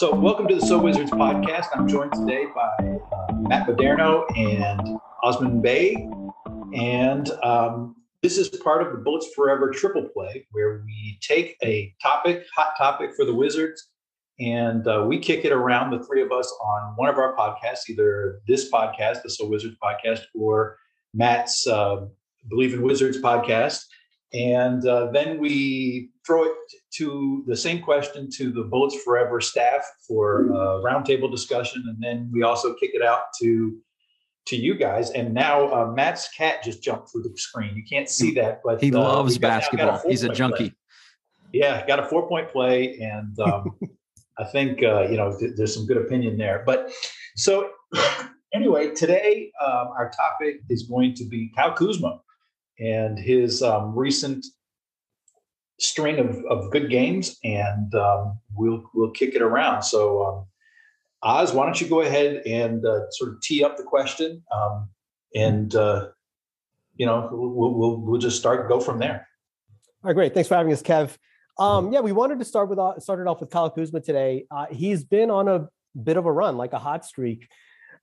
So, 0.00 0.14
welcome 0.14 0.48
to 0.48 0.54
the 0.54 0.64
So 0.64 0.78
Wizards 0.78 1.10
podcast. 1.10 1.66
I'm 1.74 1.86
joined 1.86 2.14
today 2.14 2.46
by 2.54 2.86
uh, 2.86 3.32
Matt 3.34 3.68
Modderno 3.68 4.24
and 4.34 4.98
Osman 5.22 5.60
Baig. 5.60 5.94
And 6.74 7.30
um, 7.42 7.96
this 8.22 8.38
is 8.38 8.48
part 8.48 8.80
of 8.80 8.92
the 8.92 8.98
Bullets 9.00 9.28
Forever 9.36 9.70
triple 9.70 10.08
play, 10.08 10.46
where 10.52 10.82
we 10.86 11.18
take 11.20 11.54
a 11.62 11.94
topic, 12.00 12.46
hot 12.56 12.72
topic 12.78 13.10
for 13.14 13.26
the 13.26 13.34
Wizards, 13.34 13.90
and 14.38 14.88
uh, 14.88 15.04
we 15.06 15.18
kick 15.18 15.44
it 15.44 15.52
around 15.52 15.90
the 15.90 16.02
three 16.04 16.22
of 16.22 16.32
us 16.32 16.50
on 16.64 16.96
one 16.96 17.10
of 17.10 17.18
our 17.18 17.36
podcasts, 17.36 17.90
either 17.90 18.40
this 18.48 18.70
podcast, 18.70 19.20
the 19.22 19.28
So 19.28 19.46
Wizards 19.48 19.76
podcast, 19.84 20.22
or 20.34 20.78
Matt's 21.12 21.66
uh, 21.66 22.06
Believe 22.48 22.72
in 22.72 22.80
Wizards 22.80 23.20
podcast. 23.20 23.84
And 24.32 24.86
uh, 24.86 25.10
then 25.12 25.38
we 25.38 26.09
throw 26.26 26.44
it 26.44 26.52
to 26.96 27.44
the 27.46 27.56
same 27.56 27.82
question 27.82 28.28
to 28.36 28.52
the 28.52 28.62
Bullets 28.62 29.02
Forever 29.02 29.40
staff 29.40 29.82
for 30.06 30.46
a 30.46 30.82
roundtable 30.82 31.30
discussion. 31.30 31.84
And 31.88 31.96
then 32.00 32.30
we 32.32 32.42
also 32.42 32.74
kick 32.74 32.90
it 32.94 33.02
out 33.02 33.24
to 33.40 33.78
to 34.46 34.56
you 34.56 34.74
guys. 34.74 35.10
And 35.10 35.32
now 35.34 35.72
uh, 35.72 35.92
Matt's 35.92 36.28
cat 36.36 36.62
just 36.62 36.82
jumped 36.82 37.10
through 37.10 37.22
the 37.22 37.32
screen. 37.36 37.76
You 37.76 37.84
can't 37.88 38.08
see 38.08 38.34
that, 38.34 38.60
but 38.64 38.80
he 38.80 38.92
uh, 38.92 38.98
loves 38.98 39.38
basketball. 39.38 40.00
He's 40.06 40.24
a 40.24 40.28
junkie. 40.28 40.70
Play. 40.70 40.76
Yeah, 41.52 41.86
got 41.86 41.98
a 41.98 42.04
four 42.04 42.28
point 42.28 42.50
play, 42.50 42.98
and 43.00 43.38
um, 43.40 43.76
I 44.38 44.44
think 44.44 44.82
uh, 44.82 45.02
you 45.02 45.16
know 45.16 45.36
th- 45.36 45.52
there's 45.56 45.74
some 45.74 45.86
good 45.86 45.96
opinion 45.96 46.36
there. 46.36 46.62
But 46.64 46.92
so 47.36 47.70
anyway, 48.54 48.94
today 48.94 49.52
um, 49.64 49.88
our 49.96 50.10
topic 50.10 50.60
is 50.68 50.84
going 50.84 51.14
to 51.14 51.24
be 51.24 51.52
Kyle 51.56 51.72
Kuzma 51.72 52.20
and 52.78 53.18
his 53.18 53.62
um, 53.62 53.94
recent 53.96 54.46
string 55.80 56.18
of, 56.18 56.44
of 56.46 56.70
good 56.70 56.90
games, 56.90 57.38
and 57.42 57.94
um, 57.94 58.38
we'll 58.54 58.84
we'll 58.94 59.10
kick 59.10 59.34
it 59.34 59.42
around. 59.42 59.82
So, 59.82 60.24
um, 60.24 60.46
Oz, 61.22 61.52
why 61.52 61.64
don't 61.64 61.80
you 61.80 61.88
go 61.88 62.00
ahead 62.02 62.42
and 62.46 62.84
uh, 62.84 63.10
sort 63.10 63.32
of 63.32 63.40
tee 63.40 63.64
up 63.64 63.76
the 63.76 63.82
question, 63.82 64.42
um, 64.52 64.88
and 65.34 65.74
uh, 65.74 66.08
you 66.96 67.06
know 67.06 67.28
we'll, 67.32 67.74
we'll 67.74 67.96
we'll 68.00 68.20
just 68.20 68.38
start 68.38 68.68
go 68.68 68.80
from 68.80 68.98
there. 68.98 69.26
All 70.02 70.08
right, 70.08 70.14
great. 70.14 70.34
Thanks 70.34 70.48
for 70.48 70.54
having 70.54 70.72
us, 70.72 70.82
Kev. 70.82 71.16
Um, 71.58 71.92
yeah, 71.92 72.00
we 72.00 72.12
wanted 72.12 72.38
to 72.38 72.44
start 72.44 72.68
with 72.68 72.78
uh, 72.78 72.98
started 73.00 73.26
off 73.26 73.40
with 73.40 73.50
Kyle 73.50 73.70
Kuzma 73.70 74.00
today. 74.00 74.46
Uh, 74.50 74.66
he's 74.70 75.04
been 75.04 75.30
on 75.30 75.48
a 75.48 75.68
bit 76.02 76.16
of 76.16 76.26
a 76.26 76.32
run, 76.32 76.56
like 76.56 76.72
a 76.72 76.78
hot 76.78 77.04
streak. 77.04 77.48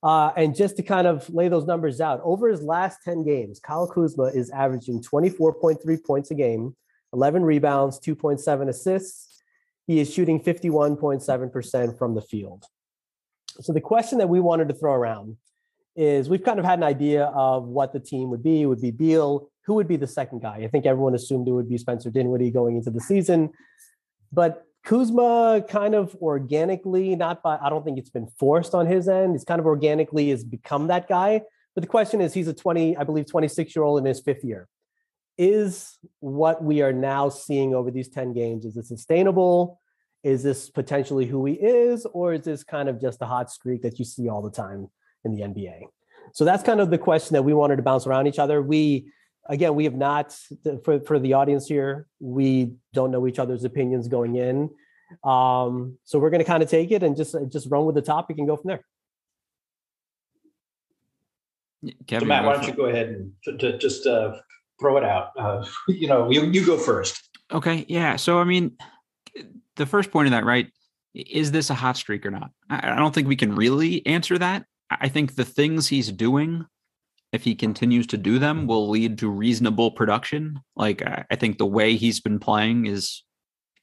Uh, 0.04 0.32
and 0.38 0.56
just 0.56 0.78
to 0.78 0.84
kind 0.84 1.08
of 1.08 1.28
lay 1.30 1.48
those 1.48 1.66
numbers 1.66 2.00
out, 2.00 2.22
over 2.24 2.48
his 2.48 2.62
last 2.62 3.00
10 3.04 3.24
games, 3.26 3.60
Kyle 3.60 3.88
Kuzma 3.88 4.26
is 4.26 4.52
averaging 4.52 5.02
24.3 5.02 6.06
points 6.06 6.30
a 6.30 6.36
game, 6.36 6.76
11 7.18 7.44
rebounds, 7.44 8.00
2.7 8.00 8.70
assists. 8.70 9.42
He 9.88 10.00
is 10.00 10.14
shooting 10.14 10.40
51.7% 10.40 11.98
from 11.98 12.14
the 12.14 12.22
field. 12.22 12.66
So 13.60 13.74
the 13.74 13.82
question 13.82 14.20
that 14.20 14.30
we 14.30 14.40
wanted 14.40 14.68
to 14.68 14.76
throw 14.76 14.94
around 14.94 15.38
is 15.96 16.30
we've 16.30 16.44
kind 16.44 16.60
of 16.60 16.66
had 16.66 16.78
an 16.78 16.84
idea 16.84 17.26
of 17.26 17.64
what 17.64 17.92
the 17.92 18.00
team 18.00 18.30
would 18.30 18.44
be. 18.44 18.62
It 18.62 18.66
would 18.68 18.82
be 18.82 18.92
Beal. 18.92 19.50
Who 19.66 19.74
would 19.74 19.88
be 19.88 19.96
the 19.96 20.06
second 20.06 20.44
guy? 20.44 20.58
I 20.58 20.68
think 20.68 20.86
everyone 20.86 21.16
assumed 21.16 21.48
it 21.48 21.54
would 21.54 21.68
be 21.68 21.80
Spencer 21.80 22.12
Dinwiddie 22.12 22.52
going 22.52 22.76
into 22.76 22.92
the 22.92 23.02
season. 23.02 23.50
But 24.32 24.64
Kuzma 24.86 25.66
kind 25.68 25.96
of 25.96 26.16
organically, 26.22 27.16
not 27.16 27.42
by, 27.42 27.58
I 27.58 27.70
don't 27.72 27.84
think 27.84 27.98
it's 27.98 28.12
been 28.12 28.28
forced 28.40 28.76
on 28.76 28.86
his 28.86 29.10
end. 29.10 29.32
He's 29.34 29.44
kind 29.44 29.60
of 29.60 29.66
organically 29.66 30.30
has 30.30 30.44
become 30.44 30.86
that 30.88 31.08
guy. 31.10 31.42
But 31.74 31.82
the 31.82 31.88
question 31.88 32.22
is, 32.22 32.32
he's 32.32 32.48
a 32.48 32.54
20, 32.54 32.96
I 32.96 33.04
believe, 33.04 33.26
26 33.26 33.76
year 33.76 33.84
old 33.84 33.98
in 33.98 34.06
his 34.06 34.20
fifth 34.20 34.44
year. 34.44 34.68
Is 35.38 35.98
what 36.20 36.64
we 36.64 36.82
are 36.82 36.94
now 36.94 37.30
seeing 37.30 37.76
over 37.76 37.92
these 37.92 38.10
10 38.10 38.34
games, 38.34 38.66
is 38.66 38.78
it 38.78 38.86
sustainable? 38.86 39.80
Is 40.24 40.44
this 40.44 40.70
potentially 40.70 41.26
who 41.26 41.46
he 41.46 41.54
is? 41.54 42.06
Or 42.06 42.34
is 42.34 42.42
this 42.42 42.64
kind 42.64 42.90
of 42.90 43.00
just 43.00 43.22
a 43.22 43.26
hot 43.26 43.52
streak 43.52 43.84
that 43.84 44.00
you 44.00 44.06
see 44.06 44.28
all 44.30 44.42
the 44.42 44.52
time 44.52 44.90
in 45.24 45.36
the 45.36 45.42
NBA? 45.44 45.82
So 46.34 46.44
that's 46.44 46.64
kind 46.64 46.80
of 46.80 46.90
the 46.90 46.98
question 46.98 47.36
that 47.36 47.44
we 47.44 47.54
wanted 47.54 47.78
to 47.78 47.84
bounce 47.84 48.08
around 48.08 48.28
each 48.28 48.40
other. 48.40 48.62
We 48.62 49.12
again, 49.48 49.76
we 49.76 49.86
have 49.86 49.96
not 49.96 50.36
for 50.84 51.00
for 51.00 51.20
the 51.20 51.34
audience 51.34 51.68
here. 51.68 52.08
We 52.20 52.74
don't 52.94 53.12
know 53.12 53.28
each 53.28 53.40
other's 53.40 53.64
opinions 53.64 54.08
going 54.08 54.36
in, 54.36 54.70
um, 55.24 55.98
so 56.04 56.20
we're 56.20 56.30
going 56.30 56.40
to 56.40 56.46
kind 56.46 56.64
of 56.64 56.70
take 56.70 56.92
it 56.92 57.04
and 57.04 57.16
just 57.16 57.36
just 57.50 57.68
run 57.70 57.86
with 57.86 57.96
the 57.96 58.02
topic 58.02 58.38
and 58.38 58.48
go 58.48 58.58
from 58.58 58.70
there. 58.70 58.82
Kevin, 62.08 62.26
so 62.26 62.28
Matt, 62.28 62.44
why 62.44 62.54
don't 62.54 62.68
you 62.68 62.74
go 62.74 62.86
ahead 62.86 63.08
and 63.08 63.32
to, 63.44 63.58
to 63.58 63.78
just 63.78 64.08
uh, 64.08 64.36
throw 64.80 64.98
it 64.98 65.04
out? 65.04 65.32
Uh, 65.38 65.66
you 65.88 66.08
know, 66.08 66.30
you 66.30 66.46
you 66.46 66.66
go 66.66 66.78
first. 66.78 67.30
Okay, 67.52 67.86
yeah. 67.88 68.16
So 68.16 68.40
I 68.40 68.44
mean, 68.44 68.78
the 69.76 69.86
first 69.86 70.12
point 70.12 70.28
of 70.28 70.32
that, 70.32 70.46
right? 70.46 70.68
Is 71.14 71.52
this 71.52 71.70
a 71.70 71.74
hot 71.74 71.98
streak 71.98 72.26
or 72.26 72.32
not? 72.32 72.52
I, 72.70 72.96
don't 72.96 73.14
think 73.16 73.28
we 73.28 73.36
can 73.36 73.56
really 73.56 74.06
answer 74.06 74.38
that. 74.38 74.66
I 74.92 75.10
think 75.10 75.34
the 75.34 75.46
things 75.46 75.88
he's 75.88 76.12
doing 76.12 76.66
if 77.34 77.44
he 77.44 77.56
continues 77.56 78.08
to 78.08 78.18
do 78.18 78.40
them, 78.40 78.68
will 78.68 78.90
lead 78.90 79.18
to 79.20 79.30
reasonable 79.30 79.92
production. 79.92 80.60
Like 80.76 81.04
I 81.06 81.36
think 81.36 81.58
the 81.58 81.66
way 81.66 81.96
he's 81.96 82.20
been 82.20 82.40
playing 82.40 82.86
is 82.86 83.24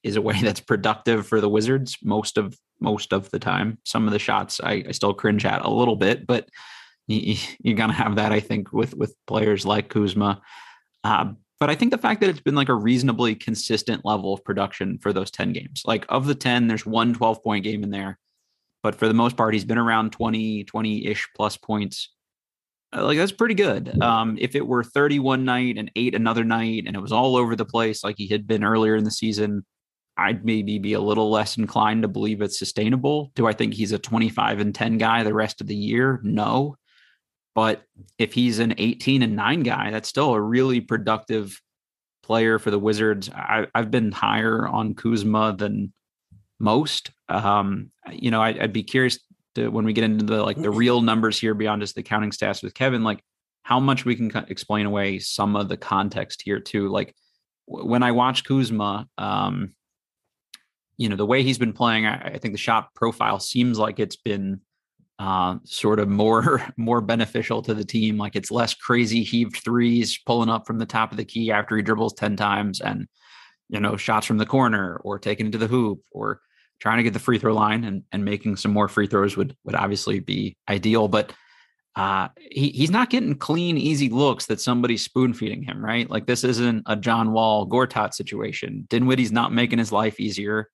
is 0.02 0.16
a 0.16 0.22
way 0.22 0.38
that's 0.42 0.60
productive 0.60 1.26
for 1.26 1.40
the 1.40 1.48
Wizards 1.48 1.96
most 2.02 2.38
of 2.38 2.56
most 2.80 3.12
of 3.12 3.30
the 3.30 3.38
time. 3.38 3.78
Some 3.84 4.06
of 4.06 4.12
the 4.12 4.18
shots 4.18 4.60
I, 4.62 4.84
I 4.88 4.92
still 4.92 5.14
cringe 5.14 5.44
at 5.44 5.64
a 5.64 5.70
little 5.70 5.96
bit, 5.96 6.26
but 6.26 6.48
you, 7.06 7.36
are 7.66 7.74
gonna 7.74 7.92
have 7.92 8.16
that 8.16 8.32
I 8.32 8.40
think 8.40 8.72
with 8.72 8.94
with 8.94 9.14
players 9.26 9.66
like 9.66 9.88
Kuzma. 9.88 10.40
Uh, 11.04 11.32
but 11.60 11.70
I 11.70 11.76
think 11.76 11.92
the 11.92 11.98
fact 11.98 12.20
that 12.20 12.30
it's 12.30 12.40
been 12.40 12.56
like 12.56 12.68
a 12.68 12.74
reasonably 12.74 13.34
consistent 13.34 14.04
level 14.04 14.34
of 14.34 14.44
production 14.44 14.98
for 14.98 15.12
those 15.12 15.30
10 15.30 15.52
games, 15.52 15.82
like 15.86 16.04
of 16.08 16.26
the 16.26 16.34
10, 16.34 16.66
there's 16.66 16.84
one 16.84 17.14
12 17.14 17.42
point 17.42 17.64
game 17.64 17.84
in 17.84 17.90
there. 17.90 18.18
But 18.82 18.96
for 18.96 19.06
the 19.06 19.14
most 19.14 19.36
part, 19.36 19.54
he's 19.54 19.64
been 19.64 19.78
around 19.78 20.10
20, 20.10 20.64
20 20.64 21.06
ish 21.06 21.28
plus 21.34 21.56
points 21.56 22.10
uh, 22.94 23.04
like 23.04 23.18
that's 23.18 23.32
pretty 23.32 23.54
good. 23.54 24.00
Um, 24.02 24.36
if 24.40 24.54
it 24.54 24.66
were 24.66 24.84
31 24.84 25.44
night 25.44 25.78
and 25.78 25.90
eight 25.96 26.14
another 26.14 26.44
night 26.44 26.84
and 26.86 26.96
it 26.96 27.00
was 27.00 27.12
all 27.12 27.36
over 27.36 27.56
the 27.56 27.64
place 27.64 28.04
like 28.04 28.16
he 28.18 28.28
had 28.28 28.46
been 28.46 28.64
earlier 28.64 28.96
in 28.96 29.04
the 29.04 29.10
season, 29.10 29.64
I'd 30.16 30.44
maybe 30.44 30.78
be 30.78 30.92
a 30.92 31.00
little 31.00 31.30
less 31.30 31.56
inclined 31.56 32.02
to 32.02 32.08
believe 32.08 32.40
it's 32.40 32.58
sustainable. 32.58 33.32
Do 33.34 33.46
I 33.46 33.52
think 33.52 33.74
he's 33.74 33.92
a 33.92 33.98
25 33.98 34.60
and 34.60 34.74
10 34.74 34.98
guy 34.98 35.22
the 35.22 35.34
rest 35.34 35.60
of 35.60 35.66
the 35.66 35.74
year? 35.74 36.20
No. 36.22 36.76
But 37.54 37.82
if 38.18 38.32
he's 38.32 38.58
an 38.58 38.74
18 38.78 39.22
and 39.22 39.36
9 39.36 39.62
guy, 39.62 39.90
that's 39.90 40.08
still 40.08 40.34
a 40.34 40.40
really 40.40 40.80
productive 40.80 41.60
player 42.22 42.58
for 42.58 42.70
the 42.70 42.78
Wizards. 42.78 43.30
I, 43.30 43.66
have 43.74 43.90
been 43.90 44.10
higher 44.10 44.66
on 44.66 44.94
Kuzma 44.94 45.54
than 45.56 45.92
most. 46.58 47.10
Um, 47.28 47.90
you 48.10 48.30
know, 48.30 48.42
I, 48.42 48.52
would 48.52 48.72
be 48.72 48.82
curious 48.82 49.20
to 49.54 49.68
when 49.68 49.84
we 49.84 49.92
get 49.92 50.04
into 50.04 50.24
the 50.24 50.42
like 50.42 50.60
the 50.60 50.70
real 50.82 51.00
numbers 51.00 51.38
here 51.38 51.54
beyond 51.54 51.82
just 51.82 51.94
the 51.94 52.02
counting 52.02 52.30
stats 52.30 52.62
with 52.62 52.74
Kevin, 52.74 53.04
like 53.04 53.22
how 53.62 53.78
much 53.78 54.04
we 54.04 54.16
can 54.16 54.30
explain 54.48 54.86
away 54.86 55.18
some 55.18 55.54
of 55.54 55.68
the 55.68 55.76
context 55.76 56.42
here 56.42 56.60
too. 56.60 56.88
Like 56.88 57.14
when 57.66 58.02
I 58.02 58.12
watch 58.12 58.44
Kuzma, 58.44 59.06
um, 59.16 59.74
you 60.96 61.08
know, 61.08 61.16
the 61.16 61.26
way 61.26 61.42
he's 61.42 61.58
been 61.58 61.72
playing, 61.72 62.06
I, 62.06 62.34
I 62.34 62.38
think 62.38 62.54
the 62.54 62.58
shot 62.58 62.94
profile 62.94 63.38
seems 63.38 63.78
like 63.78 63.98
it's 63.98 64.16
been 64.16 64.60
uh, 65.18 65.56
sort 65.64 66.00
of 66.00 66.08
more 66.08 66.62
more 66.76 67.00
beneficial 67.00 67.62
to 67.62 67.74
the 67.74 67.84
team. 67.84 68.18
Like 68.18 68.36
it's 68.36 68.50
less 68.50 68.74
crazy 68.74 69.22
heaved 69.22 69.62
threes 69.62 70.18
pulling 70.26 70.48
up 70.48 70.66
from 70.66 70.78
the 70.78 70.86
top 70.86 71.10
of 71.10 71.16
the 71.16 71.24
key 71.24 71.50
after 71.50 71.76
he 71.76 71.82
dribbles 71.82 72.14
10 72.14 72.36
times 72.36 72.80
and 72.80 73.06
you 73.68 73.80
know 73.80 73.96
shots 73.96 74.26
from 74.26 74.38
the 74.38 74.46
corner 74.46 75.00
or 75.04 75.18
taking 75.18 75.46
it 75.46 75.52
to 75.52 75.58
the 75.58 75.66
hoop 75.66 76.00
or 76.12 76.40
trying 76.80 76.98
to 76.98 77.02
get 77.02 77.12
the 77.12 77.18
free 77.18 77.38
throw 77.38 77.54
line 77.54 77.84
and, 77.84 78.02
and 78.12 78.24
making 78.24 78.56
some 78.56 78.72
more 78.72 78.88
free 78.88 79.06
throws 79.06 79.36
would 79.36 79.56
would 79.64 79.74
obviously 79.74 80.20
be 80.20 80.56
ideal. 80.68 81.08
But 81.08 81.32
uh, 81.96 82.28
he, 82.36 82.70
he's 82.70 82.90
not 82.90 83.08
getting 83.08 83.36
clean, 83.36 83.78
easy 83.78 84.08
looks 84.08 84.46
that 84.46 84.60
somebody's 84.60 85.04
spoon 85.04 85.32
feeding 85.32 85.62
him, 85.62 85.82
right? 85.82 86.10
Like 86.10 86.26
this 86.26 86.42
isn't 86.42 86.82
a 86.86 86.96
John 86.96 87.32
Wall 87.32 87.68
Gortat 87.68 88.14
situation. 88.14 88.86
Dinwiddie's 88.90 89.30
not 89.30 89.52
making 89.52 89.78
his 89.78 89.92
life 89.92 90.18
easier. 90.18 90.68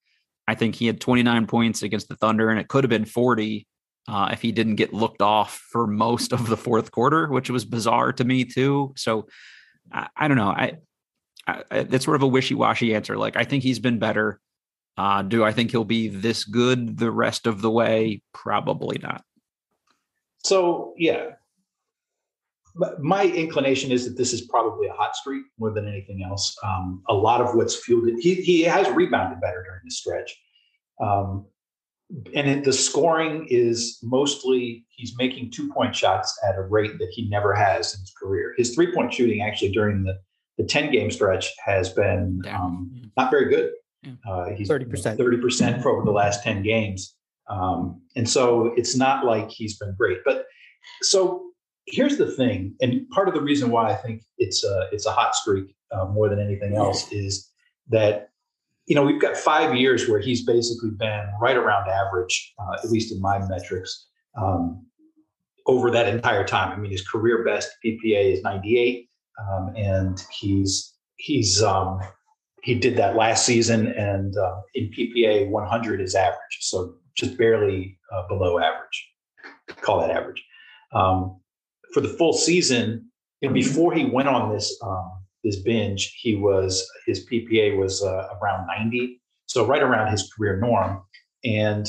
I 0.48 0.54
think 0.54 0.74
he 0.74 0.86
had 0.86 1.00
29 1.00 1.46
points 1.46 1.82
against 1.82 2.08
the 2.08 2.16
Thunder, 2.16 2.48
and 2.48 2.58
it 2.58 2.68
could 2.68 2.84
have 2.84 2.88
been 2.88 3.04
40 3.04 3.66
uh, 4.08 4.30
if 4.32 4.42
he 4.42 4.52
didn't 4.52 4.76
get 4.76 4.92
looked 4.92 5.22
off 5.22 5.56
for 5.70 5.86
most 5.86 6.32
of 6.32 6.46
the 6.48 6.56
fourth 6.56 6.90
quarter, 6.90 7.28
which 7.28 7.50
was 7.50 7.64
bizarre 7.64 8.12
to 8.12 8.24
me 8.24 8.44
too. 8.44 8.92
So 8.96 9.28
I, 9.92 10.08
I 10.16 10.28
don't 10.28 10.36
know. 10.36 10.50
I, 10.50 10.78
I, 11.46 11.64
it's 11.70 12.04
sort 12.04 12.16
of 12.16 12.22
a 12.22 12.28
wishy-washy 12.28 12.94
answer. 12.94 13.16
Like 13.16 13.36
I 13.36 13.44
think 13.44 13.62
he's 13.62 13.78
been 13.78 13.98
better. 13.98 14.40
Uh, 14.96 15.22
do 15.22 15.44
I 15.44 15.52
think 15.52 15.70
he'll 15.70 15.84
be 15.84 16.08
this 16.08 16.44
good 16.44 16.98
the 16.98 17.10
rest 17.10 17.46
of 17.46 17.62
the 17.62 17.70
way? 17.70 18.22
Probably 18.32 18.98
not. 18.98 19.24
So, 20.44 20.94
yeah, 20.96 21.30
my 22.98 23.24
inclination 23.24 23.92
is 23.92 24.04
that 24.04 24.16
this 24.16 24.32
is 24.32 24.42
probably 24.42 24.88
a 24.88 24.92
hot 24.92 25.16
streak 25.16 25.44
more 25.58 25.72
than 25.72 25.88
anything 25.88 26.22
else. 26.22 26.56
Um, 26.62 27.02
a 27.08 27.14
lot 27.14 27.40
of 27.40 27.54
what's 27.54 27.76
fueled 27.76 28.08
it, 28.08 28.20
he, 28.20 28.34
he 28.36 28.62
has 28.62 28.88
rebounded 28.90 29.40
better 29.40 29.62
during 29.62 29.82
the 29.84 29.90
stretch. 29.90 30.38
Um, 31.00 31.46
and 32.34 32.48
it, 32.48 32.64
the 32.64 32.72
scoring 32.72 33.46
is 33.48 33.98
mostly 34.02 34.84
he's 34.90 35.14
making 35.16 35.50
two 35.50 35.72
point 35.72 35.94
shots 35.94 36.38
at 36.46 36.56
a 36.56 36.62
rate 36.62 36.98
that 36.98 37.08
he 37.12 37.28
never 37.28 37.54
has 37.54 37.94
in 37.94 38.00
his 38.00 38.12
career. 38.20 38.54
His 38.56 38.74
three 38.74 38.92
point 38.92 39.12
shooting 39.12 39.42
actually 39.42 39.72
during 39.72 40.02
the, 40.02 40.18
the 40.58 40.64
10 40.64 40.90
game 40.92 41.10
stretch 41.10 41.50
has 41.64 41.90
been 41.90 42.42
um, 42.48 43.10
not 43.16 43.30
very 43.30 43.48
good. 43.48 43.70
Uh, 44.28 44.46
he's 44.56 44.68
30%. 44.68 45.18
30% 45.18 45.82
for 45.82 45.90
over 45.90 46.04
the 46.04 46.10
last 46.10 46.42
10 46.42 46.62
games. 46.62 47.14
Um, 47.48 48.00
and 48.16 48.28
so 48.28 48.72
it's 48.76 48.96
not 48.96 49.24
like 49.24 49.50
he's 49.50 49.76
been 49.76 49.94
great. 49.98 50.18
But 50.24 50.46
so 51.02 51.50
here's 51.86 52.16
the 52.16 52.30
thing, 52.30 52.74
and 52.80 53.08
part 53.10 53.28
of 53.28 53.34
the 53.34 53.40
reason 53.40 53.70
why 53.70 53.90
I 53.90 53.96
think 53.96 54.22
it's 54.38 54.64
a 54.64 54.88
it's 54.92 55.06
a 55.06 55.10
hot 55.10 55.34
streak 55.34 55.74
uh, 55.92 56.06
more 56.06 56.28
than 56.28 56.40
anything 56.40 56.76
else 56.76 57.10
is 57.12 57.50
that 57.88 58.29
you 58.90 58.96
know 58.96 59.04
we've 59.04 59.20
got 59.20 59.36
five 59.36 59.76
years 59.76 60.08
where 60.08 60.18
he's 60.18 60.44
basically 60.44 60.90
been 60.90 61.24
right 61.40 61.56
around 61.56 61.88
average, 61.88 62.52
uh, 62.58 62.74
at 62.82 62.90
least 62.90 63.12
in 63.12 63.20
my 63.20 63.38
metrics, 63.46 64.08
um, 64.36 64.84
over 65.68 65.92
that 65.92 66.08
entire 66.08 66.44
time. 66.44 66.72
I 66.72 66.76
mean, 66.76 66.90
his 66.90 67.06
career 67.06 67.44
best 67.44 67.70
PPA 67.86 68.32
is 68.32 68.42
98, 68.42 69.08
um, 69.38 69.72
and 69.76 70.20
he's 70.32 70.92
he's 71.18 71.62
um, 71.62 72.00
he 72.64 72.74
did 72.74 72.96
that 72.96 73.14
last 73.14 73.46
season, 73.46 73.86
and 73.92 74.36
uh, 74.36 74.60
in 74.74 74.90
PPA 74.90 75.48
100 75.48 76.00
is 76.00 76.16
average, 76.16 76.58
so 76.58 76.96
just 77.16 77.38
barely 77.38 77.96
uh, 78.12 78.26
below 78.26 78.58
average. 78.58 79.08
Call 79.82 80.00
that 80.00 80.10
average. 80.10 80.44
Um, 80.92 81.38
for 81.94 82.00
the 82.00 82.08
full 82.08 82.32
season, 82.32 83.08
and 83.40 83.54
before 83.54 83.94
he 83.94 84.04
went 84.04 84.26
on 84.26 84.52
this 84.52 84.76
this 85.44 85.56
binge, 85.56 86.14
he 86.18 86.36
was 86.36 86.86
his 87.06 87.26
PPA 87.26 87.76
was 87.76 88.02
uh, 88.02 88.28
around 88.40 88.66
90, 88.66 89.20
so 89.46 89.66
right 89.66 89.82
around 89.82 90.10
his 90.10 90.30
career 90.32 90.58
norm. 90.58 91.02
And 91.44 91.88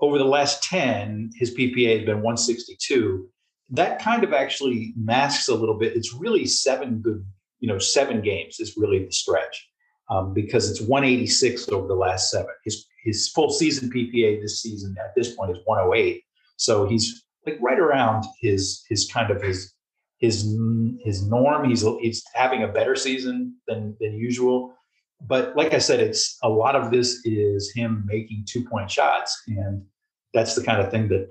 over 0.00 0.18
the 0.18 0.24
last 0.24 0.62
10, 0.64 1.30
his 1.36 1.54
PPA 1.54 1.98
has 1.98 2.06
been 2.06 2.22
162. 2.22 3.28
That 3.70 4.02
kind 4.02 4.24
of 4.24 4.32
actually 4.32 4.92
masks 4.96 5.48
a 5.48 5.54
little 5.54 5.78
bit. 5.78 5.96
It's 5.96 6.12
really 6.12 6.44
seven 6.44 6.98
good, 6.98 7.24
you 7.60 7.68
know, 7.68 7.78
seven 7.78 8.20
games 8.20 8.58
is 8.58 8.76
really 8.76 9.04
the 9.04 9.12
stretch 9.12 9.68
um, 10.10 10.34
because 10.34 10.70
it's 10.70 10.80
186 10.80 11.68
over 11.70 11.86
the 11.86 11.94
last 11.94 12.30
seven. 12.30 12.50
His 12.64 12.86
his 13.04 13.28
full 13.30 13.50
season 13.50 13.90
PPA 13.90 14.40
this 14.40 14.62
season 14.62 14.94
at 15.02 15.12
this 15.16 15.34
point 15.34 15.50
is 15.50 15.58
108. 15.64 16.22
So 16.56 16.86
he's 16.86 17.24
like 17.46 17.58
right 17.60 17.78
around 17.78 18.24
his 18.40 18.84
his 18.88 19.10
kind 19.10 19.30
of 19.30 19.42
his 19.42 19.72
his 20.22 20.56
his 21.04 21.26
norm. 21.26 21.68
He's 21.68 21.82
he's 22.00 22.24
having 22.32 22.62
a 22.62 22.68
better 22.68 22.96
season 22.96 23.56
than 23.68 23.94
than 24.00 24.14
usual. 24.14 24.74
But 25.20 25.54
like 25.54 25.74
I 25.74 25.78
said, 25.78 26.00
it's 26.00 26.38
a 26.42 26.48
lot 26.48 26.74
of 26.74 26.90
this 26.90 27.20
is 27.24 27.72
him 27.74 28.04
making 28.06 28.46
two 28.48 28.64
point 28.64 28.90
shots, 28.90 29.30
and 29.46 29.84
that's 30.32 30.54
the 30.54 30.64
kind 30.64 30.80
of 30.80 30.90
thing 30.90 31.08
that. 31.08 31.28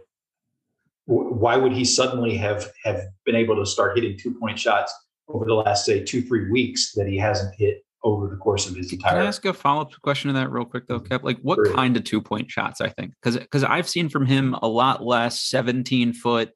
Why 1.06 1.58
would 1.58 1.74
he 1.74 1.84
suddenly 1.84 2.38
have 2.38 2.72
have 2.86 3.02
been 3.26 3.36
able 3.36 3.56
to 3.56 3.66
start 3.66 3.98
hitting 3.98 4.18
two 4.18 4.34
point 4.40 4.60
shots 4.60 4.94
over 5.28 5.46
the 5.46 5.56
last 5.56 5.84
say 5.84 6.04
two 6.04 6.22
three 6.22 6.50
weeks 6.52 6.94
that 6.94 7.08
he 7.08 7.18
hasn't 7.18 7.54
hit 7.56 7.84
over 8.04 8.28
the 8.28 8.38
course 8.38 8.70
of 8.70 8.76
his 8.76 8.92
entire. 8.94 9.14
Can 9.14 9.22
I 9.22 9.26
ask 9.26 9.44
a 9.46 9.54
follow 9.54 9.82
up 9.82 9.92
question 10.02 10.28
to 10.30 10.34
that 10.34 10.52
real 10.52 10.66
quick 10.66 10.88
though, 10.88 11.00
Kev? 11.00 11.24
Like, 11.24 11.40
what 11.42 11.60
kind 11.74 11.98
of 11.98 12.04
two 12.04 12.22
point 12.22 12.50
shots? 12.50 12.82
I 12.82 12.90
think 12.90 13.14
because 13.22 13.38
because 13.38 13.64
I've 13.64 13.90
seen 13.90 14.10
from 14.10 14.26
him 14.26 14.56
a 14.62 14.68
lot 14.68 15.04
less 15.04 15.42
seventeen 15.42 16.14
foot, 16.14 16.52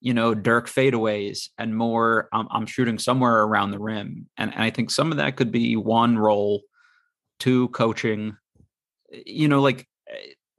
you 0.00 0.14
know, 0.14 0.34
Dirk 0.34 0.68
fadeaways 0.68 1.48
and 1.58 1.76
more. 1.76 2.28
Um, 2.32 2.48
I'm 2.50 2.66
shooting 2.66 2.98
somewhere 2.98 3.42
around 3.42 3.70
the 3.70 3.78
rim, 3.78 4.26
and, 4.36 4.52
and 4.52 4.62
I 4.62 4.70
think 4.70 4.90
some 4.90 5.10
of 5.10 5.18
that 5.18 5.36
could 5.36 5.52
be 5.52 5.76
one 5.76 6.18
role, 6.18 6.62
two 7.38 7.68
coaching. 7.68 8.36
You 9.10 9.48
know, 9.48 9.60
like 9.60 9.86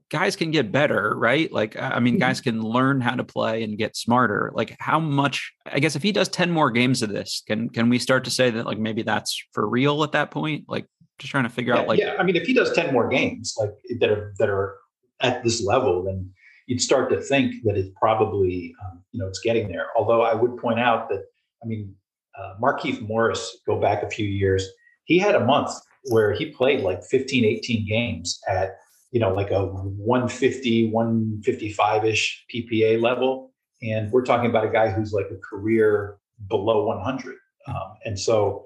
guys 0.09 0.36
can 0.36 0.51
get 0.51 0.71
better, 0.71 1.13
right? 1.15 1.51
Like, 1.51 1.80
I 1.80 2.00
mean, 2.00 2.15
mm-hmm. 2.15 2.21
guys 2.21 2.41
can 2.41 2.62
learn 2.62 3.00
how 3.00 3.15
to 3.15 3.24
play 3.24 3.63
and 3.63 3.77
get 3.77 3.95
smarter. 3.95 4.51
Like, 4.53 4.75
how 4.80 5.00
much? 5.00 5.53
I 5.65 5.80
guess 5.80 5.95
if 5.95 6.03
he 6.03 6.12
does 6.12 6.27
ten 6.27 6.51
more 6.51 6.71
games 6.71 7.01
of 7.01 7.09
this, 7.09 7.44
can 7.47 7.69
can 7.69 7.89
we 7.89 8.00
start 8.00 8.24
to 8.25 8.31
say 8.31 8.50
that 8.50 8.65
like 8.65 8.80
maybe 8.80 9.03
that's 9.03 9.41
for 9.53 9.68
real 9.68 10.03
at 10.03 10.12
that 10.13 10.31
point? 10.31 10.65
Like, 10.68 10.86
just 11.19 11.31
trying 11.31 11.44
to 11.44 11.50
figure 11.50 11.74
yeah, 11.74 11.81
out 11.81 11.88
like 11.88 12.00
yeah. 12.00 12.15
I 12.19 12.24
mean, 12.24 12.36
if 12.36 12.44
he 12.44 12.53
does 12.53 12.74
ten 12.74 12.91
more 12.91 13.07
games 13.07 13.56
like 13.57 13.71
that 14.00 14.09
are 14.09 14.33
that 14.39 14.50
are 14.50 14.77
at 15.21 15.44
this 15.44 15.63
level, 15.63 16.03
then 16.03 16.31
you'd 16.69 16.81
start 16.81 17.10
to 17.10 17.19
think 17.19 17.56
that 17.63 17.75
it's 17.75 17.89
probably 18.00 18.74
um, 18.86 19.04
you 19.12 19.19
know 19.19 19.27
it's 19.27 19.39
getting 19.39 19.68
there. 19.68 19.88
Although 19.98 20.21
I 20.21 20.33
would 20.33 20.57
point 20.57 20.80
out 20.80 21.10
that 21.10 21.24
I 21.63 21.68
mean, 21.68 21.94
uh, 22.38 22.54
Markieff 22.62 23.01
Morris, 23.01 23.57
go 23.66 23.80
back 23.80 24.04
a 24.04 24.10
few 24.10 24.27
years, 24.27 24.68
he 25.06 25.19
had 25.19 25.36
a 25.36 25.44
month 25.44 25.71
where 26.06 26.33
he 26.33 26.51
played 26.51 26.81
like 26.81 27.04
15, 27.04 27.44
18 27.44 27.88
games 27.88 28.39
at 28.48 28.77
you 29.12 29.19
know, 29.19 29.33
like 29.33 29.51
a 29.51 29.66
150, 29.66 30.92
155-ish 30.92 32.45
PPA 32.54 33.01
level. 33.01 33.51
And 33.81 34.12
we're 34.12 34.24
talking 34.24 34.50
about 34.50 34.65
a 34.65 34.69
guy 34.69 34.89
who's 34.89 35.13
like 35.13 35.27
a 35.31 35.38
career 35.38 36.18
below 36.48 36.86
100. 36.86 37.36
Um, 37.68 37.75
and 38.06 38.19
so 38.19 38.65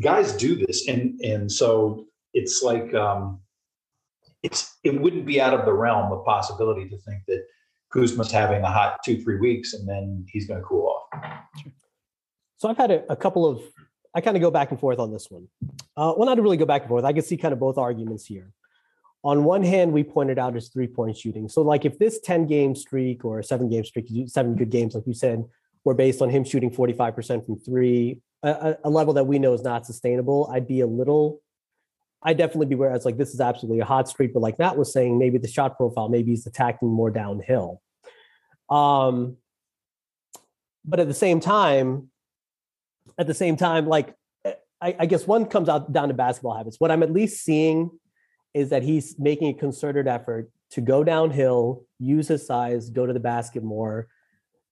guys 0.00 0.32
do 0.34 0.54
this. 0.54 0.86
And, 0.86 1.18
and 1.20 1.50
so 1.50 2.06
it's 2.34 2.62
like, 2.62 2.94
um, 2.94 3.40
it's, 4.42 4.76
it 4.84 5.00
wouldn't 5.00 5.26
be 5.26 5.40
out 5.40 5.54
of 5.54 5.64
the 5.64 5.72
realm 5.72 6.12
of 6.12 6.24
possibility 6.24 6.88
to 6.88 6.98
think 6.98 7.22
that 7.26 7.44
Kuzma's 7.90 8.30
having 8.30 8.62
a 8.62 8.70
hot 8.70 8.98
two, 9.04 9.20
three 9.22 9.38
weeks 9.38 9.74
and 9.74 9.88
then 9.88 10.24
he's 10.28 10.46
going 10.46 10.60
to 10.60 10.66
cool 10.66 10.86
off. 11.12 11.22
So 12.58 12.68
I've 12.68 12.76
had 12.76 12.90
a, 12.90 13.12
a 13.12 13.16
couple 13.16 13.46
of, 13.46 13.60
I 14.14 14.20
kind 14.20 14.36
of 14.36 14.40
go 14.40 14.50
back 14.50 14.70
and 14.70 14.80
forth 14.80 14.98
on 14.98 15.12
this 15.12 15.28
one. 15.30 15.48
Uh, 15.96 16.12
well, 16.16 16.26
not 16.26 16.36
to 16.36 16.42
really 16.42 16.56
go 16.56 16.66
back 16.66 16.82
and 16.82 16.88
forth. 16.88 17.04
I 17.04 17.12
can 17.12 17.22
see 17.22 17.36
kind 17.36 17.52
of 17.52 17.60
both 17.60 17.78
arguments 17.78 18.26
here 18.26 18.52
on 19.24 19.44
one 19.44 19.62
hand, 19.62 19.92
we 19.92 20.04
pointed 20.04 20.38
out 20.38 20.54
his 20.54 20.68
three 20.68 20.86
point 20.86 21.16
shooting. 21.16 21.48
So, 21.48 21.62
like, 21.62 21.84
if 21.84 21.98
this 21.98 22.20
10 22.20 22.46
game 22.46 22.74
streak 22.74 23.24
or 23.24 23.42
seven 23.42 23.68
game 23.68 23.84
streak, 23.84 24.08
seven 24.26 24.54
good 24.54 24.70
games, 24.70 24.94
like 24.94 25.06
you 25.06 25.14
said, 25.14 25.44
were 25.84 25.94
based 25.94 26.22
on 26.22 26.30
him 26.30 26.44
shooting 26.44 26.70
45% 26.70 27.44
from 27.44 27.58
three, 27.58 28.20
a, 28.42 28.76
a, 28.84 28.90
level 28.90 29.14
that 29.14 29.24
we 29.24 29.38
know 29.38 29.52
is 29.54 29.62
not 29.62 29.86
sustainable, 29.86 30.48
I'd 30.52 30.68
be 30.68 30.80
a 30.80 30.86
little, 30.86 31.40
I'd 32.22 32.36
definitely 32.36 32.66
be 32.66 32.74
where 32.74 32.94
it's 32.94 33.04
like, 33.04 33.16
this 33.16 33.32
is 33.32 33.40
absolutely 33.40 33.80
a 33.80 33.84
hot 33.84 34.08
streak. 34.08 34.32
But 34.34 34.40
like 34.40 34.58
Matt 34.58 34.76
was 34.76 34.92
saying, 34.92 35.18
maybe 35.18 35.38
the 35.38 35.48
shot 35.48 35.76
profile, 35.76 36.08
maybe 36.08 36.30
he's 36.30 36.46
attacking 36.46 36.88
more 36.88 37.10
downhill. 37.10 37.80
Um, 38.68 39.36
but 40.84 41.00
at 41.00 41.06
the 41.06 41.14
same 41.14 41.40
time, 41.40 42.10
at 43.18 43.26
the 43.26 43.34
same 43.34 43.56
time, 43.56 43.86
like, 43.86 44.14
I, 44.80 44.94
I 45.00 45.06
guess 45.06 45.26
one 45.26 45.46
comes 45.46 45.68
out 45.68 45.92
down 45.92 46.08
to 46.08 46.14
basketball 46.14 46.56
habits. 46.56 46.76
What 46.78 46.90
I'm 46.90 47.02
at 47.02 47.12
least 47.12 47.44
seeing 47.44 47.90
is 48.54 48.70
that 48.70 48.82
he's 48.82 49.18
making 49.18 49.48
a 49.48 49.54
concerted 49.54 50.06
effort 50.06 50.50
to 50.70 50.80
go 50.80 51.02
downhill, 51.02 51.84
use 51.98 52.28
his 52.28 52.46
size, 52.46 52.90
go 52.90 53.04
to 53.06 53.12
the 53.12 53.20
basket 53.20 53.64
more. 53.64 54.06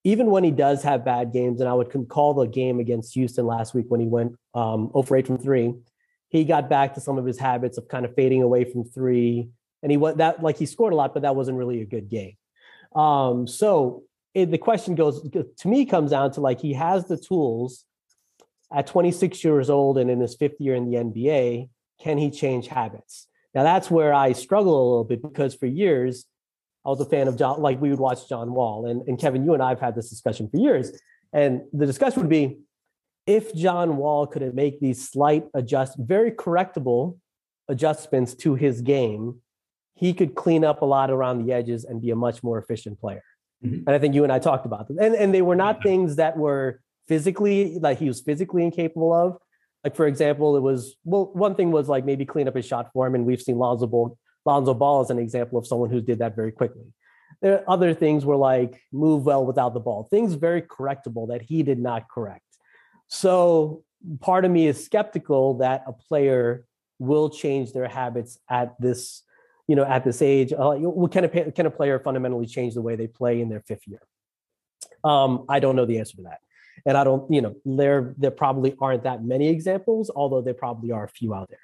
Even 0.05 0.27
when 0.31 0.45
he 0.45 0.53
does 0.53 0.85
have 0.85 1.05
bad 1.05 1.33
games, 1.33 1.61
and 1.61 1.69
I 1.69 1.75
would 1.75 1.93
call 2.09 2.35
the 2.35 2.47
game 2.47 2.79
against 2.79 3.15
Houston 3.15 3.47
last 3.47 3.75
week 3.75 3.87
when 3.89 4.01
he 4.01 4.07
went 4.07 4.37
um, 4.55 4.91
over 4.95 5.17
eight 5.17 5.27
from 5.27 5.39
three, 5.39 5.75
he 6.29 6.45
got 6.45 6.69
back 6.69 6.95
to 6.95 7.01
some 7.01 7.19
of 7.19 7.25
his 7.25 7.39
habits 7.39 7.79
of 7.79 7.89
kind 7.89 8.05
of 8.05 8.15
fading 8.15 8.43
away 8.43 8.65
from 8.65 8.85
three, 8.85 9.49
and 9.83 9.91
he 9.91 9.97
went 9.97 10.19
that 10.19 10.43
like 10.43 10.59
he 10.59 10.67
scored 10.67 10.93
a 10.93 10.97
lot, 10.97 11.15
but 11.15 11.23
that 11.23 11.37
wasn't 11.37 11.57
really 11.57 11.81
a 11.81 11.87
good 11.87 12.09
game. 12.09 12.37
Um, 12.95 13.47
so 13.47 14.05
it, 14.35 14.51
the 14.51 14.59
question 14.59 14.95
goes 14.95 15.29
to 15.31 15.69
me 15.69 15.87
comes 15.87 16.11
down 16.11 16.33
to 16.33 16.41
like 16.41 16.61
he 16.61 16.75
has 16.75 17.07
the 17.07 17.17
tools 17.17 17.85
at 18.73 18.87
26 18.87 19.45
years 19.45 19.71
old 19.71 19.99
and 19.99 20.11
in 20.11 20.21
his 20.21 20.35
fifth 20.35 20.61
year 20.61 20.75
in 20.75 20.91
the 20.91 20.97
NBA. 20.97 21.69
Can 22.03 22.19
he 22.19 22.31
change 22.31 22.67
habits? 22.67 23.27
Now 23.55 23.63
that's 23.63 23.91
where 23.91 24.13
I 24.13 24.33
struggle 24.33 24.75
a 24.75 24.89
little 24.89 25.05
bit 25.05 25.23
because 25.23 25.55
for 25.55 25.67
years 25.67 26.27
I 26.85 26.91
was 26.91 27.01
a 27.01 27.07
fan 27.07 27.29
of 27.29 27.37
John, 27.37 27.61
like 27.61 27.81
we 27.81 27.91
would 27.91 27.99
watch 27.99 28.29
John 28.29 28.53
Wall. 28.53 28.87
And, 28.87 29.03
and 29.09 29.19
Kevin, 29.19 29.45
you 29.45 29.55
and 29.55 29.63
I 29.63 29.71
have 29.71 29.81
had 29.81 29.95
this 29.95 30.11
discussion 30.11 30.49
for 30.49 30.59
years. 30.59 30.93
And 31.33 31.63
the 31.73 31.87
discussion 31.87 32.21
would 32.21 32.31
be 32.31 32.59
if 33.27 33.55
John 33.55 33.97
Wall 33.97 34.27
could 34.27 34.55
make 34.55 34.81
these 34.81 35.09
slight 35.09 35.47
adjust, 35.55 35.97
very 35.99 36.31
correctable 36.31 37.19
adjustments 37.69 38.35
to 38.35 38.55
his 38.55 38.81
game, 38.81 39.41
he 39.95 40.13
could 40.13 40.35
clean 40.35 40.65
up 40.65 40.83
a 40.83 40.85
lot 40.85 41.11
around 41.11 41.45
the 41.45 41.53
edges 41.53 41.85
and 41.85 42.01
be 42.01 42.11
a 42.11 42.17
much 42.17 42.43
more 42.43 42.59
efficient 42.59 43.01
player. 43.01 43.25
Mm-hmm. 43.65 43.85
And 43.87 43.91
I 43.91 43.99
think 43.99 44.15
you 44.15 44.23
and 44.23 44.33
I 44.33 44.39
talked 44.39 44.67
about 44.67 44.89
them. 44.89 44.99
And, 45.01 45.15
and 45.15 45.35
they 45.35 45.43
were 45.43 45.57
not 45.57 45.83
things 45.83 46.17
that 46.17 46.37
were 46.37 46.81
physically, 47.09 47.79
like 47.81 47.99
he 47.99 48.07
was 48.07 48.21
physically 48.21 48.63
incapable 48.63 49.13
of, 49.13 49.39
like 49.83 49.97
for 49.97 50.07
example, 50.07 50.57
it 50.57 50.61
was 50.61 50.97
well, 51.05 51.31
one 51.33 51.55
thing 51.55 51.71
was 51.71 51.89
like 51.89 52.05
maybe 52.05 52.25
clean 52.25 52.49
up 52.49 52.57
his 52.57 52.67
shot 52.67 52.93
form, 52.93 53.15
and 53.15 53.25
we've 53.25 53.41
seen 53.41 53.57
Lonzo 53.57 53.87
Ball, 53.87 54.19
Lonzo 54.45 54.75
Ball 54.75 55.01
as 55.01 55.11
an 55.11 55.19
example 55.19 55.59
of 55.59 55.67
someone 55.67 55.91
who 55.91 56.01
did 56.01 56.19
that 56.19 56.35
very 56.35 56.53
quickly. 56.53 56.93
There 57.41 57.59
are 57.59 57.65
other 57.71 57.95
things 57.95 58.25
were 58.25 58.37
like 58.37 58.81
move 58.93 59.27
well 59.27 59.45
without 59.47 59.75
the 59.75 59.81
ball, 59.81 60.09
things 60.11 60.35
very 60.35 60.63
correctable 60.63 61.29
that 61.29 61.43
he 61.43 61.63
did 61.63 61.79
not 61.79 62.09
correct. 62.09 62.46
So 63.09 63.85
part 64.21 64.45
of 64.45 64.51
me 64.51 64.67
is 64.67 64.85
skeptical 64.85 65.59
that 65.59 65.85
a 65.87 65.93
player 65.93 66.65
will 66.99 67.31
change 67.31 67.73
their 67.73 67.89
habits 67.89 68.39
at 68.49 68.81
this, 68.81 69.23
you 69.69 69.77
know, 69.77 69.85
at 69.85 70.05
this 70.05 70.23
age. 70.23 70.53
Uh, 70.53 70.79
can 71.11 71.25
a 71.25 71.53
can 71.53 71.67
a 71.67 71.71
player 71.71 71.99
fundamentally 71.99 72.47
change 72.47 72.75
the 72.75 72.83
way 72.83 72.97
they 72.97 73.07
play 73.07 73.41
in 73.41 73.49
their 73.49 73.61
fifth 73.61 73.87
year? 73.87 74.01
Um, 75.05 75.45
I 75.49 75.61
don't 75.61 75.77
know 75.77 75.87
the 75.87 75.99
answer 75.99 76.17
to 76.17 76.23
that. 76.23 76.41
And 76.85 76.97
I 76.97 77.05
don't, 77.05 77.31
you 77.33 77.41
know, 77.41 77.55
there 77.65 78.15
there 78.19 78.31
probably 78.31 78.75
aren't 78.81 79.05
that 79.05 79.25
many 79.25 79.49
examples, 79.49 80.11
although 80.15 80.43
there 80.43 80.55
probably 80.55 80.93
are 80.93 81.05
a 81.05 81.09
few 81.09 81.35
out 81.35 81.49
there. 81.49 81.59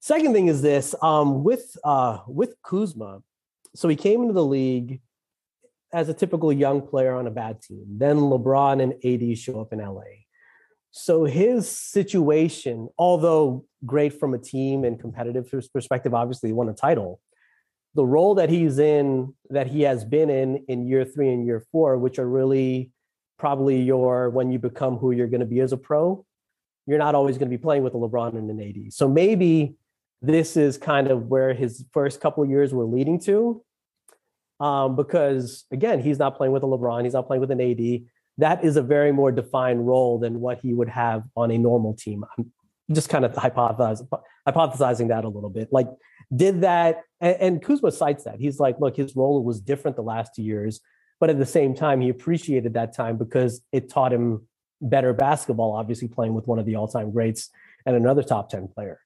Second 0.00 0.32
thing 0.32 0.48
is 0.48 0.62
this 0.62 0.94
um, 1.02 1.44
with 1.44 1.76
uh, 1.84 2.18
with 2.26 2.54
Kuzma. 2.62 3.22
So 3.74 3.88
he 3.88 3.96
came 3.96 4.22
into 4.22 4.34
the 4.34 4.44
league 4.44 5.00
as 5.92 6.08
a 6.08 6.14
typical 6.14 6.52
young 6.52 6.82
player 6.82 7.14
on 7.14 7.26
a 7.26 7.30
bad 7.30 7.60
team. 7.60 7.84
Then 7.88 8.16
LeBron 8.16 8.82
and 8.82 8.94
AD 9.04 9.38
show 9.38 9.60
up 9.60 9.72
in 9.72 9.80
LA. 9.80 10.02
So 10.92 11.24
his 11.24 11.70
situation, 11.70 12.88
although 12.98 13.64
great 13.86 14.18
from 14.18 14.34
a 14.34 14.38
team 14.38 14.84
and 14.84 14.98
competitive 15.00 15.52
perspective, 15.72 16.14
obviously 16.14 16.52
won 16.52 16.68
a 16.68 16.74
title. 16.74 17.20
the 17.94 18.04
role 18.04 18.36
that 18.36 18.48
he's 18.48 18.78
in, 18.78 19.34
that 19.50 19.66
he 19.66 19.82
has 19.82 20.04
been 20.04 20.30
in 20.30 20.64
in 20.68 20.86
year 20.86 21.04
three 21.04 21.32
and 21.32 21.44
year 21.44 21.64
four, 21.72 21.98
which 21.98 22.18
are 22.18 22.28
really 22.28 22.90
probably 23.38 23.80
your 23.82 24.30
when 24.30 24.50
you 24.52 24.58
become 24.58 24.96
who 24.96 25.10
you're 25.10 25.26
going 25.26 25.40
to 25.40 25.46
be 25.46 25.60
as 25.60 25.72
a 25.72 25.76
pro, 25.76 26.24
you're 26.86 26.98
not 26.98 27.14
always 27.14 27.36
going 27.36 27.50
to 27.50 27.56
be 27.56 27.60
playing 27.60 27.82
with 27.82 27.94
a 27.94 27.96
LeBron 27.96 28.36
and 28.36 28.50
an 28.50 28.60
AD. 28.60 28.92
So 28.92 29.08
maybe 29.08 29.74
this 30.22 30.56
is 30.56 30.78
kind 30.78 31.08
of 31.08 31.26
where 31.26 31.54
his 31.54 31.84
first 31.92 32.20
couple 32.20 32.44
years 32.44 32.72
were 32.72 32.84
leading 32.84 33.18
to. 33.20 33.62
Um, 34.60 34.94
because 34.94 35.64
again, 35.72 36.00
he's 36.00 36.18
not 36.18 36.36
playing 36.36 36.52
with 36.52 36.62
a 36.62 36.66
LeBron, 36.66 37.04
he's 37.04 37.14
not 37.14 37.26
playing 37.26 37.40
with 37.40 37.50
an 37.50 37.60
AD. 37.60 38.02
That 38.40 38.64
is 38.64 38.76
a 38.76 38.82
very 38.82 39.12
more 39.12 39.30
defined 39.30 39.86
role 39.86 40.18
than 40.18 40.40
what 40.40 40.60
he 40.60 40.72
would 40.72 40.88
have 40.88 41.24
on 41.36 41.50
a 41.50 41.58
normal 41.58 41.94
team. 41.94 42.24
I'm 42.38 42.50
just 42.90 43.10
kind 43.10 43.24
of 43.24 43.32
hypothesizing, 43.32 44.08
hypothesizing 44.48 45.08
that 45.08 45.24
a 45.24 45.28
little 45.28 45.50
bit. 45.50 45.68
Like, 45.70 45.88
did 46.34 46.62
that, 46.62 47.02
and, 47.20 47.36
and 47.40 47.62
Kuzma 47.62 47.92
cites 47.92 48.24
that. 48.24 48.40
He's 48.40 48.58
like, 48.58 48.80
look, 48.80 48.96
his 48.96 49.14
role 49.14 49.42
was 49.44 49.60
different 49.60 49.96
the 49.96 50.02
last 50.02 50.34
two 50.34 50.42
years, 50.42 50.80
but 51.18 51.28
at 51.28 51.38
the 51.38 51.46
same 51.46 51.74
time, 51.74 52.00
he 52.00 52.08
appreciated 52.08 52.74
that 52.74 52.96
time 52.96 53.18
because 53.18 53.60
it 53.72 53.90
taught 53.90 54.12
him 54.12 54.46
better 54.80 55.12
basketball, 55.12 55.72
obviously 55.72 56.08
playing 56.08 56.32
with 56.32 56.46
one 56.46 56.58
of 56.58 56.64
the 56.64 56.76
all 56.76 56.88
time 56.88 57.10
greats 57.10 57.50
and 57.84 57.94
another 57.94 58.22
top 58.22 58.48
10 58.48 58.68
player. 58.68 59.00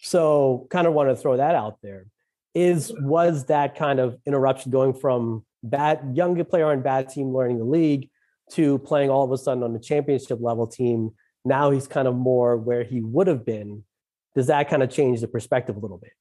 So, 0.00 0.66
kind 0.70 0.88
of 0.88 0.94
want 0.94 1.10
to 1.10 1.16
throw 1.16 1.36
that 1.36 1.54
out 1.54 1.78
there. 1.82 2.06
Is 2.54 2.92
was 2.98 3.44
that 3.44 3.76
kind 3.76 4.00
of 4.00 4.18
interruption 4.26 4.72
going 4.72 4.94
from 4.94 5.44
bad 5.62 6.12
young 6.14 6.42
player 6.44 6.66
on 6.66 6.82
bad 6.82 7.08
team 7.08 7.32
learning 7.32 7.58
the 7.58 7.64
league 7.64 8.10
to 8.52 8.78
playing 8.80 9.10
all 9.10 9.24
of 9.24 9.32
a 9.32 9.38
sudden 9.38 9.62
on 9.62 9.72
the 9.72 9.78
championship 9.78 10.38
level 10.40 10.66
team? 10.66 11.10
Now 11.44 11.70
he's 11.70 11.86
kind 11.86 12.06
of 12.06 12.14
more 12.14 12.56
where 12.56 12.84
he 12.84 13.00
would 13.00 13.26
have 13.26 13.44
been. 13.44 13.84
Does 14.34 14.46
that 14.48 14.68
kind 14.68 14.82
of 14.82 14.90
change 14.90 15.20
the 15.20 15.28
perspective 15.28 15.76
a 15.76 15.80
little 15.80 15.98
bit? 15.98 16.12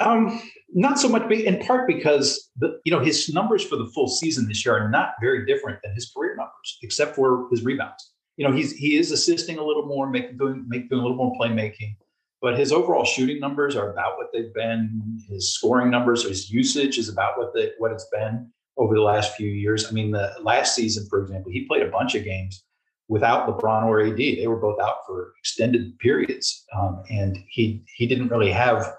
Um, 0.00 0.40
not 0.72 0.98
so 0.98 1.08
much, 1.08 1.30
in 1.30 1.58
part 1.60 1.88
because 1.88 2.50
the 2.56 2.78
you 2.84 2.92
know 2.92 3.00
his 3.00 3.32
numbers 3.32 3.64
for 3.64 3.76
the 3.76 3.86
full 3.94 4.08
season 4.08 4.46
this 4.46 4.64
year 4.64 4.76
are 4.76 4.90
not 4.90 5.10
very 5.20 5.46
different 5.46 5.80
than 5.82 5.94
his 5.94 6.12
career 6.14 6.36
numbers, 6.36 6.78
except 6.82 7.16
for 7.16 7.48
his 7.50 7.64
rebounds. 7.64 8.12
You 8.36 8.46
know, 8.46 8.54
he's 8.54 8.72
he 8.72 8.96
is 8.96 9.10
assisting 9.10 9.58
a 9.58 9.64
little 9.64 9.86
more, 9.86 10.08
making 10.08 10.36
doing 10.36 10.64
making 10.68 10.92
a 10.92 10.96
little 10.96 11.16
more 11.16 11.34
playmaking, 11.40 11.96
but 12.40 12.58
his 12.58 12.70
overall 12.70 13.04
shooting 13.04 13.40
numbers 13.40 13.74
are 13.74 13.90
about 13.90 14.18
what 14.18 14.28
they've 14.32 14.52
been. 14.54 15.20
His 15.28 15.54
scoring 15.54 15.90
numbers, 15.90 16.22
his 16.22 16.50
usage 16.50 16.98
is 16.98 17.08
about 17.08 17.38
what 17.38 17.52
the 17.54 17.72
what 17.78 17.90
it's 17.90 18.08
been 18.12 18.52
over 18.78 18.94
the 18.94 19.02
last 19.02 19.34
few 19.34 19.50
years. 19.50 19.86
I 19.86 19.90
mean, 19.90 20.12
the 20.12 20.32
last 20.42 20.74
season, 20.74 21.06
for 21.10 21.20
example, 21.20 21.50
he 21.50 21.66
played 21.66 21.82
a 21.82 21.90
bunch 21.90 22.14
of 22.14 22.24
games 22.24 22.64
without 23.08 23.48
LeBron 23.48 23.84
or 23.84 24.00
AD. 24.00 24.16
They 24.16 24.46
were 24.46 24.60
both 24.60 24.80
out 24.80 24.98
for 25.06 25.32
extended 25.40 25.98
periods, 25.98 26.64
um, 26.76 27.02
and 27.10 27.38
he 27.48 27.84
he 27.96 28.06
didn't 28.06 28.28
really 28.28 28.52
have 28.52 28.94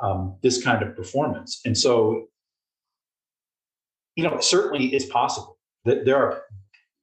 um, 0.00 0.36
this 0.42 0.62
kind 0.62 0.82
of 0.82 0.96
performance. 0.96 1.60
And 1.64 1.76
so, 1.76 2.26
you 4.16 4.24
know, 4.24 4.38
certainly 4.40 4.94
it's 4.94 5.06
possible 5.06 5.58
that 5.84 6.04
there 6.04 6.16
are 6.16 6.42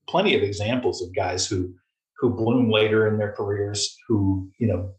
plenty 0.07 0.35
of 0.35 0.43
examples 0.43 1.01
of 1.01 1.13
guys 1.13 1.47
who 1.47 1.73
who 2.17 2.29
bloom 2.29 2.71
later 2.71 3.07
in 3.07 3.17
their 3.17 3.33
careers, 3.33 3.97
who 4.07 4.50
you 4.57 4.67
know 4.67 4.93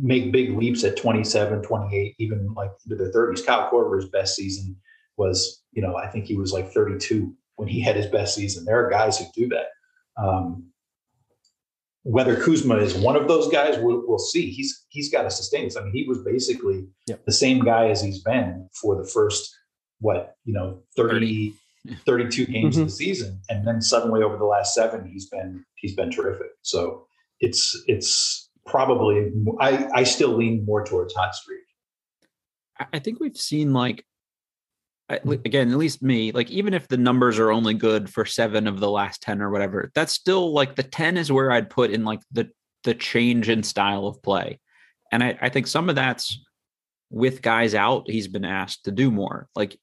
make 0.00 0.32
big 0.32 0.56
leaps 0.56 0.82
at 0.82 0.96
27, 0.96 1.62
28, 1.62 2.14
even 2.18 2.52
like 2.54 2.70
into 2.84 2.96
their 2.96 3.12
30s. 3.12 3.44
Kyle 3.44 3.70
Korver's 3.70 4.08
best 4.08 4.34
season 4.34 4.76
was, 5.16 5.62
you 5.72 5.82
know, 5.82 5.96
I 5.96 6.08
think 6.08 6.26
he 6.26 6.36
was 6.36 6.52
like 6.52 6.72
32 6.72 7.32
when 7.56 7.68
he 7.68 7.80
had 7.80 7.96
his 7.96 8.06
best 8.06 8.34
season. 8.34 8.64
There 8.64 8.84
are 8.84 8.90
guys 8.90 9.18
who 9.18 9.26
do 9.34 9.48
that. 9.48 9.66
Um, 10.22 10.70
whether 12.02 12.36
Kuzma 12.36 12.76
is 12.76 12.94
one 12.94 13.16
of 13.16 13.28
those 13.28 13.48
guys, 13.48 13.78
we'll, 13.78 14.02
we'll, 14.06 14.18
see. 14.18 14.50
He's 14.50 14.84
he's 14.90 15.10
got 15.10 15.22
to 15.22 15.30
sustain 15.30 15.64
this. 15.64 15.76
I 15.76 15.82
mean, 15.82 15.94
he 15.94 16.06
was 16.06 16.18
basically 16.18 16.86
yep. 17.06 17.24
the 17.24 17.32
same 17.32 17.64
guy 17.64 17.88
as 17.88 18.02
he's 18.02 18.22
been 18.22 18.68
for 18.80 18.94
the 18.94 19.08
first 19.08 19.50
what 20.00 20.36
you 20.44 20.52
know 20.52 20.82
30, 20.96 21.54
32 22.06 22.46
games 22.46 22.74
mm-hmm. 22.74 22.82
of 22.82 22.88
the 22.88 22.94
season, 22.94 23.40
and 23.48 23.66
then 23.66 23.80
suddenly 23.80 24.22
over 24.22 24.36
the 24.36 24.44
last 24.44 24.74
seven, 24.74 25.08
he's 25.10 25.28
been 25.30 25.64
he's 25.76 25.96
been 25.96 26.10
terrific. 26.10 26.48
So 26.60 27.06
it's 27.40 27.82
it's 27.86 28.50
probably 28.66 29.32
I 29.58 29.88
I 29.94 30.02
still 30.04 30.36
lean 30.36 30.64
more 30.66 30.84
towards 30.84 31.14
hot 31.14 31.34
streak. 31.34 31.60
I 32.92 32.98
think 32.98 33.18
we've 33.18 33.36
seen 33.36 33.72
like 33.72 34.04
again 35.10 35.70
at 35.70 35.76
least 35.76 36.02
me 36.02 36.32
like 36.32 36.50
even 36.50 36.72
if 36.72 36.88
the 36.88 36.96
numbers 36.96 37.38
are 37.38 37.52
only 37.52 37.74
good 37.74 38.08
for 38.08 38.24
seven 38.24 38.66
of 38.66 38.80
the 38.80 38.90
last 38.90 39.20
10 39.20 39.42
or 39.42 39.50
whatever 39.50 39.90
that's 39.94 40.14
still 40.14 40.52
like 40.52 40.76
the 40.76 40.82
10 40.82 41.18
is 41.18 41.30
where 41.30 41.52
i'd 41.52 41.68
put 41.68 41.90
in 41.90 42.04
like 42.04 42.20
the 42.32 42.48
the 42.84 42.94
change 42.94 43.48
in 43.48 43.62
style 43.62 44.06
of 44.06 44.22
play. 44.22 44.60
And 45.10 45.24
i, 45.24 45.36
I 45.40 45.48
think 45.48 45.66
some 45.66 45.88
of 45.88 45.96
that's 45.96 46.38
with 47.10 47.42
guys 47.42 47.74
out 47.74 48.08
he's 48.08 48.28
been 48.28 48.44
asked 48.44 48.84
to 48.84 48.92
do 48.92 49.10
more. 49.10 49.48
Like 49.54 49.76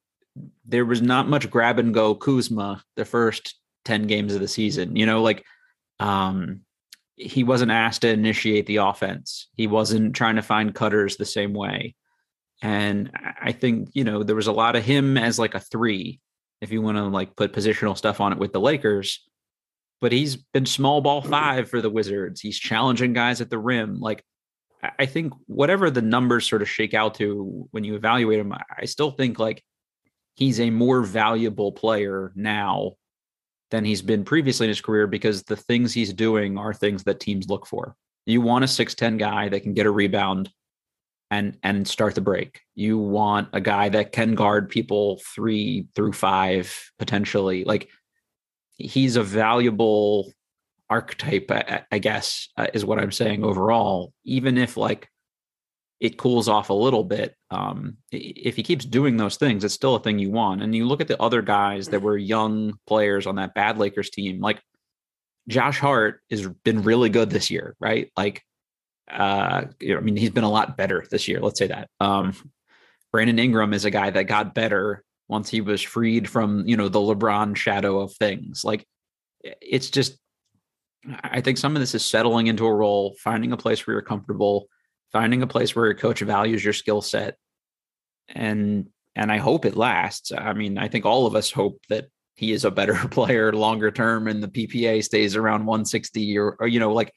there 0.66 0.86
was 0.86 1.02
not 1.02 1.28
much 1.28 1.50
grab 1.50 1.78
and 1.78 1.94
go 1.94 2.16
kuzma 2.16 2.82
the 2.96 3.06
first 3.06 3.56
10 3.86 4.08
games 4.08 4.34
of 4.34 4.40
the 4.40 4.48
season 4.48 4.96
you 4.96 5.06
know 5.06 5.22
like 5.22 5.44
um 6.00 6.62
he 7.16 7.44
wasn't 7.44 7.70
asked 7.70 8.02
to 8.02 8.10
initiate 8.10 8.66
the 8.66 8.78
offense. 8.78 9.50
He 9.54 9.68
wasn't 9.68 10.16
trying 10.16 10.38
to 10.38 10.42
find 10.42 10.74
cutters 10.74 11.18
the 11.18 11.26
same 11.26 11.54
way 11.54 11.94
and 12.62 13.12
I 13.42 13.52
think, 13.52 13.90
you 13.94 14.04
know, 14.04 14.24
there 14.24 14.36
was 14.36 14.48
a 14.48 14.52
lot 14.52 14.76
of 14.76 14.84
him 14.84 15.18
as 15.18 15.40
like 15.40 15.56
a 15.56 15.60
three, 15.60 16.20
if 16.62 16.72
you 16.72 16.82
want 16.82 16.98
to 16.98 17.06
like 17.06 17.36
put 17.36 17.54
positional 17.54 17.98
stuff 17.98 18.22
on 18.22 18.32
it 18.32 18.38
with 18.38 18.54
the 18.54 18.60
Lakers. 18.60 19.28
But 20.00 20.12
he's 20.12 20.36
been 20.36 20.66
small 20.66 21.02
ball 21.02 21.22
mm-hmm. 21.22 21.32
five 21.32 21.70
for 21.70 21.82
the 21.82 21.90
Wizards. 21.90 22.42
He's 22.42 22.60
challenging 22.60 23.14
guys 23.14 23.42
at 23.42 23.50
the 23.50 23.58
rim. 23.58 24.00
Like, 24.00 24.24
I 24.98 25.06
think 25.06 25.34
whatever 25.46 25.92
the 25.92 26.02
numbers 26.02 26.48
sort 26.50 26.62
of 26.62 26.70
shake 26.70 26.94
out 26.94 27.16
to 27.16 27.68
when 27.72 27.84
you 27.84 27.96
evaluate 27.96 28.40
him, 28.40 28.54
I 28.54 28.86
still 28.86 29.12
think 29.12 29.38
like 29.38 29.64
he's 30.36 30.60
a 30.60 30.72
more 30.72 31.04
valuable 31.04 31.72
player 31.72 32.32
now 32.36 32.94
than 33.70 33.86
he's 33.86 34.02
been 34.02 34.24
previously 34.24 34.66
in 34.66 34.70
his 34.70 34.82
career 34.82 35.08
because 35.08 35.44
the 35.44 35.56
things 35.56 35.94
he's 35.94 36.14
doing 36.14 36.58
are 36.58 36.74
things 36.74 37.04
that 37.04 37.20
teams 37.20 37.48
look 37.48 37.68
for. 37.68 37.96
You 38.26 38.42
want 38.42 38.66
a 38.66 38.68
6'10 38.68 39.18
guy 39.18 39.50
that 39.50 39.62
can 39.62 39.74
get 39.74 39.86
a 39.86 39.92
rebound 39.92 40.50
and 41.32 41.58
and 41.64 41.88
start 41.88 42.14
the 42.14 42.22
break. 42.22 42.62
You 42.76 42.98
want 42.98 43.48
a 43.54 43.62
guy 43.62 43.90
that 43.90 44.12
can 44.12 44.36
guard 44.36 44.70
people 44.70 45.22
three 45.34 45.88
through 45.96 46.14
five 46.14 46.92
potentially. 47.00 47.64
Like 47.64 47.90
he's 48.76 49.16
a 49.16 49.24
valuable 49.24 50.32
archetype, 50.90 51.50
I, 51.50 51.84
I 51.90 52.00
guess, 52.00 52.50
uh, 52.58 52.68
is 52.74 52.86
what 52.86 53.00
I'm 53.00 53.14
saying 53.14 53.44
overall. 53.46 54.14
Even 54.26 54.58
if 54.58 54.76
like 54.76 55.08
it 56.02 56.18
cools 56.18 56.50
off 56.50 56.70
a 56.70 56.74
little 56.74 57.06
bit, 57.06 57.36
um, 57.50 57.98
if 58.12 58.58
he 58.58 58.64
keeps 58.64 58.84
doing 58.84 59.16
those 59.16 59.38
things, 59.38 59.64
it's 59.64 59.74
still 59.74 59.96
a 59.96 60.00
thing 60.00 60.20
you 60.20 60.32
want. 60.32 60.62
And 60.62 60.76
you 60.76 60.86
look 60.86 61.00
at 61.00 61.08
the 61.08 61.22
other 61.22 61.42
guys 61.42 61.88
that 61.90 62.02
were 62.02 62.18
young 62.18 62.74
players 62.88 63.26
on 63.26 63.36
that 63.36 63.54
bad 63.54 63.78
Lakers 63.78 64.10
team, 64.10 64.42
like 64.42 64.62
Josh 65.48 65.80
Hart 65.80 66.22
has 66.30 66.48
been 66.64 66.84
really 66.84 67.10
good 67.10 67.30
this 67.30 67.50
year, 67.50 67.76
right? 67.80 68.12
Like 68.18 68.44
uh, 69.10 69.66
I 69.82 70.00
mean, 70.00 70.16
he's 70.16 70.30
been 70.30 70.44
a 70.44 70.50
lot 70.50 70.78
better 70.78 71.06
this 71.10 71.28
year. 71.28 71.40
Let's 71.40 71.60
say 71.60 71.68
that. 71.68 71.90
Um, 72.00 72.34
Brandon 73.12 73.40
Ingram 73.40 73.74
is 73.74 73.86
a 73.86 73.92
guy 73.92 74.10
that 74.10 74.24
got 74.24 74.54
better 74.54 75.04
once 75.28 75.50
he 75.50 75.62
was 75.62 75.82
freed 75.82 76.30
from 76.30 76.68
you 76.68 76.78
know 76.78 76.90
the 76.90 77.00
LeBron 77.00 77.56
shadow 77.56 78.00
of 78.00 78.14
things. 78.14 78.64
Like 78.64 78.86
it's 79.44 79.90
just, 79.90 80.18
I 81.24 81.42
think 81.42 81.58
some 81.58 81.76
of 81.76 81.80
this 81.80 81.96
is 81.96 82.06
settling 82.06 82.48
into 82.48 82.66
a 82.66 82.74
role, 82.74 83.16
finding 83.20 83.52
a 83.52 83.58
place 83.58 83.86
where 83.86 83.96
you're 83.96 84.02
comfortable, 84.02 84.68
finding 85.12 85.42
a 85.42 85.48
place 85.48 85.76
where 85.76 85.86
your 85.86 85.96
coach 85.96 86.22
values 86.22 86.64
your 86.64 86.74
skill 86.74 87.02
set, 87.02 87.38
and 88.30 88.88
and 89.16 89.32
I 89.32 89.38
hope 89.38 89.66
it 89.66 89.76
lasts. 89.76 90.32
I 90.32 90.54
mean, 90.54 90.78
I 90.78 90.88
think 90.88 91.06
all 91.06 91.26
of 91.26 91.36
us 91.36 91.52
hope 91.52 91.82
that 91.90 92.08
he 92.36 92.54
is 92.54 92.64
a 92.64 92.72
better 92.72 92.96
player 93.12 93.52
longer 93.52 93.92
term, 93.92 94.28
and 94.28 94.42
the 94.42 94.48
PPA 94.48 95.04
stays 95.04 95.36
around 95.36 95.66
160 95.66 96.38
or, 96.38 96.56
or 96.60 96.68
you 96.68 96.80
know 96.80 96.94
like 96.94 97.12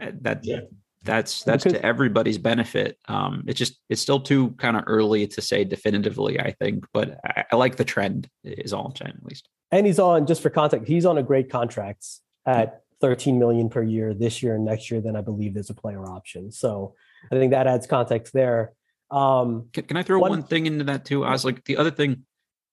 uh, 0.00 0.12
that. 0.22 0.40
Yeah 0.44 0.60
that's 1.02 1.44
that's 1.44 1.64
because, 1.64 1.80
to 1.80 1.84
everybody's 1.86 2.38
benefit. 2.38 2.98
Um, 3.08 3.44
it's 3.46 3.58
just 3.58 3.80
it's 3.88 4.02
still 4.02 4.20
too 4.20 4.50
kind 4.52 4.76
of 4.76 4.84
early 4.86 5.26
to 5.28 5.40
say 5.40 5.64
definitively, 5.64 6.38
I 6.38 6.52
think, 6.52 6.84
but 6.92 7.18
I, 7.24 7.44
I, 7.52 7.56
like 7.56 7.76
the 7.76 7.84
trend 7.84 8.28
is 8.44 8.72
all 8.72 8.86
I'm 8.86 8.96
saying 8.96 9.14
at 9.16 9.24
least. 9.24 9.48
And 9.72 9.86
he's 9.86 9.98
on 9.98 10.26
just 10.26 10.42
for 10.42 10.50
context, 10.50 10.88
he's 10.88 11.06
on 11.06 11.16
a 11.16 11.22
great 11.22 11.50
contract 11.50 12.06
at 12.44 12.82
13 13.00 13.38
million 13.38 13.70
per 13.70 13.82
year 13.82 14.12
this 14.12 14.42
year 14.42 14.56
and 14.56 14.64
next 14.64 14.90
year. 14.90 15.00
Then 15.00 15.16
I 15.16 15.22
believe 15.22 15.54
there's 15.54 15.70
a 15.70 15.74
player 15.74 16.04
option, 16.04 16.52
so 16.52 16.94
I 17.32 17.36
think 17.36 17.52
that 17.52 17.66
adds 17.66 17.86
context 17.86 18.34
there. 18.34 18.72
Um, 19.10 19.68
can, 19.72 19.84
can 19.84 19.96
I 19.96 20.02
throw 20.02 20.18
one, 20.18 20.30
one 20.30 20.42
thing 20.42 20.66
into 20.66 20.84
that 20.84 21.06
too? 21.06 21.24
I 21.24 21.30
was 21.30 21.44
like 21.44 21.64
the 21.64 21.78
other 21.78 21.90
thing, 21.90 22.24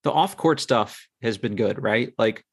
the 0.03 0.11
off 0.11 0.35
court 0.35 0.59
stuff 0.59 1.07
has 1.21 1.37
been 1.37 1.55
good, 1.55 1.81
right? 1.81 2.13
Like 2.17 2.43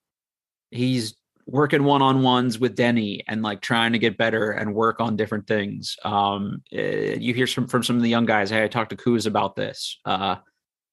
he's 0.71 1.16
working 1.46 1.84
one 1.84 2.02
on 2.02 2.22
ones 2.22 2.58
with 2.58 2.76
Deni 2.76 3.20
and 3.28 3.42
like 3.42 3.60
trying 3.60 3.92
to 3.92 3.98
get 3.98 4.16
better 4.16 4.52
and 4.52 4.74
work 4.74 5.00
on 5.00 5.16
different 5.16 5.46
things. 5.46 5.96
Um, 6.04 6.62
eh, 6.72 7.16
you 7.18 7.34
hear 7.34 7.46
some 7.46 7.66
from 7.66 7.82
some 7.82 7.96
of 7.96 8.02
the 8.02 8.08
young 8.08 8.26
guys. 8.26 8.50
Hey, 8.50 8.64
I 8.64 8.68
talked 8.68 8.90
to 8.90 8.96
Kuz 8.96 9.26
about 9.26 9.56
this. 9.56 9.98
Uh, 10.04 10.36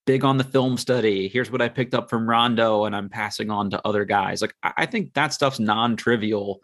big 0.05 0.23
on 0.25 0.37
the 0.37 0.43
film 0.43 0.77
study. 0.77 1.27
Here's 1.27 1.51
what 1.51 1.61
I 1.61 1.69
picked 1.69 1.93
up 1.93 2.09
from 2.09 2.27
Rondo, 2.27 2.85
and 2.85 2.95
I'm 2.95 3.09
passing 3.09 3.49
on 3.49 3.69
to 3.69 3.87
other 3.87 4.05
guys. 4.05 4.41
Like 4.41 4.55
I 4.63 4.85
think 4.85 5.13
that 5.13 5.33
stuff's 5.33 5.59
non-trivial. 5.59 6.59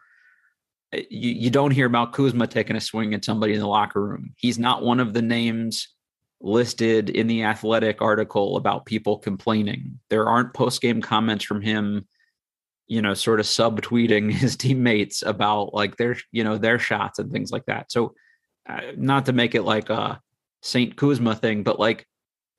Eh, 0.94 1.04
you, 1.10 1.32
you 1.32 1.50
don't 1.50 1.72
hear 1.72 1.86
about 1.86 2.14
Kuzma 2.14 2.48
taking 2.48 2.76
a 2.76 2.82
swing 2.82 3.14
at 3.14 3.26
somebody 3.26 3.54
in 3.54 3.60
the 3.60 3.68
locker 3.68 4.04
room. 4.04 4.34
He's 4.38 4.60
not 4.60 4.84
one 4.84 5.00
of 5.00 5.14
the 5.14 5.22
names 5.22 5.88
listed 6.42 7.10
in 7.10 7.28
the 7.28 7.44
athletic 7.44 8.02
article 8.02 8.58
about 8.58 8.86
people 8.86 9.18
complaining. 9.18 10.00
There 10.10 10.28
aren't 10.28 10.54
post 10.54 10.82
game 10.82 11.02
comments 11.02 11.44
from 11.44 11.62
him, 11.62 12.08
you 12.88 13.02
know, 13.02 13.14
sort 13.14 13.40
of 13.40 13.46
subtweeting 13.46 14.32
his 14.44 14.56
teammates 14.56 15.22
about 15.22 15.74
like 15.74 15.98
their, 15.98 16.18
you 16.32 16.44
know, 16.44 16.58
their 16.58 16.80
shots 16.80 17.20
and 17.20 17.32
things 17.32 17.52
like 17.52 17.66
that. 17.66 17.92
So, 17.92 18.14
uh, 18.68 18.82
not 18.98 19.26
to 19.28 19.34
make 19.34 19.56
it 19.56 19.64
like 19.64 19.90
a 19.90 20.20
Saint 20.62 20.96
Kuzma 20.96 21.36
thing, 21.36 21.64
but 21.64 21.80
like 21.80 22.06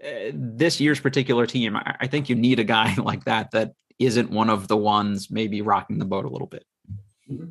uh, 0.05 0.31
this 0.33 0.81
year's 0.81 1.01
particular 1.01 1.47
team, 1.47 1.77
I, 1.77 1.97
I 2.01 2.07
think 2.07 2.29
you 2.29 2.35
need 2.35 2.59
a 2.59 2.65
guy 2.65 2.95
like 2.99 3.25
that 3.25 3.51
that 3.53 3.73
isn't 3.99 4.31
one 4.31 4.49
of 4.51 4.69
the 4.69 4.77
ones 4.77 5.31
maybe 5.31 5.61
rocking 5.61 5.99
the 5.99 6.05
boat 6.05 6.25
a 6.25 6.29
little 6.29 6.47
bit. 6.47 6.65
Mm-hmm. 7.31 7.51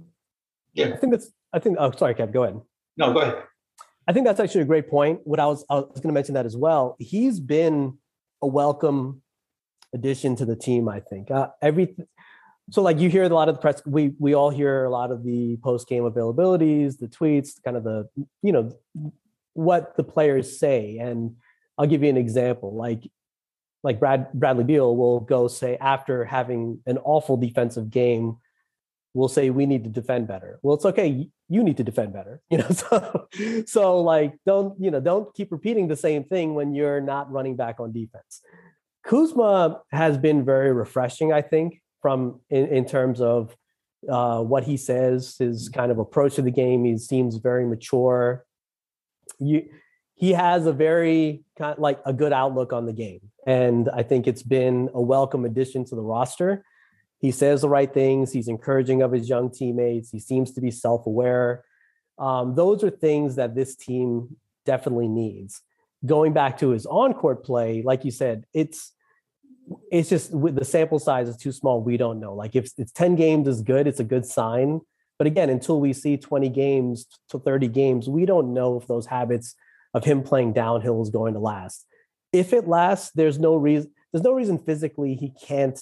Yeah, 0.74 0.94
I 0.94 0.98
think 0.98 1.12
that's. 1.12 1.32
I 1.54 1.60
think. 1.60 1.78
Oh, 1.80 1.92
sorry, 1.92 2.14
Kev. 2.14 2.32
Go 2.32 2.44
ahead. 2.44 2.62
No, 2.98 3.12
go 3.14 3.22
ahead. 3.22 3.44
I 4.08 4.14
think 4.14 4.26
that's 4.26 4.40
actually 4.40 4.62
a 4.62 4.66
great 4.66 4.90
point. 4.90 5.20
What 5.24 5.40
I 5.40 5.48
was 5.48 5.66
I 5.70 5.76
was 5.76 5.88
going 5.96 6.10
to 6.10 6.14
mention 6.14 6.36
that 6.36 6.46
as 6.46 6.56
well. 6.56 6.96
He's 7.00 7.40
been 7.40 7.98
a 8.42 8.48
welcome 8.48 9.22
addition 9.94 10.36
to 10.38 10.46
the 10.46 10.56
team. 10.56 10.88
I 10.88 11.00
think 11.00 11.32
uh, 11.32 11.50
every 11.62 11.96
so 12.70 12.82
like 12.82 13.00
you 13.00 13.10
hear 13.10 13.24
a 13.24 13.30
lot 13.30 13.50
of 13.50 13.56
the 13.56 13.62
press. 13.62 13.82
We 13.86 14.14
we 14.20 14.34
all 14.34 14.50
hear 14.50 14.84
a 14.84 14.90
lot 14.90 15.12
of 15.12 15.24
the 15.24 15.58
post 15.64 15.88
game 15.88 16.04
availabilities, 16.04 16.98
the 17.00 17.08
tweets, 17.08 17.62
kind 17.64 17.78
of 17.78 17.84
the 17.84 18.10
you 18.42 18.52
know 18.52 18.72
what 19.54 19.96
the 19.96 20.04
players 20.04 20.60
say. 20.60 20.98
And 20.98 21.36
I'll 21.78 21.88
give 21.88 22.04
you 22.04 22.10
an 22.10 22.18
example. 22.18 22.76
Like 22.76 23.10
like 23.84 24.00
Brad 24.00 24.34
Bradley 24.34 24.66
Beal 24.66 24.96
will 24.96 25.22
go 25.22 25.48
say 25.48 25.78
after 25.78 26.26
having 26.26 26.80
an 26.86 26.98
awful 27.00 27.38
defensive 27.38 27.90
game 27.90 28.38
will 29.14 29.30
say 29.30 29.50
we 29.50 29.66
need 29.66 29.84
to 29.86 29.90
defend 29.90 30.28
better. 30.28 30.60
Well, 30.62 30.76
it's 30.76 30.86
okay. 30.86 31.30
You 31.50 31.64
need 31.64 31.78
to 31.78 31.84
defend 31.84 32.14
better. 32.14 32.42
You 32.50 32.58
know, 32.58 32.70
so 32.70 33.28
so 33.66 34.02
like 34.02 34.34
don't 34.46 34.80
you 34.80 34.92
know 34.92 35.00
don't 35.00 35.34
keep 35.34 35.54
repeating 35.54 35.88
the 35.88 35.96
same 35.96 36.26
thing 36.26 36.54
when 36.54 36.74
you're 36.74 37.02
not 37.02 37.32
running 37.32 37.56
back 37.56 37.80
on 37.80 37.94
defense. 37.94 38.42
Kuzma 39.06 39.82
has 39.92 40.18
been 40.18 40.44
very 40.44 40.74
refreshing, 40.74 41.32
I 41.32 41.42
think, 41.42 41.82
from 42.02 42.40
in, 42.50 42.68
in 42.68 42.86
terms 42.86 43.22
of 43.22 43.56
uh, 44.10 44.42
what 44.42 44.64
he 44.64 44.78
says, 44.78 45.36
his 45.38 45.70
kind 45.70 45.92
of 45.92 46.00
approach 46.00 46.36
to 46.36 46.42
the 46.42 46.52
game. 46.52 46.86
He 46.86 46.98
seems 46.98 47.38
very 47.38 47.66
mature. 47.66 48.46
You, 49.40 49.68
he 50.16 50.34
has 50.34 50.66
a 50.66 50.74
very 50.74 51.44
kind 51.58 51.74
of 51.74 51.80
like 51.80 52.00
a 52.06 52.14
good 52.14 52.34
outlook 52.34 52.74
on 52.74 52.86
the 52.86 52.94
game, 52.94 53.22
and 53.46 53.90
I 53.94 54.04
think 54.04 54.28
it's 54.28 54.44
been 54.44 54.90
a 54.94 55.02
welcome 55.02 55.46
addition 55.46 55.86
to 55.86 55.96
the 55.96 56.02
roster 56.02 56.64
he 57.20 57.32
says 57.32 57.62
the 57.62 57.70
right 57.70 57.92
things. 57.92 58.32
He's 58.32 58.48
encouraging 58.48 59.02
of 59.02 59.12
his 59.12 59.28
young 59.28 59.50
teammates. 59.50 60.12
He 60.12 60.20
seems 60.20 60.52
to 60.52 60.62
be 60.62 60.72
self 60.72 61.06
aware. 61.06 61.64
Um, 62.20 62.56
those 62.56 62.84
are 62.84 62.90
things 62.90 63.36
that 63.36 63.56
this 63.56 63.76
team 63.76 64.38
definitely 64.66 65.08
needs. 65.08 65.62
Going 66.06 66.34
back 66.34 66.60
to 66.60 66.70
his 66.70 66.86
on 66.86 67.14
court 67.14 67.44
play, 67.44 67.82
like 67.84 68.06
you 68.06 68.12
said, 68.12 68.46
it's 68.54 68.94
it's 69.92 70.10
just 70.10 70.32
the 70.32 70.66
sample 70.66 71.00
size 71.00 71.28
is 71.28 71.38
too 71.38 71.52
small. 71.52 71.82
We 71.82 71.98
don't 71.98 72.20
know. 72.20 72.34
Like 72.34 72.56
if 72.56 72.72
it's 72.78 72.92
10 72.92 73.16
games 73.16 73.48
is 73.48 73.62
good, 73.62 73.88
it's 73.88 74.00
a 74.00 74.04
good 74.04 74.26
sign. 74.26 74.82
But 75.18 75.28
again, 75.28 75.50
until 75.50 75.80
we 75.80 75.94
see 75.94 76.18
20 76.18 76.50
games 76.50 77.08
to 77.30 77.40
30 77.40 77.68
games, 77.70 78.08
we 78.08 78.26
don't 78.26 78.54
know 78.54 78.80
if 78.80 78.88
those 78.88 79.08
habits 79.08 79.56
of 79.94 80.04
him 80.04 80.22
playing 80.22 80.54
downhill 80.54 81.02
is 81.02 81.10
going 81.10 81.34
to 81.34 81.40
last. 81.40 81.86
If 82.32 82.54
it 82.54 82.68
lasts, 82.68 83.12
there's 83.16 83.40
no 83.40 83.56
reason 83.56 83.92
there's 84.12 84.24
no 84.24 84.34
reason 84.34 84.58
physically 84.58 85.16
he 85.16 85.34
can't 85.46 85.80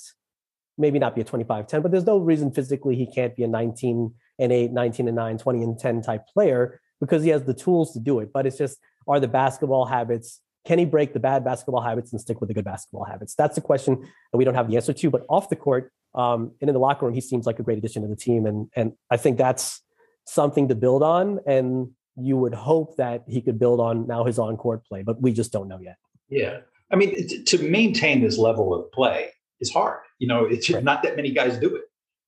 maybe 0.77 0.99
not 0.99 1.15
be 1.15 1.21
a 1.21 1.23
25 1.23 1.67
10, 1.67 1.81
but 1.81 1.91
there's 1.91 2.05
no 2.05 2.17
reason 2.17 2.51
physically 2.51 2.95
he 2.95 3.05
can't 3.05 3.35
be 3.35 3.43
a 3.43 3.47
19 3.47 4.13
and 4.39 4.51
8, 4.51 4.71
19 4.71 5.07
and 5.07 5.15
9, 5.15 5.37
20 5.37 5.63
and 5.63 5.79
10 5.79 6.01
type 6.01 6.27
player 6.33 6.81
because 6.99 7.23
he 7.23 7.29
has 7.29 7.43
the 7.43 7.53
tools 7.53 7.93
to 7.93 7.99
do 7.99 8.19
it. 8.19 8.31
But 8.33 8.45
it's 8.45 8.57
just, 8.57 8.77
are 9.07 9.19
the 9.19 9.27
basketball 9.27 9.85
habits, 9.85 10.41
can 10.65 10.79
he 10.79 10.85
break 10.85 11.13
the 11.13 11.19
bad 11.19 11.43
basketball 11.43 11.81
habits 11.81 12.11
and 12.11 12.19
stick 12.19 12.41
with 12.41 12.47
the 12.47 12.53
good 12.53 12.65
basketball 12.65 13.05
habits? 13.05 13.35
That's 13.35 13.55
the 13.55 13.61
question 13.61 14.01
that 14.01 14.37
we 14.37 14.43
don't 14.43 14.55
have 14.55 14.69
the 14.69 14.75
answer 14.75 14.93
to. 14.93 15.09
But 15.09 15.25
off 15.29 15.49
the 15.49 15.55
court 15.55 15.91
um, 16.13 16.51
and 16.61 16.69
in 16.69 16.73
the 16.73 16.79
locker 16.79 17.05
room, 17.05 17.13
he 17.13 17.21
seems 17.21 17.45
like 17.45 17.59
a 17.59 17.63
great 17.63 17.77
addition 17.77 18.01
to 18.01 18.07
the 18.07 18.15
team. 18.15 18.45
And, 18.45 18.69
and 18.75 18.93
I 19.11 19.17
think 19.17 19.37
that's 19.37 19.81
something 20.25 20.67
to 20.69 20.75
build 20.75 21.03
on. 21.03 21.39
And 21.45 21.91
you 22.17 22.37
would 22.37 22.53
hope 22.53 22.97
that 22.97 23.23
he 23.27 23.41
could 23.41 23.59
build 23.59 23.79
on 23.79 24.07
now 24.07 24.23
his 24.23 24.39
on 24.39 24.57
court 24.57 24.85
play, 24.85 25.03
but 25.03 25.21
we 25.21 25.33
just 25.33 25.51
don't 25.51 25.67
know 25.67 25.79
yet. 25.79 25.97
Yeah. 26.29 26.59
I 26.91 26.95
mean, 26.95 27.45
to 27.45 27.57
maintain 27.57 28.21
this 28.21 28.37
level 28.37 28.73
of 28.73 28.91
play, 28.91 29.31
is 29.59 29.71
hard. 29.71 29.99
You 30.19 30.27
know, 30.27 30.45
it's 30.45 30.69
right. 30.69 30.83
not 30.83 31.03
that 31.03 31.15
many 31.15 31.31
guys 31.31 31.57
do 31.57 31.75
it. 31.75 31.83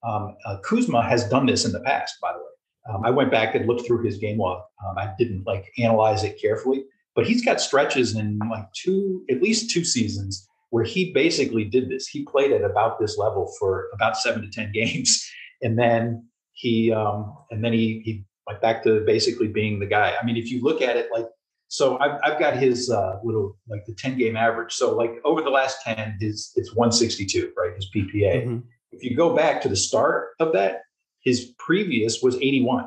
Um, 0.07 0.35
uh, 0.45 0.57
Kuzma 0.63 1.01
has 1.03 1.27
done 1.29 1.45
this 1.45 1.65
in 1.65 1.71
the 1.71 1.79
past, 1.81 2.15
by 2.21 2.31
the 2.33 2.39
way. 2.39 2.95
Um, 2.95 3.05
I 3.05 3.09
went 3.09 3.31
back 3.31 3.55
and 3.55 3.67
looked 3.67 3.85
through 3.85 4.03
his 4.03 4.17
game 4.17 4.39
log. 4.39 4.61
Um, 4.85 4.97
I 4.97 5.13
didn't 5.17 5.45
like 5.45 5.71
analyze 5.77 6.23
it 6.23 6.39
carefully, 6.39 6.85
but 7.17 7.25
he's 7.25 7.43
got 7.43 7.59
stretches 7.59 8.15
in 8.15 8.39
like 8.49 8.71
two, 8.73 9.25
at 9.29 9.41
least 9.41 9.71
two 9.71 9.83
seasons 9.83 10.47
where 10.69 10.83
he 10.83 11.11
basically 11.13 11.65
did 11.65 11.89
this. 11.89 12.07
He 12.07 12.23
played 12.23 12.51
at 12.51 12.63
about 12.63 12.99
this 12.99 13.17
level 13.17 13.51
for 13.59 13.87
about 13.91 14.15
seven 14.15 14.43
to 14.43 14.49
ten 14.49 14.71
games, 14.73 15.27
and 15.63 15.77
then 15.77 16.27
he 16.53 16.93
um, 16.93 17.35
and 17.49 17.65
then 17.65 17.73
he 17.73 18.01
he 18.05 18.23
went 18.45 18.61
back 18.61 18.83
to 18.83 19.03
basically 19.05 19.47
being 19.47 19.79
the 19.79 19.87
guy. 19.87 20.13
I 20.21 20.23
mean, 20.23 20.37
if 20.37 20.51
you 20.51 20.61
look 20.61 20.81
at 20.81 20.95
it 20.95 21.09
like 21.11 21.25
so 21.69 21.97
I've, 21.99 22.19
I've 22.23 22.39
got 22.39 22.55
his 22.55 22.89
uh, 22.89 23.19
little 23.23 23.57
like 23.67 23.83
the 23.85 23.93
10 23.93 24.17
game 24.17 24.37
average. 24.37 24.71
So 24.73 24.95
like 24.95 25.15
over 25.25 25.41
the 25.41 25.49
last 25.49 25.81
10, 25.83 26.17
his 26.21 26.53
it's 26.55 26.73
162, 26.75 27.51
right? 27.57 27.75
His 27.75 27.89
PPA. 27.93 28.45
Mm-hmm. 28.45 28.59
If 28.93 29.03
you 29.03 29.17
go 29.17 29.35
back 29.35 29.61
to 29.63 29.69
the 29.69 29.75
start 29.75 30.29
of 30.39 30.53
that, 30.53 30.83
his 31.23 31.53
previous 31.59 32.21
was 32.21 32.35
81. 32.35 32.85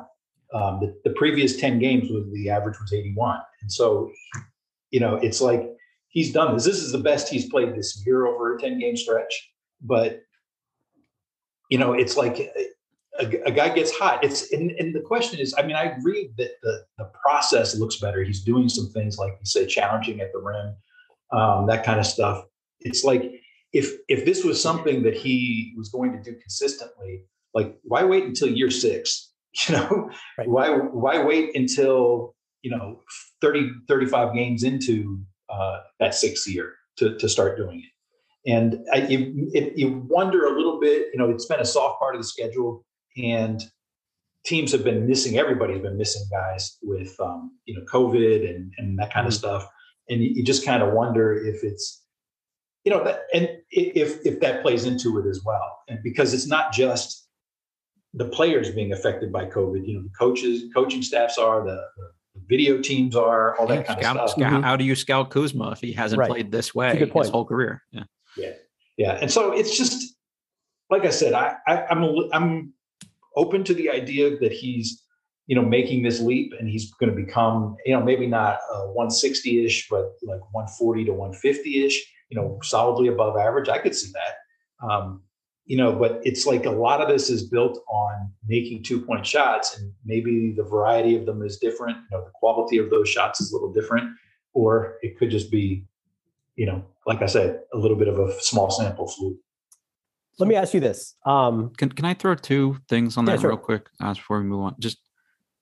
Um, 0.53 0.79
the, 0.81 0.93
the 1.05 1.15
previous 1.15 1.57
10 1.57 1.79
games 1.79 2.09
was 2.09 2.25
the 2.31 2.49
average 2.49 2.77
was 2.79 2.91
81. 2.91 3.39
And 3.61 3.71
so, 3.71 4.11
you 4.89 4.99
know, 4.99 5.15
it's 5.15 5.41
like 5.41 5.69
he's 6.09 6.33
done 6.33 6.53
this. 6.53 6.65
This 6.65 6.77
is 6.77 6.91
the 6.91 6.97
best 6.97 7.29
he's 7.29 7.49
played 7.49 7.75
this 7.75 8.03
year 8.05 8.27
over 8.27 8.55
a 8.55 8.59
10 8.59 8.79
game 8.79 8.97
stretch. 8.97 9.51
But, 9.81 10.21
you 11.69 11.77
know, 11.77 11.93
it's 11.93 12.17
like 12.17 12.51
a, 13.19 13.43
a, 13.45 13.51
guy 13.51 13.73
gets 13.73 13.91
hot. 13.91 14.23
It's 14.23 14.51
and, 14.51 14.71
and, 14.71 14.93
the 14.93 15.01
question 15.01 15.39
is, 15.39 15.53
I 15.57 15.63
mean, 15.63 15.75
I 15.75 15.83
agree 15.83 16.31
that 16.37 16.51
the, 16.61 16.83
the 16.97 17.09
process 17.21 17.75
looks 17.77 17.97
better. 17.97 18.23
He's 18.23 18.43
doing 18.43 18.69
some 18.69 18.89
things 18.89 19.17
like 19.17 19.33
you 19.39 19.45
say, 19.45 19.65
challenging 19.65 20.21
at 20.21 20.31
the 20.33 20.39
rim, 20.39 20.75
um, 21.31 21.67
that 21.67 21.85
kind 21.85 21.99
of 21.99 22.05
stuff. 22.05 22.43
It's 22.81 23.03
like 23.03 23.31
if 23.73 23.93
if 24.07 24.25
this 24.25 24.43
was 24.43 24.61
something 24.61 25.03
that 25.03 25.15
he 25.15 25.73
was 25.77 25.89
going 25.89 26.11
to 26.13 26.21
do 26.21 26.37
consistently, 26.39 27.25
like 27.53 27.77
why 27.83 28.03
wait 28.03 28.25
until 28.25 28.49
year 28.49 28.71
six? 28.71 29.30
You 29.67 29.75
know, 29.75 30.09
right. 30.37 30.47
why 30.47 30.69
why 30.69 31.21
wait 31.21 31.55
until 31.55 32.35
you 32.61 32.71
know 32.71 33.01
30 33.41 33.69
35 33.89 34.33
games 34.33 34.63
into 34.63 35.19
uh, 35.49 35.79
that 35.99 36.15
sixth 36.15 36.47
year 36.47 36.75
to 36.97 37.17
to 37.17 37.27
start 37.27 37.57
doing 37.57 37.79
it? 37.79 38.49
And 38.49 38.77
I, 38.93 39.05
you, 39.07 39.51
you 39.75 40.07
wonder 40.09 40.45
a 40.45 40.55
little 40.55 40.79
bit, 40.79 41.07
you 41.13 41.19
know, 41.19 41.29
it's 41.29 41.45
been 41.45 41.59
a 41.59 41.65
soft 41.65 41.99
part 41.99 42.15
of 42.15 42.21
the 42.21 42.27
schedule 42.27 42.83
and 43.15 43.61
teams 44.45 44.71
have 44.71 44.83
been 44.83 45.07
missing. 45.07 45.37
Everybody's 45.37 45.81
been 45.81 45.97
missing 45.97 46.23
guys 46.29 46.77
with 46.81 47.19
um, 47.19 47.51
you 47.65 47.75
know 47.75 47.81
COVID 47.91 48.49
and 48.49 48.71
and 48.77 48.97
that 48.99 49.13
kind 49.13 49.27
of 49.27 49.33
mm-hmm. 49.33 49.39
stuff, 49.39 49.67
and 50.09 50.21
you, 50.21 50.31
you 50.35 50.43
just 50.43 50.65
kind 50.65 50.83
of 50.83 50.93
wonder 50.93 51.33
if 51.33 51.63
it's 51.63 52.03
you 52.83 52.91
know 52.91 53.03
that 53.03 53.21
and 53.33 53.49
if 53.69 54.25
if 54.25 54.39
that 54.41 54.61
plays 54.61 54.85
into 54.85 55.19
it 55.19 55.27
as 55.29 55.41
well, 55.45 55.79
and 55.87 55.99
because 56.03 56.33
it's 56.33 56.47
not 56.47 56.71
just 56.71 57.27
the 58.13 58.25
players 58.25 58.71
being 58.71 58.93
affected 58.93 59.31
by 59.31 59.45
COVID. 59.45 59.87
You 59.87 59.95
know, 59.95 60.03
the 60.03 60.13
coaches, 60.17 60.63
coaching 60.73 61.01
staffs 61.01 61.37
are 61.37 61.63
the, 61.63 61.81
the 61.97 62.41
video 62.47 62.79
teams 62.79 63.15
are 63.15 63.57
all 63.57 63.67
that 63.67 63.79
yeah, 63.79 63.83
kind 63.83 63.99
scout, 63.99 64.17
of 64.17 64.29
stuff. 64.29 64.39
Scout, 64.39 64.53
mm-hmm. 64.53 64.63
How 64.63 64.75
do 64.75 64.83
you 64.83 64.95
scout 64.95 65.29
Kuzma 65.29 65.71
if 65.71 65.79
he 65.79 65.93
hasn't 65.93 66.19
right. 66.19 66.29
played 66.29 66.51
this 66.51 66.75
way 66.75 66.97
his 66.97 67.29
whole 67.29 67.45
career? 67.45 67.81
Yeah, 67.91 68.03
yeah, 68.37 68.53
yeah. 68.97 69.17
And 69.21 69.31
so 69.31 69.51
it's 69.51 69.77
just 69.77 70.15
like 70.89 71.05
I 71.05 71.09
said, 71.09 71.33
I, 71.33 71.55
I 71.67 71.85
I'm 71.85 72.03
a, 72.03 72.29
I'm 72.33 72.73
open 73.35 73.63
to 73.63 73.73
the 73.73 73.89
idea 73.89 74.37
that 74.39 74.51
he's 74.51 75.01
you 75.47 75.55
know 75.55 75.61
making 75.61 76.03
this 76.03 76.19
leap 76.19 76.53
and 76.59 76.69
he's 76.69 76.93
going 76.93 77.09
to 77.09 77.15
become 77.15 77.75
you 77.85 77.93
know 77.93 78.03
maybe 78.03 78.27
not 78.27 78.59
160ish 78.95 79.85
but 79.89 80.13
like 80.23 80.41
140 80.51 81.05
to 81.05 81.11
150ish 81.11 81.95
you 82.29 82.37
know 82.37 82.59
solidly 82.61 83.07
above 83.07 83.37
average 83.37 83.67
i 83.67 83.77
could 83.77 83.95
see 83.95 84.11
that 84.13 84.87
um, 84.87 85.23
you 85.65 85.77
know 85.77 85.93
but 85.93 86.19
it's 86.23 86.45
like 86.45 86.65
a 86.65 86.71
lot 86.71 87.01
of 87.01 87.07
this 87.07 87.29
is 87.29 87.43
built 87.43 87.79
on 87.87 88.31
making 88.47 88.83
two 88.83 89.01
point 89.01 89.25
shots 89.25 89.77
and 89.77 89.91
maybe 90.05 90.53
the 90.55 90.63
variety 90.63 91.15
of 91.15 91.25
them 91.25 91.41
is 91.41 91.57
different 91.57 91.97
you 91.97 92.17
know 92.17 92.23
the 92.23 92.31
quality 92.33 92.77
of 92.77 92.89
those 92.89 93.07
shots 93.07 93.39
is 93.39 93.51
a 93.51 93.55
little 93.55 93.71
different 93.71 94.09
or 94.53 94.97
it 95.01 95.17
could 95.17 95.29
just 95.29 95.51
be 95.51 95.85
you 96.55 96.65
know 96.65 96.83
like 97.05 97.21
i 97.21 97.25
said 97.25 97.61
a 97.73 97.77
little 97.77 97.97
bit 97.97 98.07
of 98.07 98.19
a 98.19 98.41
small 98.41 98.69
sample 98.69 99.07
fluke 99.07 99.37
let 100.41 100.47
me 100.47 100.55
ask 100.55 100.73
you 100.73 100.79
this. 100.79 101.15
Um, 101.25 101.71
can 101.77 101.91
can 101.91 102.05
I 102.05 102.15
throw 102.15 102.35
two 102.35 102.77
things 102.89 103.15
on 103.15 103.25
that 103.25 103.41
sure. 103.41 103.51
real 103.51 103.57
quick 103.57 103.89
uh, 104.01 104.13
before 104.13 104.39
we 104.39 104.45
move 104.45 104.61
on? 104.61 104.75
Just, 104.79 104.97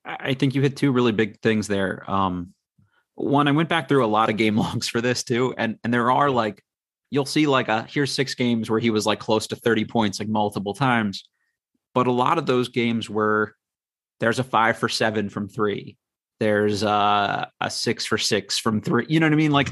I 0.06 0.34
think 0.34 0.56
you 0.56 0.62
hit 0.62 0.78
two 0.78 0.92
really 0.92 1.12
big 1.12 1.42
things 1.42 1.68
there. 1.68 2.10
Um, 2.10 2.54
one, 3.16 3.50
I 3.50 3.52
went 3.52 3.68
back 3.68 3.90
through 3.90 4.06
a 4.06 4.08
lot 4.08 4.30
of 4.30 4.38
game 4.38 4.58
logs 4.58 4.88
for 4.88 5.02
this 5.02 5.24
too, 5.24 5.54
and 5.58 5.78
and 5.84 5.94
there 5.94 6.12
are 6.12 6.30
like, 6.30 6.64
you'll 7.10 7.26
see 7.26 7.48
like 7.48 7.68
a 7.68 7.84
here's 7.90 8.12
six 8.12 8.36
games 8.36 8.70
where 8.70 8.80
he 8.80 8.90
was 8.90 9.06
like 9.06 9.20
close 9.20 9.48
to 9.48 9.56
thirty 9.56 9.86
points 9.86 10.20
like 10.20 10.30
multiple 10.30 10.74
times, 10.74 11.28
but 11.94 12.08
a 12.08 12.12
lot 12.12 12.38
of 12.38 12.46
those 12.46 12.70
games 12.70 13.10
were 13.10 13.56
there's 14.20 14.40
a 14.40 14.44
five 14.44 14.78
for 14.78 14.90
seven 14.90 15.30
from 15.30 15.48
three, 15.48 15.98
There's 16.40 16.84
uh, 16.84 17.46
a 17.60 17.70
six 17.70 18.06
for 18.06 18.18
six 18.18 18.60
from 18.60 18.82
three. 18.82 19.06
You 19.10 19.20
know 19.20 19.26
what 19.26 19.34
I 19.34 19.38
mean? 19.38 19.52
Like, 19.52 19.70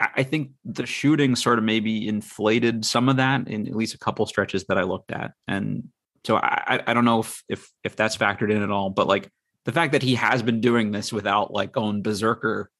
I 0.00 0.24
think 0.24 0.50
the 0.64 0.86
shooting 0.86 1.36
sort 1.36 1.58
of 1.58 1.64
maybe 1.64 2.08
inflated 2.08 2.84
some 2.84 3.08
of 3.08 3.16
that 3.16 3.48
in 3.48 3.68
at 3.68 3.76
least 3.76 3.94
a 3.94 3.98
couple 3.98 4.26
stretches 4.26 4.64
that 4.64 4.78
I 4.78 4.82
looked 4.82 5.12
at, 5.12 5.32
and 5.46 5.88
so 6.24 6.36
I 6.36 6.82
I 6.86 6.94
don't 6.94 7.04
know 7.04 7.20
if 7.20 7.42
if 7.48 7.70
if 7.84 7.96
that's 7.96 8.16
factored 8.16 8.50
in 8.50 8.62
at 8.62 8.70
all. 8.70 8.90
But 8.90 9.06
like 9.06 9.30
the 9.64 9.72
fact 9.72 9.92
that 9.92 10.02
he 10.02 10.16
has 10.16 10.42
been 10.42 10.60
doing 10.60 10.90
this 10.90 11.12
without 11.12 11.52
like 11.52 11.72
going 11.72 12.02
berserker 12.02 12.70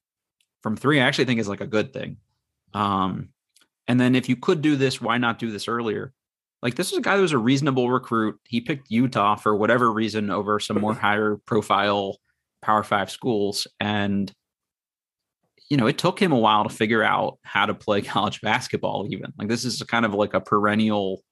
from 0.62 0.76
three, 0.76 1.00
I 1.00 1.06
actually 1.06 1.26
think 1.26 1.40
is 1.40 1.48
like 1.48 1.60
a 1.60 1.66
good 1.66 1.92
thing. 1.92 2.16
Um, 2.72 3.28
and 3.88 4.00
then 4.00 4.14
if 4.14 4.28
you 4.28 4.36
could 4.36 4.62
do 4.62 4.76
this, 4.76 5.00
why 5.00 5.18
not 5.18 5.38
do 5.38 5.50
this 5.50 5.68
earlier? 5.68 6.12
Like 6.62 6.76
this 6.76 6.92
is 6.92 6.98
a 6.98 7.02
guy 7.02 7.16
that 7.16 7.22
was 7.22 7.32
a 7.32 7.38
reasonable 7.38 7.90
recruit. 7.90 8.40
He 8.48 8.60
picked 8.60 8.90
Utah 8.90 9.36
for 9.36 9.54
whatever 9.54 9.92
reason 9.92 10.30
over 10.30 10.58
some 10.58 10.80
more 10.80 10.94
higher 11.06 11.36
profile 11.46 12.18
Power 12.62 12.82
Five 12.82 13.10
schools, 13.10 13.66
and 13.78 14.32
you 15.68 15.76
know 15.76 15.86
it 15.86 15.98
took 15.98 16.20
him 16.20 16.32
a 16.32 16.38
while 16.38 16.64
to 16.64 16.74
figure 16.74 17.02
out 17.02 17.38
how 17.42 17.66
to 17.66 17.74
play 17.74 18.00
college 18.02 18.40
basketball. 18.40 19.06
Even 19.10 19.32
like 19.38 19.48
this 19.48 19.64
is 19.66 19.82
kind 19.82 20.06
of 20.06 20.14
like 20.14 20.32
a 20.32 20.40
perennial 20.40 21.22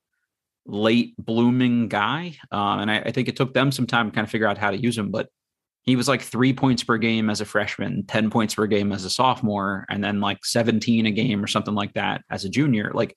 late 0.66 1.14
blooming 1.16 1.88
guy, 1.88 2.36
um, 2.50 2.80
and 2.80 2.90
I, 2.90 2.98
I 3.00 3.10
think 3.12 3.28
it 3.28 3.36
took 3.36 3.54
them 3.54 3.72
some 3.72 3.86
time 3.86 4.10
to 4.10 4.14
kind 4.14 4.26
of 4.26 4.30
figure 4.30 4.46
out 4.46 4.58
how 4.58 4.70
to 4.70 4.76
use 4.76 4.98
him. 4.98 5.10
But 5.10 5.30
he 5.84 5.96
was 5.96 6.08
like 6.08 6.22
three 6.22 6.52
points 6.52 6.84
per 6.84 6.96
game 6.96 7.28
as 7.28 7.40
a 7.40 7.44
freshman, 7.44 8.04
10 8.06 8.30
points 8.30 8.54
per 8.54 8.66
game 8.66 8.92
as 8.92 9.04
a 9.04 9.10
sophomore, 9.10 9.84
and 9.90 10.02
then 10.02 10.20
like 10.20 10.44
17 10.44 11.06
a 11.06 11.10
game 11.10 11.42
or 11.42 11.48
something 11.48 11.74
like 11.74 11.94
that 11.94 12.22
as 12.30 12.44
a 12.44 12.48
junior. 12.48 12.92
Like, 12.94 13.16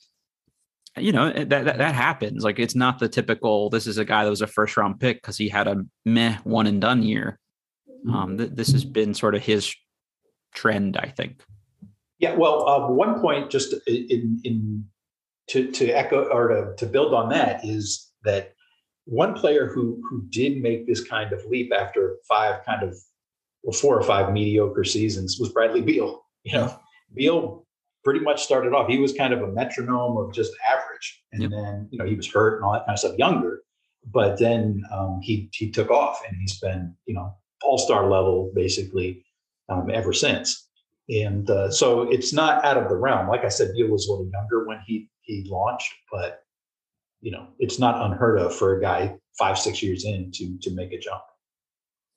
you 0.98 1.12
know, 1.12 1.32
that, 1.32 1.50
that, 1.50 1.78
that 1.78 1.94
happens. 1.94 2.44
Like, 2.44 2.58
it's 2.58 2.74
not 2.74 2.98
the 2.98 3.08
typical, 3.08 3.70
this 3.70 3.86
is 3.86 4.00
a 4.00 4.06
guy 4.06 4.24
that 4.24 4.30
was 4.32 4.42
a 4.42 4.48
first 4.48 4.78
round 4.78 5.00
pick 5.00 5.22
because 5.22 5.38
he 5.38 5.48
had 5.48 5.68
a 5.68 5.86
meh 6.06 6.38
one 6.44 6.66
and 6.66 6.82
done 6.82 7.04
year. 7.04 7.40
Um, 8.12 8.38
th- 8.38 8.52
this 8.54 8.72
has 8.72 8.84
been 8.84 9.14
sort 9.14 9.36
of 9.36 9.44
his 9.44 9.76
trend, 10.54 10.98
I 10.98 11.10
think. 11.10 11.44
Yeah. 12.18 12.34
Well, 12.34 12.68
uh, 12.68 12.88
one 12.90 13.20
point 13.20 13.52
just 13.52 13.76
in, 13.88 14.40
in 14.44 14.86
to, 15.50 15.70
to 15.72 15.90
echo 15.90 16.24
or 16.30 16.48
to, 16.48 16.76
to 16.78 16.86
build 16.88 17.14
on 17.14 17.30
that 17.30 17.64
is 17.64 18.12
that 18.24 18.55
one 19.06 19.34
player 19.34 19.68
who 19.68 20.02
who 20.10 20.24
did 20.30 20.62
make 20.62 20.88
this 20.88 21.04
kind 21.04 21.32
of 21.32 21.46
leap 21.46 21.72
after 21.74 22.18
five 22.28 22.66
kind 22.66 22.84
of 22.84 22.96
well, 23.64 23.74
four 23.74 23.98
or 23.98 24.04
five 24.04 24.32
mediocre 24.34 24.84
seasons 24.84 25.38
was 25.40 25.50
Bradley 25.50 25.82
Beal. 25.82 26.22
You 26.44 26.54
know, 26.54 26.80
Beal 27.16 27.66
pretty 28.04 28.20
much 28.20 28.44
started 28.44 28.74
off. 28.74 28.88
He 28.88 29.00
was 29.00 29.14
kind 29.14 29.34
of 29.34 29.42
a 29.42 29.48
metronome 29.48 30.18
of 30.18 30.34
just 30.34 30.54
average, 30.68 31.24
and 31.32 31.44
yep. 31.44 31.52
then 31.52 31.88
you 31.92 31.98
know 31.98 32.06
he 32.06 32.16
was 32.16 32.28
hurt 32.28 32.58
and 32.58 32.64
all 32.64 32.74
that 32.74 32.86
kind 32.86 32.94
of 32.94 33.00
stuff. 33.00 33.18
Younger, 33.18 33.62
but 34.12 34.38
then 34.40 34.84
um, 34.92 35.20
he 35.22 35.50
he 35.54 35.72
took 35.72 35.90
off, 35.90 36.22
and 36.28 36.38
he's 36.40 36.60
been 36.60 36.96
you 37.06 37.16
know 37.16 37.36
all 37.64 37.78
star 37.78 38.10
level 38.10 38.52
basically 38.54 39.26
um, 39.70 39.90
ever 39.92 40.14
since. 40.14 40.68
And 41.10 41.50
uh, 41.50 41.70
so 41.70 42.02
it's 42.04 42.34
not 42.34 42.66
out 42.66 42.78
of 42.78 42.90
the 42.90 42.96
realm. 42.96 43.28
Like 43.28 43.44
I 43.44 43.50
said, 43.50 43.74
Beal 43.76 43.90
was 43.90 44.08
a 44.08 44.12
little 44.12 44.30
younger 44.32 44.68
when 44.68 44.80
he 44.86 45.10
he 45.22 45.48
launched, 45.50 45.94
but 46.12 46.45
you 47.26 47.32
know, 47.32 47.48
it's 47.58 47.80
not 47.80 48.00
unheard 48.06 48.38
of 48.38 48.56
for 48.56 48.78
a 48.78 48.82
guy 48.82 49.18
five, 49.40 49.58
six 49.58 49.82
years 49.82 50.06
in 50.06 50.32
to 50.32 50.60
to 50.60 50.70
make 50.72 50.94
a 50.94 51.00
jump. 51.00 51.24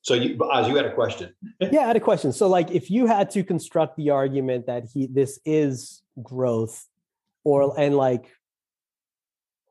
So 0.02 0.12
you, 0.12 0.38
Oz, 0.38 0.68
you 0.68 0.76
had 0.76 0.84
a 0.84 0.94
question. 0.94 1.34
yeah, 1.60 1.80
I 1.80 1.86
had 1.86 1.96
a 1.96 2.00
question. 2.00 2.30
So 2.30 2.46
like, 2.46 2.70
if 2.70 2.90
you 2.90 3.06
had 3.06 3.30
to 3.30 3.42
construct 3.42 3.96
the 3.96 4.10
argument 4.10 4.66
that 4.66 4.84
he 4.92 5.06
this 5.06 5.40
is 5.46 6.02
growth, 6.22 6.86
or 7.42 7.80
and 7.80 7.96
like, 7.96 8.30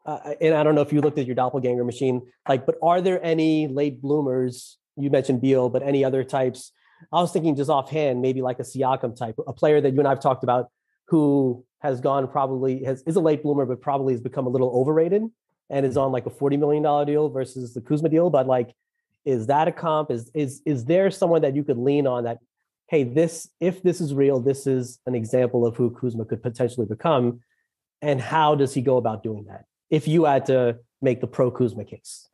uh, 0.08 0.34
and 0.41 0.56
I 0.56 0.63
don't 0.63 0.73
know 0.73 0.82
if 0.82 0.91
you 0.91 1.02
looked 1.02 1.19
at 1.19 1.28
your 1.28 1.36
doppelganger 1.36 1.84
machine, 1.84 2.23
like, 2.50 2.65
but 2.65 2.76
are 2.82 3.00
there 3.00 3.23
any 3.23 3.67
late 3.67 4.02
bloomers? 4.02 4.80
You 4.95 5.12
mentioned 5.12 5.41
Beal, 5.41 5.69
but 5.69 5.84
any 5.84 6.04
other 6.04 6.23
types? 6.23 6.71
I 7.13 7.21
was 7.21 7.32
thinking 7.32 7.56
just 7.56 7.69
offhand, 7.69 8.23
maybe 8.23 8.41
like 8.41 8.58
a 8.58 8.63
Siakam 8.63 9.15
type, 9.15 9.36
a 9.45 9.54
player 9.54 9.80
that 9.82 9.93
you 9.93 10.00
and 10.00 10.08
I've 10.08 10.19
talked 10.19 10.43
about 10.43 10.71
who 11.07 11.65
has 11.79 12.01
gone 12.01 12.27
probably 12.27 12.83
has 12.83 13.03
is 13.03 13.15
a 13.15 13.19
late 13.19 13.43
bloomer, 13.43 13.65
but 13.65 13.81
probably 13.81 14.13
has 14.13 14.21
become 14.21 14.45
a 14.47 14.49
little 14.49 14.71
overrated 14.75 15.23
and 15.69 15.85
is 15.85 15.97
on 15.97 16.11
like 16.11 16.25
a 16.25 16.29
$40 16.29 16.57
million 16.59 17.05
deal 17.05 17.29
versus 17.29 17.73
the 17.73 17.81
Kuzma 17.81 18.09
deal. 18.09 18.29
But 18.29 18.47
like, 18.47 18.73
is 19.25 19.47
that 19.47 19.67
a 19.67 19.71
comp? 19.71 20.11
Is 20.11 20.31
is 20.33 20.61
is 20.65 20.85
there 20.85 21.11
someone 21.11 21.41
that 21.41 21.55
you 21.55 21.63
could 21.63 21.77
lean 21.77 22.07
on 22.07 22.23
that, 22.23 22.37
hey, 22.89 23.03
this 23.03 23.49
if 23.59 23.83
this 23.83 23.99
is 23.99 24.13
real, 24.13 24.39
this 24.39 24.65
is 24.67 24.99
an 25.05 25.15
example 25.15 25.65
of 25.65 25.75
who 25.75 25.91
Kuzma 25.91 26.25
could 26.25 26.41
potentially 26.41 26.87
become? 26.87 27.41
And 28.01 28.21
how 28.21 28.55
does 28.55 28.73
he 28.73 28.81
go 28.81 28.97
about 28.97 29.23
doing 29.23 29.45
that? 29.45 29.65
If 29.89 30.07
you 30.07 30.25
had 30.25 30.45
to 30.47 30.77
make 31.01 31.21
the 31.21 31.27
pro 31.27 31.51
Kuzma 31.51 31.85
case. 31.85 32.27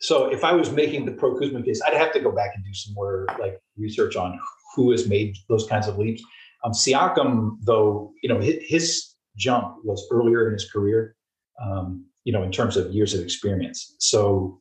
So 0.00 0.30
if 0.30 0.44
I 0.44 0.52
was 0.52 0.70
making 0.70 1.06
the 1.06 1.12
pro 1.12 1.38
Kuzma 1.38 1.62
case, 1.62 1.80
I'd 1.86 1.94
have 1.94 2.12
to 2.12 2.20
go 2.20 2.30
back 2.30 2.52
and 2.54 2.64
do 2.64 2.72
some 2.72 2.94
more 2.94 3.26
like 3.38 3.60
research 3.76 4.16
on 4.16 4.38
who 4.74 4.90
has 4.90 5.08
made 5.08 5.36
those 5.48 5.66
kinds 5.66 5.88
of 5.88 5.98
leaps. 5.98 6.22
Um, 6.64 6.72
Siakam, 6.72 7.58
though, 7.62 8.12
you 8.22 8.28
know, 8.28 8.40
his, 8.40 8.56
his, 8.66 9.14
jump 9.38 9.76
was 9.84 10.06
earlier 10.10 10.48
in 10.48 10.52
his 10.52 10.70
career, 10.70 11.14
um, 11.62 12.04
you 12.24 12.32
know, 12.32 12.42
in 12.42 12.50
terms 12.50 12.76
of 12.76 12.92
years 12.92 13.14
of 13.14 13.22
experience. 13.22 13.94
So, 13.98 14.60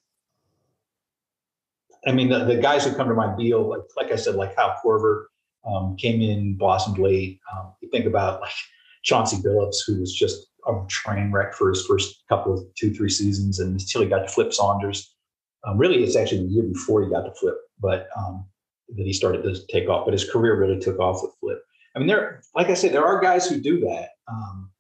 I 2.06 2.12
mean, 2.12 2.30
the, 2.30 2.46
the 2.46 2.56
guys 2.56 2.86
who 2.86 2.94
come 2.94 3.10
to 3.10 3.16
my 3.16 3.36
deal, 3.36 3.68
like, 3.68 3.82
like 3.98 4.12
I 4.12 4.16
said, 4.16 4.36
like 4.36 4.56
Kyle 4.56 4.80
Korver 4.84 5.26
um, 5.66 5.98
came 5.98 6.22
in, 6.22 6.56
blossomed 6.56 7.00
late. 7.00 7.40
Um, 7.52 7.74
you 7.82 7.90
think 7.90 8.06
about 8.06 8.40
like 8.40 8.52
Chauncey 9.04 9.38
Billups, 9.38 9.78
who 9.86 10.00
was 10.00 10.14
just 10.14 10.48
a 10.68 10.74
train 10.88 11.32
wreck 11.32 11.54
for 11.54 11.70
his 11.70 11.86
first 11.86 12.24
couple 12.30 12.54
of 12.54 12.64
two, 12.76 12.94
three 12.94 13.10
seasons, 13.10 13.60
and 13.60 13.80
until 13.80 14.02
he 14.02 14.08
got 14.08 14.20
to 14.20 14.30
Flip 14.30 14.54
Saunders. 14.54 15.14
Um, 15.66 15.78
really, 15.78 16.04
it's 16.04 16.16
actually 16.16 16.46
the 16.46 16.54
year 16.54 16.64
before 16.64 17.04
he 17.04 17.10
got 17.10 17.24
to 17.24 17.34
Flip, 17.34 17.56
but 17.80 18.08
um, 18.16 18.46
that 18.96 19.06
he 19.06 19.14
started 19.14 19.44
to 19.44 19.56
take 19.68 19.90
off. 19.90 20.06
But 20.06 20.14
his 20.14 20.30
career 20.30 20.60
really 20.60 20.80
took 20.80 21.00
off 21.00 21.22
with 21.22 21.32
Flip. 21.40 21.60
I 21.96 22.00
mean, 22.00 22.08
there, 22.08 22.42
like 22.56 22.68
I 22.68 22.74
said, 22.74 22.94
there 22.94 23.06
are 23.06 23.20
guys 23.22 23.48
who 23.48 23.60
do 23.60 23.80
that. 23.82 24.10
Um, 24.28 24.72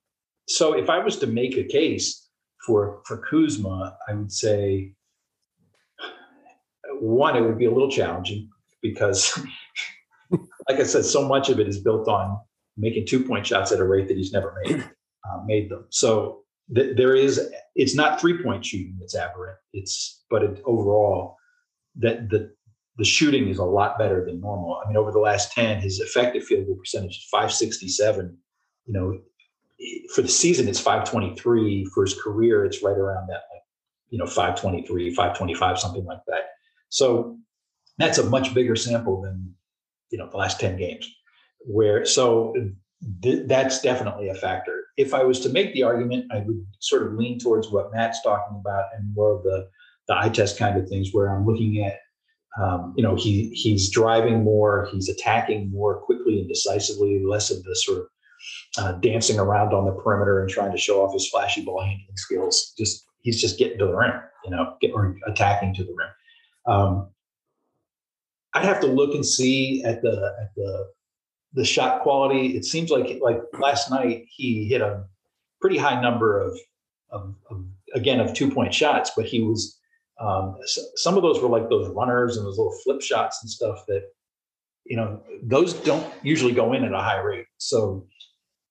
so 0.47 0.73
if 0.73 0.89
I 0.89 0.99
was 0.99 1.17
to 1.19 1.27
make 1.27 1.57
a 1.57 1.63
case 1.63 2.29
for 2.65 3.01
for 3.05 3.17
Kuzma, 3.29 3.97
I 4.07 4.13
would 4.13 4.31
say 4.31 4.93
one, 6.99 7.35
it 7.35 7.41
would 7.41 7.57
be 7.57 7.65
a 7.65 7.71
little 7.71 7.91
challenging 7.91 8.49
because, 8.81 9.37
like 10.31 10.79
I 10.79 10.83
said, 10.83 11.05
so 11.05 11.27
much 11.27 11.49
of 11.49 11.59
it 11.59 11.67
is 11.67 11.79
built 11.79 12.07
on 12.07 12.39
making 12.77 13.05
two 13.07 13.23
point 13.23 13.45
shots 13.45 13.71
at 13.71 13.79
a 13.79 13.83
rate 13.83 14.07
that 14.07 14.17
he's 14.17 14.31
never 14.31 14.55
made 14.63 14.83
uh, 15.27 15.41
made 15.45 15.69
them. 15.69 15.85
So 15.89 16.43
th- 16.73 16.95
there 16.95 17.15
is, 17.15 17.51
it's 17.75 17.95
not 17.95 18.19
three 18.19 18.41
point 18.41 18.65
shooting 18.65 18.97
that's 18.99 19.15
aberrant. 19.15 19.57
It's 19.73 20.23
but 20.29 20.43
it, 20.43 20.61
overall 20.65 21.35
that 21.95 22.29
the 22.29 22.53
the 22.97 23.05
shooting 23.05 23.47
is 23.47 23.59
a 23.59 23.63
lot 23.63 23.99
better 23.99 24.25
than 24.25 24.41
normal. 24.41 24.81
I 24.83 24.87
mean, 24.87 24.97
over 24.97 25.11
the 25.11 25.19
last 25.19 25.51
10, 25.53 25.81
his 25.81 25.99
effective 25.99 26.43
field 26.43 26.65
goal 26.65 26.75
percentage 26.75 27.17
is 27.17 27.27
567. 27.29 28.35
You 28.87 28.93
know, 28.93 29.19
for 30.13 30.23
the 30.23 30.27
season, 30.27 30.67
it's 30.67 30.79
523. 30.79 31.85
For 31.93 32.03
his 32.03 32.19
career, 32.19 32.65
it's 32.65 32.81
right 32.81 32.97
around 32.97 33.27
that, 33.27 33.43
like, 33.53 33.63
you 34.09 34.17
know, 34.17 34.25
523, 34.25 35.11
525, 35.11 35.79
something 35.79 36.05
like 36.05 36.21
that. 36.27 36.41
So 36.89 37.37
that's 37.97 38.17
a 38.17 38.27
much 38.29 38.53
bigger 38.53 38.75
sample 38.75 39.21
than, 39.21 39.53
you 40.09 40.17
know, 40.17 40.29
the 40.29 40.37
last 40.37 40.59
10 40.59 40.77
games. 40.77 41.07
Where, 41.65 42.05
so 42.05 42.55
th- 43.21 43.47
that's 43.47 43.81
definitely 43.81 44.29
a 44.29 44.35
factor. 44.35 44.85
If 44.95 45.13
I 45.13 45.23
was 45.23 45.39
to 45.41 45.49
make 45.49 45.73
the 45.73 45.83
argument, 45.83 46.31
I 46.31 46.39
would 46.39 46.65
sort 46.79 47.05
of 47.05 47.13
lean 47.13 47.37
towards 47.37 47.69
what 47.69 47.91
Matt's 47.93 48.23
talking 48.23 48.57
about 48.59 48.85
and 48.95 49.13
more 49.13 49.37
of 49.37 49.43
the, 49.43 49.69
the 50.07 50.17
eye 50.17 50.29
test 50.29 50.57
kind 50.57 50.79
of 50.79 50.87
things 50.87 51.09
where 51.11 51.27
I'm 51.27 51.45
looking 51.45 51.83
at 51.83 51.99
um, 52.61 52.93
you 52.97 53.03
know, 53.03 53.15
he 53.15 53.49
he's 53.49 53.89
driving 53.89 54.43
more, 54.43 54.87
he's 54.91 55.09
attacking 55.09 55.69
more 55.71 55.99
quickly 55.99 56.39
and 56.39 56.47
decisively, 56.47 57.23
less 57.23 57.51
of 57.51 57.63
the 57.63 57.75
sort 57.75 57.99
of 57.99 58.05
uh, 58.77 58.91
dancing 58.93 59.39
around 59.39 59.73
on 59.73 59.85
the 59.85 59.91
perimeter 59.91 60.41
and 60.41 60.49
trying 60.49 60.71
to 60.71 60.77
show 60.77 61.03
off 61.03 61.13
his 61.13 61.29
flashy 61.29 61.63
ball 61.63 61.81
handling 61.81 62.15
skills. 62.15 62.73
Just 62.77 63.05
he's 63.21 63.39
just 63.39 63.59
getting 63.59 63.77
to 63.79 63.85
the 63.85 63.95
rim, 63.95 64.13
you 64.43 64.51
know, 64.51 64.75
or 64.93 65.15
attacking 65.27 65.75
to 65.75 65.83
the 65.83 65.93
rim. 65.93 66.09
Um, 66.65 67.09
I'd 68.53 68.65
have 68.65 68.79
to 68.81 68.87
look 68.87 69.13
and 69.13 69.25
see 69.25 69.83
at 69.83 70.01
the 70.01 70.35
at 70.41 70.55
the 70.55 70.87
the 71.53 71.65
shot 71.65 72.01
quality. 72.01 72.55
It 72.57 72.65
seems 72.65 72.89
like 72.89 73.19
like 73.21 73.41
last 73.59 73.91
night 73.91 74.25
he 74.29 74.65
hit 74.65 74.81
a 74.81 75.03
pretty 75.61 75.77
high 75.77 75.99
number 76.01 76.39
of, 76.39 76.57
of, 77.11 77.35
of 77.49 77.65
again 77.93 78.19
of 78.19 78.33
two 78.33 78.49
point 78.49 78.73
shots, 78.73 79.11
but 79.15 79.25
he 79.25 79.41
was 79.41 79.76
um, 80.19 80.57
some 80.95 81.15
of 81.15 81.23
those 81.23 81.41
were 81.41 81.49
like 81.49 81.69
those 81.69 81.89
runners 81.89 82.37
and 82.37 82.45
those 82.45 82.57
little 82.57 82.77
flip 82.83 83.01
shots 83.01 83.39
and 83.43 83.49
stuff 83.49 83.83
that, 83.87 84.03
you 84.85 84.97
know, 84.97 85.21
those 85.43 85.73
don't 85.73 86.05
usually 86.23 86.53
go 86.53 86.73
in 86.73 86.83
at 86.83 86.93
a 86.93 86.97
high 86.97 87.19
rate. 87.19 87.45
So 87.57 88.07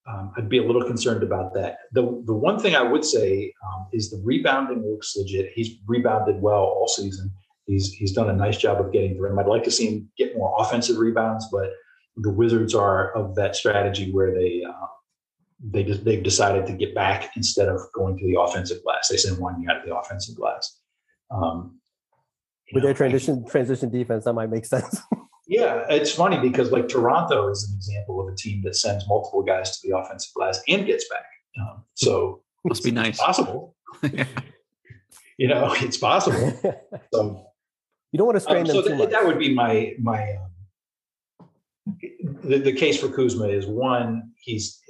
um, 0.09 0.33
I'd 0.37 0.49
be 0.49 0.59
a 0.59 0.65
little 0.65 0.85
concerned 0.85 1.23
about 1.23 1.53
that. 1.55 1.79
The 1.93 2.03
the 2.27 2.35
one 2.35 2.59
thing 2.59 2.77
I 2.77 2.83
would 2.83 3.05
say 3.05 3.53
um, 3.67 3.87
is 3.93 4.11
the 4.11 4.21
rebounding 4.25 4.89
looks 4.89 5.17
legit. 5.17 5.53
He's 5.55 5.77
rebounded 5.87 6.41
well 6.41 6.63
all 6.63 6.89
season. 6.89 7.33
He's 7.67 7.93
he's 7.93 8.13
done 8.13 8.31
a 8.31 8.33
nice 8.33 8.57
job 8.57 8.81
of 8.81 8.93
getting 8.93 9.15
the 9.15 9.21
rim. 9.21 9.39
I'd 9.39 9.47
like 9.47 9.65
to 9.65 9.71
see 9.71 9.87
him 9.89 10.11
get 10.17 10.37
more 10.37 10.55
offensive 10.59 10.99
rebounds, 10.99 11.47
but 11.51 11.71
the 12.17 12.31
Wizards 12.31 12.75
are 12.75 13.13
of 13.13 13.35
that 13.35 13.57
strategy 13.57 14.13
where 14.13 14.33
they 14.33 14.63
uh, 14.65 14.87
they 15.63 15.83
just 15.83 16.05
they've 16.05 16.23
decided 16.23 16.67
to 16.67 16.73
get 16.73 16.95
back 16.95 17.31
instead 17.37 17.69
of 17.69 17.81
going 17.93 18.17
to 18.19 18.27
the 18.27 18.41
offensive 18.41 18.83
glass. 18.85 19.09
They 19.09 19.17
send 19.17 19.39
one 19.39 19.65
guy 19.65 19.75
to 19.75 19.83
the 19.85 19.97
offensive 19.97 20.37
glass. 20.37 20.81
Um, 21.31 21.81
With 22.73 22.83
know, 22.83 22.89
their 22.89 22.95
transition 22.95 23.45
I, 23.47 23.51
transition 23.51 23.91
defense, 23.91 24.25
that 24.25 24.33
might 24.33 24.51
make 24.51 24.65
sense. 24.65 25.01
yeah, 25.49 25.85
it's 25.89 26.13
funny 26.13 26.39
because 26.39 26.71
like 26.71 26.89
Toronto 26.89 27.49
is 27.51 27.69
an 27.69 27.77
example 27.77 28.21
of 28.21 28.33
a 28.33 28.37
team 28.37 28.63
that 28.65 28.77
sends 28.77 29.07
multiple 29.09 29.43
guys 29.43 29.79
to 29.79 29.89
the 29.89 29.97
offensive 29.97 30.33
glass 30.35 30.61
and 30.69 30.87
gets 30.87 31.09
back. 31.09 31.27
Um, 31.61 31.85
so 31.95 32.43
must 32.65 32.85
be 32.85 32.91
nice. 32.91 33.19
Possible. 33.19 33.75
you 35.39 35.49
know, 35.49 35.75
it's 35.79 35.97
possible. 35.97 36.53
So 37.13 37.47
you 38.13 38.19
don't 38.19 38.27
want 38.27 38.37
to 38.37 38.41
strain 38.41 38.63
um, 38.63 38.67
them 38.67 38.77
so 38.77 38.89
too 38.89 38.97
much. 38.97 39.11
That 39.11 39.27
would 39.27 39.39
be 39.39 39.55
my 39.55 39.95
my. 40.01 40.33
Um, 40.33 41.49
the, 42.43 42.59
the 42.59 42.73
case 42.73 43.01
for 43.01 43.09
Kuzma 43.09 43.47
is 43.49 43.67
one, 43.67 44.31
he's 44.41 44.81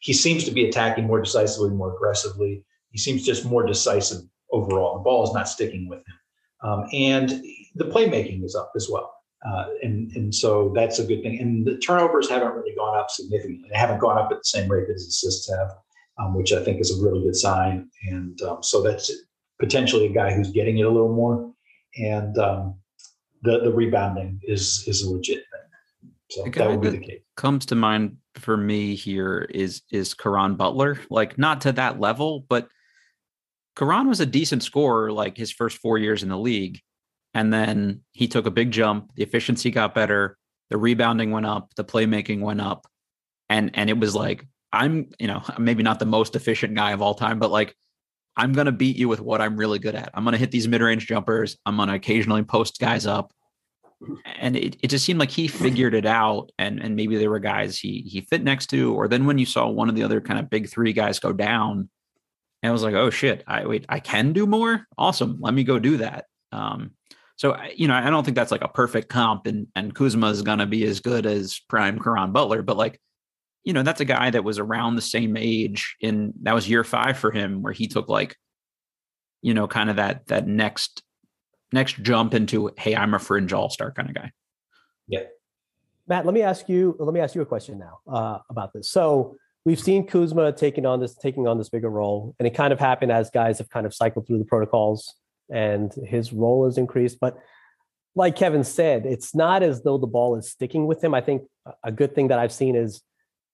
he 0.00 0.12
seems 0.12 0.44
to 0.44 0.50
be 0.50 0.68
attacking 0.68 1.06
more 1.06 1.20
decisively, 1.20 1.70
more 1.70 1.94
aggressively. 1.94 2.64
He 2.90 2.98
seems 2.98 3.24
just 3.24 3.44
more 3.44 3.64
decisive 3.64 4.22
overall. 4.52 4.98
The 4.98 5.04
ball 5.04 5.24
is 5.24 5.34
not 5.34 5.48
sticking 5.48 5.88
with 5.88 6.00
him, 6.00 6.70
um, 6.70 6.86
and 6.92 7.30
the 7.74 7.84
playmaking 7.84 8.44
is 8.44 8.54
up 8.54 8.72
as 8.76 8.88
well. 8.90 9.12
Uh, 9.46 9.66
and 9.82 10.10
and 10.12 10.34
so 10.34 10.70
that's 10.74 10.98
a 10.98 11.04
good 11.04 11.22
thing. 11.22 11.40
And 11.40 11.66
the 11.66 11.78
turnovers 11.78 12.28
haven't 12.28 12.52
really 12.54 12.74
gone 12.76 12.98
up 12.98 13.10
significantly. 13.10 13.68
They 13.70 13.78
haven't 13.78 14.00
gone 14.00 14.18
up 14.18 14.30
at 14.30 14.38
the 14.38 14.44
same 14.44 14.70
rate 14.70 14.88
as 14.94 15.06
assists 15.06 15.50
have, 15.50 15.70
um, 16.18 16.34
which 16.34 16.52
I 16.52 16.62
think 16.62 16.80
is 16.80 16.98
a 16.98 17.02
really 17.02 17.22
good 17.22 17.36
sign. 17.36 17.88
And 18.10 18.40
um, 18.42 18.62
so 18.62 18.82
that's 18.82 19.10
potentially 19.58 20.06
a 20.06 20.12
guy 20.12 20.34
who's 20.34 20.50
getting 20.50 20.78
it 20.78 20.82
a 20.82 20.90
little 20.90 21.14
more. 21.14 21.52
And 21.96 22.36
um, 22.36 22.74
the 23.42 23.60
the 23.60 23.72
rebounding 23.72 24.40
is 24.42 24.84
is 24.86 25.02
a 25.02 25.10
legit 25.10 25.38
thing. 25.38 26.12
So 26.30 26.44
that 26.44 26.70
would 26.70 26.82
be 26.82 26.90
the 26.90 26.98
case. 26.98 27.20
Comes 27.36 27.66
to 27.66 27.74
mind 27.74 28.18
for 28.34 28.56
me 28.56 28.94
here 28.94 29.48
is 29.50 29.82
is 29.90 30.12
Caron 30.12 30.56
Butler. 30.56 31.00
Like 31.08 31.38
not 31.38 31.62
to 31.62 31.72
that 31.72 31.98
level, 31.98 32.44
but 32.48 32.68
Caron 33.80 34.08
was 34.08 34.20
a 34.20 34.26
decent 34.26 34.62
scorer 34.62 35.10
like 35.10 35.38
his 35.38 35.50
first 35.50 35.78
four 35.78 35.96
years 35.96 36.22
in 36.22 36.28
the 36.28 36.36
league. 36.36 36.80
And 37.32 37.50
then 37.50 38.02
he 38.12 38.28
took 38.28 38.44
a 38.44 38.50
big 38.50 38.72
jump. 38.72 39.14
The 39.14 39.22
efficiency 39.22 39.70
got 39.70 39.94
better. 39.94 40.36
The 40.68 40.76
rebounding 40.76 41.30
went 41.30 41.46
up. 41.46 41.74
The 41.76 41.84
playmaking 41.84 42.40
went 42.42 42.60
up. 42.60 42.86
And 43.48 43.70
and 43.72 43.88
it 43.88 43.98
was 43.98 44.14
like, 44.14 44.46
I'm, 44.70 45.08
you 45.18 45.28
know, 45.28 45.42
maybe 45.58 45.82
not 45.82 45.98
the 45.98 46.04
most 46.04 46.36
efficient 46.36 46.74
guy 46.74 46.92
of 46.92 47.00
all 47.00 47.14
time, 47.14 47.38
but 47.38 47.50
like 47.50 47.74
I'm 48.36 48.52
gonna 48.52 48.70
beat 48.70 48.96
you 48.96 49.08
with 49.08 49.20
what 49.20 49.40
I'm 49.40 49.56
really 49.56 49.78
good 49.78 49.94
at. 49.94 50.10
I'm 50.12 50.24
gonna 50.24 50.36
hit 50.36 50.50
these 50.50 50.68
mid-range 50.68 51.06
jumpers. 51.06 51.56
I'm 51.64 51.78
gonna 51.78 51.94
occasionally 51.94 52.42
post 52.42 52.80
guys 52.80 53.06
up 53.06 53.32
and 54.38 54.56
it, 54.56 54.76
it 54.82 54.88
just 54.88 55.06
seemed 55.06 55.20
like 55.20 55.30
he 55.30 55.48
figured 55.48 55.94
it 55.94 56.06
out 56.06 56.50
and 56.58 56.80
and 56.80 56.96
maybe 56.96 57.16
there 57.16 57.28
were 57.28 57.38
guys 57.38 57.78
he 57.78 58.00
he 58.00 58.22
fit 58.22 58.42
next 58.42 58.68
to 58.68 58.94
or 58.94 59.08
then 59.08 59.26
when 59.26 59.36
you 59.36 59.44
saw 59.44 59.68
one 59.68 59.90
of 59.90 59.94
the 59.94 60.02
other 60.02 60.22
kind 60.22 60.38
of 60.38 60.48
big 60.48 60.70
three 60.70 60.94
guys 60.94 61.18
go 61.18 61.34
down 61.34 61.90
I 62.62 62.70
was 62.70 62.82
like 62.82 62.94
oh 62.94 63.10
shit 63.10 63.42
I 63.46 63.66
wait 63.66 63.86
I 63.88 64.00
can 64.00 64.32
do 64.32 64.46
more? 64.46 64.86
Awesome 64.98 65.38
let 65.40 65.54
me 65.54 65.64
go 65.64 65.78
do 65.78 65.98
that. 65.98 66.26
Um 66.52 66.92
so 67.36 67.56
you 67.74 67.88
know 67.88 67.94
I 67.94 68.10
don't 68.10 68.24
think 68.24 68.34
that's 68.34 68.52
like 68.52 68.64
a 68.64 68.68
perfect 68.68 69.08
comp 69.08 69.46
and 69.46 69.66
and 69.74 69.94
Kuzma 69.94 70.28
is 70.28 70.42
gonna 70.42 70.66
be 70.66 70.84
as 70.84 71.00
good 71.00 71.26
as 71.26 71.60
prime 71.68 71.98
Caron 71.98 72.32
Butler 72.32 72.62
but 72.62 72.76
like 72.76 73.00
you 73.64 73.72
know 73.72 73.82
that's 73.82 74.00
a 74.00 74.06
guy 74.06 74.30
that 74.30 74.44
was 74.44 74.58
around 74.58 74.96
the 74.96 75.02
same 75.02 75.36
age 75.36 75.96
in 76.00 76.32
that 76.42 76.54
was 76.54 76.68
year 76.68 76.84
five 76.84 77.18
for 77.18 77.30
him 77.30 77.62
where 77.62 77.72
he 77.72 77.86
took 77.86 78.08
like 78.08 78.36
you 79.42 79.54
know 79.54 79.66
kind 79.66 79.90
of 79.90 79.96
that 79.96 80.26
that 80.26 80.46
next 80.46 81.02
next 81.72 82.02
jump 82.02 82.34
into 82.34 82.70
hey 82.78 82.96
i'm 82.96 83.14
a 83.14 83.18
fringe 83.18 83.52
all-star 83.52 83.92
kind 83.92 84.08
of 84.08 84.14
guy. 84.14 84.30
Yeah. 85.08 85.24
Matt 86.06 86.24
let 86.24 86.34
me 86.34 86.42
ask 86.42 86.68
you 86.68 86.96
let 86.98 87.12
me 87.12 87.20
ask 87.20 87.34
you 87.34 87.42
a 87.42 87.46
question 87.46 87.78
now 87.78 88.00
uh, 88.12 88.38
about 88.48 88.72
this. 88.72 88.90
So 88.90 89.36
we've 89.64 89.80
seen 89.80 90.06
kuzma 90.06 90.52
taking 90.52 90.86
on 90.86 91.00
this 91.00 91.14
taking 91.16 91.46
on 91.46 91.58
this 91.58 91.68
bigger 91.68 91.90
role 91.90 92.34
and 92.38 92.46
it 92.46 92.54
kind 92.54 92.72
of 92.72 92.78
happened 92.78 93.12
as 93.12 93.30
guys 93.30 93.58
have 93.58 93.68
kind 93.68 93.86
of 93.86 93.94
cycled 93.94 94.26
through 94.26 94.38
the 94.38 94.44
protocols 94.44 95.14
and 95.52 95.92
his 96.06 96.32
role 96.32 96.64
has 96.64 96.78
increased 96.78 97.18
but 97.20 97.38
like 98.14 98.36
kevin 98.36 98.64
said 98.64 99.06
it's 99.06 99.34
not 99.34 99.62
as 99.62 99.82
though 99.82 99.98
the 99.98 100.06
ball 100.06 100.36
is 100.36 100.50
sticking 100.50 100.86
with 100.86 101.02
him 101.02 101.14
i 101.14 101.20
think 101.20 101.42
a 101.84 101.92
good 101.92 102.14
thing 102.14 102.28
that 102.28 102.38
i've 102.38 102.52
seen 102.52 102.74
is 102.74 103.02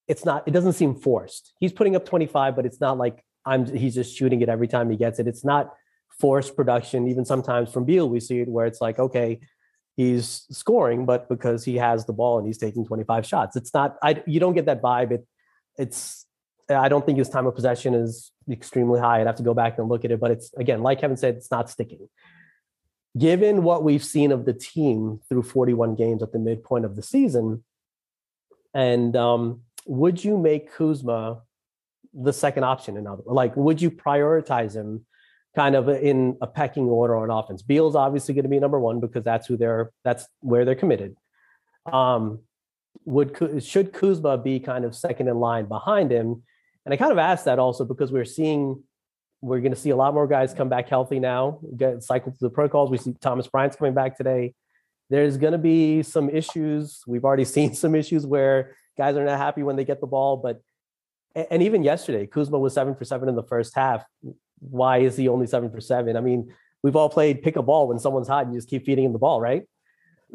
it's 0.08 0.24
not 0.24 0.46
it 0.46 0.52
doesn't 0.52 0.74
seem 0.74 0.94
forced 0.94 1.52
he's 1.58 1.72
putting 1.72 1.96
up 1.96 2.04
25 2.04 2.54
but 2.54 2.66
it's 2.66 2.80
not 2.80 2.96
like 2.98 3.24
i'm 3.44 3.66
he's 3.74 3.94
just 3.94 4.16
shooting 4.16 4.40
it 4.40 4.48
every 4.48 4.68
time 4.68 4.90
he 4.90 4.96
gets 4.96 5.18
it 5.18 5.26
it's 5.26 5.44
not 5.44 5.72
forced 6.18 6.56
production. 6.56 7.08
Even 7.08 7.24
sometimes 7.24 7.72
from 7.72 7.84
Beal, 7.84 8.08
we 8.08 8.20
see 8.20 8.40
it 8.40 8.48
where 8.48 8.66
it's 8.66 8.80
like, 8.80 8.98
okay, 8.98 9.40
he's 9.96 10.46
scoring, 10.50 11.06
but 11.06 11.28
because 11.28 11.64
he 11.64 11.76
has 11.76 12.06
the 12.06 12.12
ball 12.12 12.38
and 12.38 12.46
he's 12.46 12.58
taking 12.58 12.86
25 12.86 13.26
shots, 13.26 13.56
it's 13.56 13.72
not. 13.74 13.96
I 14.02 14.22
you 14.26 14.40
don't 14.40 14.54
get 14.54 14.66
that 14.66 14.82
vibe. 14.82 15.12
It 15.12 15.26
it's. 15.78 16.24
I 16.68 16.88
don't 16.88 17.06
think 17.06 17.18
his 17.18 17.28
time 17.28 17.46
of 17.46 17.54
possession 17.54 17.94
is 17.94 18.32
extremely 18.50 18.98
high. 18.98 19.20
I'd 19.20 19.28
have 19.28 19.36
to 19.36 19.44
go 19.44 19.54
back 19.54 19.78
and 19.78 19.88
look 19.88 20.04
at 20.04 20.10
it, 20.10 20.18
but 20.18 20.32
it's 20.32 20.52
again, 20.54 20.82
like 20.82 21.00
Kevin 21.00 21.16
said, 21.16 21.36
it's 21.36 21.50
not 21.50 21.70
sticking. 21.70 22.08
Given 23.16 23.62
what 23.62 23.84
we've 23.84 24.04
seen 24.04 24.32
of 24.32 24.44
the 24.44 24.52
team 24.52 25.20
through 25.28 25.44
41 25.44 25.94
games 25.94 26.22
at 26.22 26.32
the 26.32 26.38
midpoint 26.38 26.84
of 26.84 26.96
the 26.96 27.02
season, 27.02 27.64
and 28.74 29.16
um, 29.16 29.60
would 29.86 30.22
you 30.24 30.36
make 30.36 30.72
Kuzma 30.72 31.42
the 32.12 32.32
second 32.32 32.64
option? 32.64 32.96
In 32.96 33.06
other, 33.06 33.22
like, 33.26 33.56
would 33.56 33.80
you 33.80 33.90
prioritize 33.90 34.74
him 34.74 35.06
kind 35.56 35.74
of 35.74 35.88
in 35.88 36.36
a 36.42 36.46
pecking 36.46 36.84
order 36.84 37.16
on 37.16 37.30
offense. 37.30 37.62
Beal's 37.62 37.96
obviously 37.96 38.34
going 38.34 38.44
to 38.44 38.48
be 38.48 38.60
number 38.60 38.78
one 38.78 39.00
because 39.00 39.24
that's 39.24 39.46
who 39.46 39.56
they're 39.56 39.90
that's 40.04 40.28
where 40.40 40.64
they're 40.64 40.74
committed. 40.74 41.16
Um, 41.90 42.40
would 43.04 43.62
should 43.62 43.92
Kuzma 43.92 44.38
be 44.38 44.60
kind 44.60 44.84
of 44.84 44.94
second 44.94 45.28
in 45.28 45.38
line 45.38 45.66
behind 45.66 46.10
him? 46.10 46.42
And 46.84 46.92
I 46.92 46.96
kind 46.96 47.12
of 47.12 47.18
asked 47.18 47.44
that 47.46 47.58
also 47.58 47.84
because 47.84 48.12
we're 48.12 48.24
seeing 48.24 48.82
we're 49.42 49.60
going 49.60 49.72
to 49.72 49.78
see 49.78 49.90
a 49.90 49.96
lot 49.96 50.14
more 50.14 50.26
guys 50.26 50.54
come 50.54 50.68
back 50.68 50.88
healthy 50.88 51.20
now, 51.20 51.60
get 51.76 52.02
cycled 52.02 52.38
through 52.38 52.48
the 52.48 52.54
protocols. 52.54 52.90
We 52.90 52.98
see 52.98 53.14
Thomas 53.20 53.46
Bryant's 53.46 53.76
coming 53.76 53.94
back 53.94 54.16
today. 54.16 54.54
There's 55.10 55.36
going 55.36 55.52
to 55.52 55.58
be 55.58 56.02
some 56.02 56.30
issues. 56.30 57.02
We've 57.06 57.24
already 57.24 57.44
seen 57.56 57.74
some 57.74 57.94
issues 57.94 58.26
where 58.26 58.74
guys 58.96 59.16
are 59.16 59.24
not 59.24 59.38
happy 59.38 59.62
when 59.62 59.76
they 59.76 59.84
get 59.84 60.00
the 60.00 60.06
ball, 60.06 60.36
but 60.36 60.60
and 61.34 61.62
even 61.62 61.82
yesterday, 61.82 62.26
Kuzma 62.26 62.58
was 62.58 62.72
seven 62.72 62.94
for 62.94 63.04
seven 63.04 63.28
in 63.28 63.36
the 63.36 63.42
first 63.42 63.74
half 63.74 64.04
why 64.60 64.98
is 64.98 65.16
he 65.16 65.28
only 65.28 65.46
seven 65.46 65.70
for 65.70 65.80
seven? 65.80 66.16
I 66.16 66.20
mean, 66.20 66.52
we've 66.82 66.96
all 66.96 67.08
played 67.08 67.42
pick 67.42 67.56
a 67.56 67.62
ball 67.62 67.88
when 67.88 67.98
someone's 67.98 68.28
hot, 68.28 68.44
and 68.44 68.54
you 68.54 68.58
just 68.58 68.68
keep 68.68 68.86
feeding 68.86 69.04
him 69.04 69.12
the 69.12 69.18
ball, 69.18 69.40
right? 69.40 69.64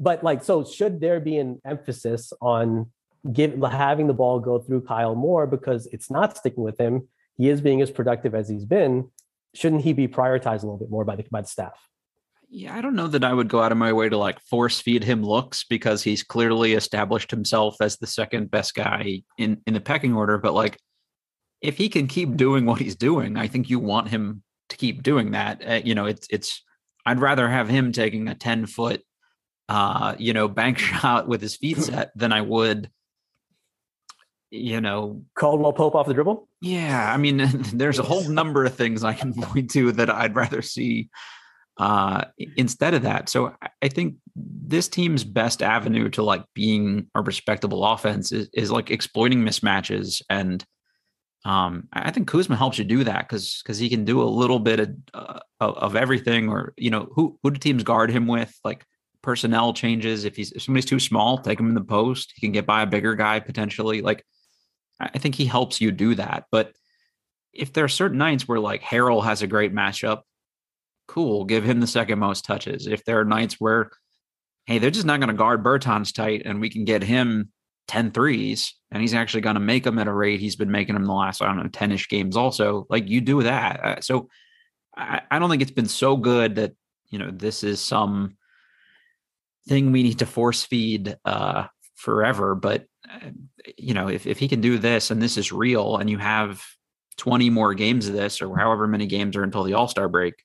But 0.02 0.24
like, 0.24 0.44
so 0.44 0.66
should 0.66 1.00
there 1.00 1.20
be 1.20 1.38
an 1.38 1.62
emphasis 1.64 2.34
on 2.42 2.92
give 3.32 3.62
having 3.62 4.08
the 4.08 4.16
ball 4.16 4.40
go 4.40 4.58
through 4.58 4.82
Kyle 4.82 5.14
more 5.14 5.46
because 5.46 5.86
it's 5.88 6.10
not 6.10 6.36
sticking 6.36 6.64
with 6.64 6.80
him? 6.80 7.08
He 7.38 7.50
is 7.50 7.62
being 7.62 7.82
as 7.82 7.92
productive 7.92 8.34
as 8.34 8.50
he's 8.50 8.66
been. 8.66 9.10
Shouldn't 9.54 9.84
he 9.84 9.94
be 9.94 10.08
prioritized 10.08 10.64
a 10.64 10.66
little 10.66 10.78
bit 10.78 10.90
more 10.90 11.06
by 11.06 11.16
the 11.16 11.26
by 11.30 11.42
the 11.42 11.48
staff? 11.48 11.80
Yeah, 12.50 12.76
I 12.76 12.82
don't 12.82 12.96
know 12.96 13.08
that 13.08 13.24
I 13.24 13.32
would 13.32 13.48
go 13.48 13.62
out 13.62 13.72
of 13.72 13.78
my 13.78 13.94
way 13.94 14.10
to 14.10 14.18
like 14.18 14.40
force 14.42 14.82
feed 14.82 15.04
him 15.04 15.24
looks 15.24 15.64
because 15.64 16.02
he's 16.04 16.24
clearly 16.24 16.74
established 16.74 17.32
himself 17.32 17.78
as 17.80 17.98
the 17.98 18.08
second 18.08 18.50
best 18.50 18.74
guy 18.74 19.22
in 19.38 19.62
in 19.68 19.76
the 19.76 19.82
pecking 19.82 20.16
order. 20.16 20.40
But 20.40 20.56
like, 20.56 20.78
if 21.62 21.78
he 21.78 21.90
can 21.90 22.08
keep 22.08 22.36
doing 22.36 22.66
what 22.66 22.82
he's 22.82 22.96
doing, 22.96 23.38
I 23.38 23.48
think 23.48 23.70
you 23.70 23.80
want 23.80 24.10
him 24.10 24.42
to 24.70 24.78
keep 24.78 25.04
doing 25.04 25.32
that. 25.32 25.62
Uh, 25.66 25.82
you 25.86 25.94
know, 25.94 26.08
it's 26.08 26.28
it's. 26.32 26.64
I'd 27.06 27.20
rather 27.20 27.48
have 27.48 27.70
him 27.70 27.92
taking 27.92 28.28
a 28.28 28.36
ten 28.36 28.66
foot, 28.66 29.02
uh, 29.70 30.16
you 30.18 30.34
know, 30.34 30.48
bank 30.62 30.78
shot 30.78 31.28
with 31.28 31.42
his 31.42 31.56
feet 31.56 31.78
set 31.78 32.12
than 32.16 32.34
I 32.34 32.42
would, 32.42 32.90
you 34.50 34.82
know, 34.82 35.24
Caldwell 35.36 35.74
Pope 35.74 35.96
off 35.96 36.08
the 36.08 36.14
dribble. 36.14 36.48
Yeah, 36.62 37.12
I 37.12 37.18
mean, 37.18 37.38
there's 37.74 38.00
a 38.00 38.04
whole 38.04 38.28
number 38.28 38.66
of 38.66 38.76
things 38.76 39.04
I 39.04 39.14
can 39.14 39.34
point 39.34 39.72
to 39.72 39.92
that 39.94 40.10
I'd 40.10 40.36
rather 40.36 40.62
see 40.62 41.10
uh, 41.78 42.26
instead 42.58 42.94
of 42.94 43.04
that. 43.04 43.30
So 43.30 43.56
I 43.82 43.88
think 43.88 44.16
this 44.36 44.88
team's 44.88 45.24
best 45.24 45.64
avenue 45.64 46.10
to 46.10 46.22
like 46.24 46.44
being 46.54 47.08
a 47.16 47.22
respectable 47.22 47.86
offense 47.86 48.32
is, 48.32 48.50
is 48.54 48.72
like 48.72 48.92
exploiting 48.92 49.44
mismatches 49.44 50.22
and 50.30 50.64
um, 51.44 51.88
I 51.92 52.12
think 52.12 52.28
Kuzma 52.28 52.56
helps 52.56 52.78
you 52.78 52.84
do 52.84 53.04
that 53.04 53.28
because 53.28 53.62
because 53.64 53.80
he 53.80 53.90
can 53.90 54.06
do 54.06 54.22
a 54.22 54.24
little 54.24 54.60
bit 54.60 54.80
of 54.80 54.90
uh, 55.14 55.40
of 55.60 55.96
everything. 55.96 56.50
Or 56.50 56.74
you 56.78 56.92
know, 56.92 57.10
who 57.14 57.40
who 57.42 57.52
do 57.52 57.60
teams 57.60 57.84
guard 57.84 58.12
him 58.12 58.28
with? 58.28 58.56
Like 58.64 58.86
personnel 59.22 59.74
changes. 59.74 60.26
If 60.26 60.36
he's 60.36 60.52
if 60.52 60.64
somebody's 60.64 60.86
too 60.86 61.00
small, 61.00 61.38
take 61.38 61.60
him 61.60 61.70
in 61.70 61.76
the 61.76 61.82
post. 61.82 62.34
He 62.36 62.42
can 62.42 62.52
get 62.52 62.66
by 62.66 62.82
a 62.82 62.88
bigger 62.88 63.16
guy 63.16 63.40
potentially. 63.40 64.02
Like 64.02 64.26
I 65.00 65.18
think 65.18 65.36
he 65.36 65.46
helps 65.46 65.82
you 65.82 65.92
do 65.92 66.16
that. 66.16 66.46
But 66.52 66.74
if 67.54 67.74
there 67.74 67.86
are 67.86 67.90
certain 67.90 68.18
nights 68.18 68.48
where 68.48 68.60
like 68.60 68.82
Harrell 68.82 69.24
has 69.24 69.42
a 69.42 69.48
great 69.48 69.74
matchup, 69.74 70.22
cool, 71.08 71.46
give 71.46 71.64
him 71.64 71.80
the 71.80 71.88
second 71.88 72.20
most 72.20 72.46
touches. 72.46 72.88
If 72.88 73.04
there 73.06 73.20
are 73.20 73.26
nights 73.26 73.56
where 73.60 73.92
hey, 74.66 74.78
they're 74.78 74.92
just 74.92 75.08
not 75.08 75.20
going 75.20 75.30
to 75.30 75.34
guard 75.34 75.64
Bertans 75.64 76.14
tight, 76.14 76.44
and 76.46 76.62
we 76.62 76.70
can 76.70 76.86
get 76.86 77.04
him 77.04 77.52
10 77.88 78.12
threes 78.12 78.76
and 78.92 79.02
he's 79.02 79.14
actually 79.14 79.42
going 79.42 79.56
to 79.56 79.60
make 79.60 79.84
them 79.84 80.00
at 80.00 80.08
a 80.08 80.14
rate 80.14 80.40
he's 80.40 80.56
been 80.56 80.72
making 80.72 80.94
them 80.94 81.06
the 81.06 81.12
last, 81.12 81.42
I 81.42 81.48
don't 81.48 81.58
know, 81.58 81.68
10 81.68 81.92
ish 81.92 82.08
games 82.08 82.38
also. 82.38 82.86
Like 82.90 83.10
you 83.10 83.20
do 83.20 83.44
that. 83.44 83.84
Uh, 83.84 84.02
so 84.02 84.30
I, 84.96 85.22
I 85.30 85.40
don't 85.40 85.50
think 85.50 85.62
it's 85.62 85.72
been 85.72 85.88
so 85.88 86.16
good 86.16 86.56
that, 86.56 86.74
you 87.10 87.20
know, 87.20 87.32
this 87.32 87.64
is 87.64 87.82
some 87.82 88.38
thing 89.68 89.92
we 89.92 90.04
need 90.04 90.20
to 90.20 90.26
force 90.26 90.64
feed 90.64 91.18
uh, 91.26 91.68
forever. 91.96 92.56
But, 92.56 92.86
uh, 93.10 93.30
you 93.78 93.94
know, 93.94 94.08
if, 94.08 94.26
if 94.26 94.38
he 94.38 94.48
can 94.48 94.62
do 94.62 94.78
this 94.78 95.12
and 95.12 95.22
this 95.22 95.38
is 95.38 95.52
real 95.52 95.98
and 95.98 96.10
you 96.10 96.18
have 96.18 96.64
20 97.18 97.50
more 97.50 97.74
games 97.74 98.08
of 98.08 98.14
this 98.14 98.42
or 98.42 98.58
however 98.58 98.88
many 98.88 99.06
games 99.06 99.36
are 99.36 99.44
until 99.44 99.64
the 99.64 99.74
All 99.74 99.88
Star 99.88 100.10
break, 100.10 100.36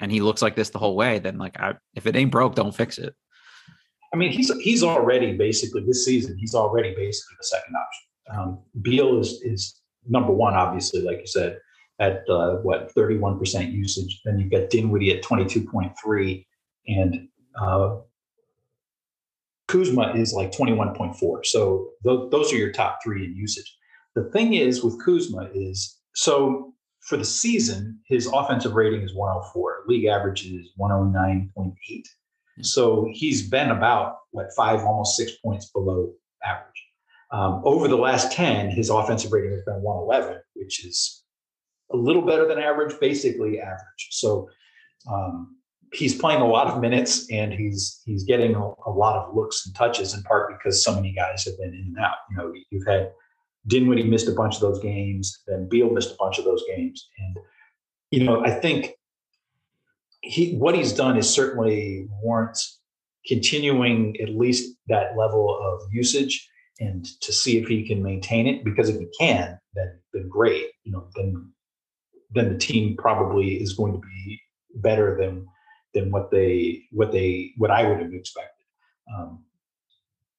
and 0.00 0.12
he 0.12 0.20
looks 0.20 0.42
like 0.42 0.56
this 0.56 0.70
the 0.70 0.78
whole 0.78 0.96
way, 0.96 1.18
then 1.18 1.38
like 1.38 1.58
I, 1.58 1.74
if 1.94 2.06
it 2.06 2.16
ain't 2.16 2.30
broke, 2.30 2.54
don't 2.54 2.74
fix 2.74 2.98
it. 2.98 3.14
I 4.12 4.16
mean, 4.16 4.30
he's 4.30 4.52
he's 4.60 4.82
already 4.82 5.36
basically 5.36 5.84
this 5.84 6.04
season. 6.04 6.36
He's 6.38 6.54
already 6.54 6.94
basically 6.94 7.36
the 7.38 7.46
second 7.46 7.74
option. 7.74 8.38
Um, 8.38 8.58
Beal 8.82 9.18
is 9.18 9.40
is 9.42 9.80
number 10.08 10.32
one, 10.32 10.54
obviously, 10.54 11.02
like 11.02 11.18
you 11.18 11.26
said, 11.26 11.58
at 11.98 12.28
uh, 12.28 12.56
what 12.56 12.92
thirty 12.92 13.18
one 13.18 13.38
percent 13.38 13.72
usage. 13.72 14.20
Then 14.24 14.38
you've 14.38 14.50
got 14.50 14.70
Dinwiddie 14.70 15.16
at 15.16 15.22
twenty 15.22 15.44
two 15.44 15.64
point 15.64 15.92
three, 16.02 16.46
and 16.86 17.28
uh, 17.60 17.96
Kuzma 19.68 20.12
is 20.14 20.32
like 20.32 20.52
twenty 20.52 20.72
one 20.72 20.94
point 20.94 21.16
four. 21.16 21.44
So 21.44 21.90
th- 22.04 22.30
those 22.30 22.52
are 22.52 22.56
your 22.56 22.72
top 22.72 22.98
three 23.02 23.24
in 23.24 23.36
usage. 23.36 23.76
The 24.14 24.24
thing 24.30 24.54
is 24.54 24.82
with 24.82 25.02
Kuzma 25.04 25.50
is 25.52 25.98
so 26.14 26.74
for 27.06 27.16
the 27.16 27.24
season, 27.24 28.00
his 28.06 28.26
offensive 28.26 28.74
rating 28.74 29.02
is 29.02 29.14
104. 29.14 29.84
League 29.86 30.06
average 30.06 30.44
is 30.44 30.70
109.8. 30.78 32.02
So 32.62 33.08
he's 33.12 33.48
been 33.48 33.70
about 33.70 34.16
what 34.32 34.48
five, 34.56 34.80
almost 34.80 35.16
six 35.16 35.32
points 35.44 35.70
below 35.70 36.12
average. 36.44 36.84
Um, 37.30 37.62
over 37.64 37.86
the 37.86 37.96
last 37.96 38.32
10, 38.32 38.70
his 38.70 38.90
offensive 38.90 39.30
rating 39.30 39.52
has 39.52 39.62
been 39.62 39.82
111, 39.82 40.40
which 40.54 40.84
is 40.84 41.22
a 41.92 41.96
little 41.96 42.22
better 42.22 42.48
than 42.48 42.58
average, 42.58 42.98
basically 42.98 43.60
average. 43.60 44.08
So 44.10 44.48
um, 45.10 45.55
he's 45.92 46.14
playing 46.14 46.40
a 46.40 46.46
lot 46.46 46.66
of 46.66 46.80
minutes 46.80 47.30
and 47.30 47.52
he's 47.52 48.00
he's 48.04 48.24
getting 48.24 48.54
a, 48.54 48.72
a, 48.86 48.90
lot 48.90 49.16
of 49.16 49.34
looks 49.34 49.66
and 49.66 49.74
touches 49.74 50.14
in 50.14 50.22
part 50.22 50.52
because 50.56 50.82
so 50.82 50.94
many 50.94 51.12
guys 51.12 51.44
have 51.44 51.56
been 51.58 51.74
in 51.74 51.94
and 51.94 51.98
out. 51.98 52.16
You 52.30 52.36
know, 52.36 52.52
you've 52.70 52.86
had 52.86 53.12
Dinwiddie 53.66 54.04
missed 54.04 54.28
a 54.28 54.32
bunch 54.32 54.56
of 54.56 54.60
those 54.60 54.80
games, 54.80 55.42
then 55.46 55.68
Beal 55.68 55.90
missed 55.90 56.12
a 56.12 56.16
bunch 56.18 56.38
of 56.38 56.44
those 56.44 56.62
games, 56.68 57.08
and 57.18 57.38
you 58.10 58.24
know, 58.24 58.44
I 58.44 58.50
think 58.50 58.94
he 60.22 60.54
what 60.56 60.74
he's 60.74 60.92
done 60.92 61.16
is 61.16 61.28
certainly 61.28 62.08
warrants 62.22 62.80
continuing 63.26 64.16
at 64.20 64.30
least 64.30 64.76
that 64.88 65.16
level 65.16 65.58
of 65.60 65.82
usage 65.92 66.48
and 66.78 67.06
to 67.20 67.32
see 67.32 67.58
if 67.58 67.66
he 67.66 67.86
can 67.86 68.02
maintain 68.02 68.46
it 68.46 68.64
because 68.64 68.88
if 68.88 68.98
he 68.98 69.06
can 69.18 69.58
then 69.74 69.98
then 70.12 70.28
great 70.28 70.66
you 70.84 70.92
know 70.92 71.08
then 71.16 71.50
then 72.30 72.52
the 72.52 72.58
team 72.58 72.96
probably 72.96 73.54
is 73.54 73.72
going 73.72 73.92
to 73.92 74.00
be 74.00 74.40
better 74.76 75.16
than 75.18 75.46
than 75.96 76.10
what 76.10 76.30
they 76.30 76.82
what 76.92 77.10
they 77.10 77.52
what 77.56 77.70
I 77.70 77.88
would 77.88 78.00
have 78.00 78.12
expected. 78.12 78.66
Um, 79.12 79.42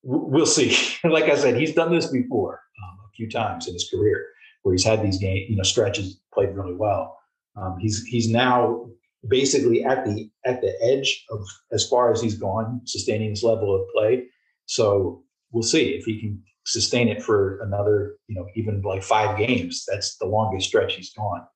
we'll 0.04 0.46
see. 0.46 0.78
like 1.04 1.26
I 1.26 1.36
said, 1.36 1.58
he's 1.58 1.74
done 1.74 1.91
this 1.91 2.08
before 2.08 2.62
um, 2.84 2.98
a 3.06 3.12
few 3.15 3.30
times 3.30 3.67
in 3.67 3.74
his 3.74 3.89
career 3.89 4.24
where 4.62 4.74
he's 4.74 4.86
had 4.86 5.04
these 5.04 5.17
game 5.17 5.48
you 5.50 5.58
know 5.58 5.63
stretches 5.63 6.22
played 6.34 6.56
really 6.56 6.76
well. 6.76 7.17
Um, 7.56 7.78
he's 7.80 8.06
he's 8.06 8.30
now 8.30 8.86
basically 9.28 9.84
at 9.84 10.06
the 10.06 10.30
at 10.46 10.62
the 10.62 10.74
edge 10.82 11.26
of 11.32 11.43
as 11.72 11.88
far 11.89 12.12
as 12.12 12.22
he's 12.22 12.38
gone, 12.38 12.82
sustaining 12.86 13.32
his 13.32 13.43
level 13.43 13.76
of 13.76 13.82
play. 13.96 14.26
So 14.67 15.24
we'll 15.52 15.63
see 15.63 15.89
if 15.96 16.06
he 16.06 16.20
can 16.20 16.43
sustain 16.67 17.08
it 17.08 17.24
for 17.24 17.60
another, 17.62 18.17
you 18.28 18.36
know, 18.36 18.46
even 18.56 18.82
like 18.82 19.02
five 19.02 19.38
games. 19.38 19.86
That's 19.88 20.17
the 20.17 20.26
longest 20.28 20.67
stretch 20.67 20.96
he's 20.96 21.13
gone 21.13 21.48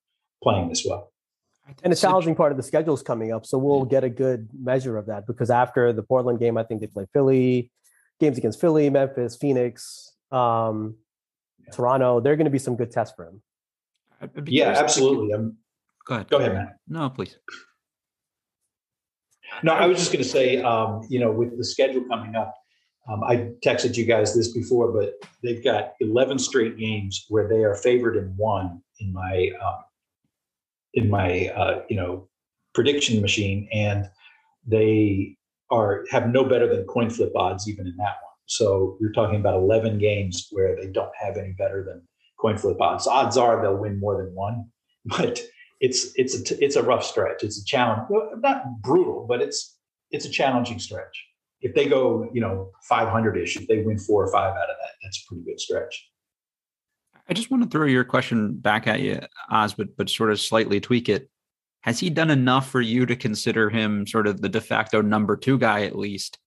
playing 0.42 0.70
this 0.70 0.86
well. 0.88 1.11
And 1.84 1.94
the 1.94 1.98
challenging 1.98 2.36
part 2.36 2.52
of 2.52 2.58
the 2.58 2.64
schedule 2.64 2.94
is 2.94 3.02
coming 3.02 3.32
up, 3.32 3.46
so 3.46 3.58
we'll 3.58 3.86
get 3.86 4.04
a 4.04 4.10
good 4.10 4.50
measure 4.58 4.98
of 4.98 5.06
that 5.06 5.26
because 5.26 5.50
after 5.50 5.94
the 5.94 6.04
Portland 6.04 6.40
game, 6.40 6.58
I 6.58 6.64
think 6.64 6.82
they 6.82 6.88
play 6.88 7.06
Philly, 7.14 7.72
games 8.20 8.38
against 8.38 8.60
Philly, 8.60 8.90
Memphis, 8.90 9.38
Phoenix, 9.38 10.12
um, 10.32 10.96
yeah. 11.64 11.74
Toronto. 11.74 12.20
They're 12.20 12.36
going 12.36 12.46
to 12.46 12.52
be 12.52 12.60
some 12.60 12.76
good 12.76 12.92
tests 12.92 13.16
for 13.16 13.28
him. 13.28 13.42
Yeah, 14.46 14.70
absolutely. 14.78 15.32
I'm, 15.32 15.58
Go 16.06 16.16
ahead. 16.16 16.30
Go 16.30 16.38
ahead, 16.38 16.54
Matt. 16.54 16.78
No, 16.88 17.10
please. 17.10 17.38
No, 19.64 19.74
I 19.74 19.86
was 19.86 20.00
just 20.00 20.12
going 20.12 20.24
to 20.24 20.30
say, 20.30 20.62
um, 20.62 21.02
you 21.10 21.20
know, 21.20 21.32
with 21.32 21.58
the 21.58 21.64
schedule 21.64 22.04
coming 22.10 22.36
up, 22.36 22.56
um, 23.10 23.24
I 23.24 23.52
texted 23.66 23.98
you 23.98 24.06
guys 24.06 24.36
this 24.36 24.52
before, 24.52 24.92
but 24.92 25.14
they've 25.44 25.64
got 25.64 25.94
11 26.00 26.40
straight 26.40 26.78
games 26.78 27.26
where 27.30 27.48
they 27.48 27.64
are 27.64 27.76
favored 27.76 28.16
in 28.16 28.34
one 28.38 28.82
in 29.00 29.12
my 29.12 29.52
um, 29.64 29.84
in 30.94 31.10
my 31.10 31.48
uh, 31.50 31.84
you 31.90 31.96
know 31.96 32.28
prediction 32.74 33.22
machine, 33.22 33.68
and 33.72 34.10
they 34.66 35.38
are 35.70 36.06
have 36.12 36.30
no 36.30 36.44
better 36.44 36.68
than 36.68 36.86
coin 36.86 37.10
flip 37.10 37.32
odds 37.36 37.68
even 37.70 37.88
in 37.88 37.96
that 37.98 38.18
one. 38.22 38.32
So 38.46 38.98
you're 39.00 39.14
talking 39.14 39.40
about 39.40 39.56
11 39.56 39.98
games 39.98 40.48
where 40.52 40.76
they 40.76 40.88
don't 40.88 41.12
have 41.18 41.38
any 41.38 41.54
better 41.54 41.86
than 41.86 42.06
coin 42.40 42.58
flip 42.58 42.82
odds. 42.82 43.08
Odds 43.08 43.38
are 43.38 43.62
they'll 43.62 43.78
win 43.78 44.00
more 44.00 44.22
than 44.22 44.34
one, 44.36 44.66
but 45.06 45.42
it's 45.80 46.12
it's 46.16 46.52
a 46.52 46.64
it's 46.64 46.76
a 46.76 46.84
rough 46.84 47.04
stretch. 47.04 47.44
It's 47.44 47.60
a 47.60 47.66
challenge, 47.66 48.08
not 48.38 48.82
brutal, 48.82 49.26
but 49.28 49.42
it's 49.42 49.78
it's 50.12 50.26
a 50.26 50.30
challenging 50.30 50.80
stretch. 50.80 51.26
If 51.62 51.76
they 51.76 51.88
go, 51.88 52.28
you 52.34 52.42
know, 52.42 52.72
500 52.90 53.38
ish, 53.38 53.56
if 53.56 53.68
they 53.68 53.84
win 53.84 54.00
four 54.00 54.26
or 54.26 54.32
five 54.32 54.52
out 54.56 54.70
of 54.70 54.76
that, 54.82 54.92
that's 55.04 55.24
a 55.24 55.28
pretty 55.28 55.44
good 55.44 55.60
stretch. 55.60 56.11
I 57.30 57.34
just 57.34 57.52
want 57.52 57.64
to 57.64 57.70
throw 57.70 57.86
your 57.86 58.04
question 58.04 58.58
back 58.58 58.88
at 58.88 59.02
you, 59.02 59.20
Oz, 59.50 59.74
but 59.74 59.96
but 59.98 60.10
sort 60.10 60.32
of 60.32 60.40
slightly 60.40 60.80
tweak 60.80 61.10
it. 61.10 61.30
Has 61.82 62.00
he 62.00 62.10
done 62.10 62.30
enough 62.30 62.70
for 62.70 62.82
you 62.82 63.06
to 63.06 63.16
consider 63.16 63.70
him 63.70 64.06
sort 64.06 64.28
of 64.28 64.42
the 64.42 64.50
de 64.50 64.62
facto 64.62 65.02
number 65.02 65.36
two 65.36 65.58
guy 65.58 65.84
at 65.84 65.98
least, 65.98 66.38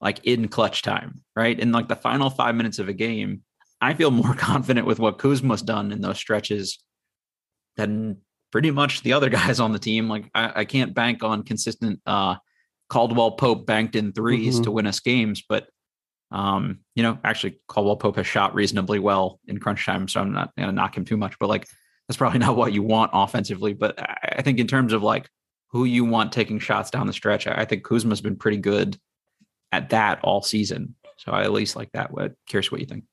like 0.00 0.20
in 0.24 0.48
clutch 0.48 0.82
time, 0.82 1.22
right? 1.34 1.58
In 1.58 1.72
like 1.72 1.88
the 1.88 1.96
final 1.96 2.30
five 2.30 2.54
minutes 2.54 2.78
of 2.78 2.88
a 2.88 2.92
game, 2.92 3.42
I 3.80 3.94
feel 3.94 4.10
more 4.10 4.34
confident 4.38 4.86
with 4.86 4.98
what 4.98 5.18
Kuzma's 5.18 5.62
done 5.62 5.92
in 5.92 6.00
those 6.00 6.18
stretches 6.18 6.78
than 7.76 8.18
pretty 8.52 8.70
much 8.70 9.02
the 9.02 9.12
other 9.12 9.28
guys 9.40 9.60
on 9.60 9.72
the 9.72 9.78
team. 9.78 10.08
Like 10.08 10.30
I, 10.34 10.60
I 10.60 10.64
can't 10.64 10.94
bank 10.94 11.22
on 11.22 11.42
consistent 11.42 12.00
uh, 12.06 12.36
Caldwell 12.88 13.32
Pope 13.32 13.66
banked 13.66 13.96
in 13.96 14.12
3s 14.12 14.46
mm-hmm. 14.46 14.62
to 14.62 14.70
win 14.70 14.86
us 14.86 15.00
games, 15.00 15.42
but 15.48 15.68
um, 16.30 16.80
you 16.94 17.02
know, 17.02 17.18
actually 17.24 17.60
Caldwell 17.68 17.96
Pope 17.96 18.16
has 18.16 18.26
shot 18.26 18.54
reasonably 18.54 18.98
well 18.98 19.40
in 19.46 19.58
crunch 19.58 19.84
time, 19.84 20.08
so 20.08 20.20
I'm 20.20 20.32
not 20.32 20.54
gonna 20.56 20.72
knock 20.72 20.96
him 20.96 21.04
too 21.04 21.16
much, 21.16 21.38
but 21.38 21.48
like 21.48 21.68
that's 22.08 22.16
probably 22.16 22.38
not 22.46 22.56
what 22.56 22.72
you 22.72 22.82
want 22.82 23.10
offensively. 23.14 23.72
But 23.72 23.98
I, 23.98 24.42
think 24.42 24.58
in 24.58 24.66
terms 24.66 24.92
of 24.92 25.02
like 25.02 25.28
who 25.68 25.84
you 25.84 26.04
want 26.04 26.32
taking 26.32 26.58
shots 26.58 26.90
down 26.90 27.06
the 27.06 27.12
stretch, 27.12 27.46
I, 27.46 27.62
I 27.62 27.64
think 27.64 27.84
Kuzma's 27.84 28.20
been 28.20 28.36
pretty 28.36 28.58
good 28.58 28.98
at 29.72 29.90
that 29.90 30.20
all 30.22 30.42
season. 30.42 30.94
So 31.18 31.32
I 31.32 31.42
at 31.42 31.52
least 31.52 31.76
like 31.76 31.92
that. 31.92 32.10
What 32.10 32.34
curious 32.46 32.70
what 32.70 32.80
you 32.80 32.86
think. 32.86 33.04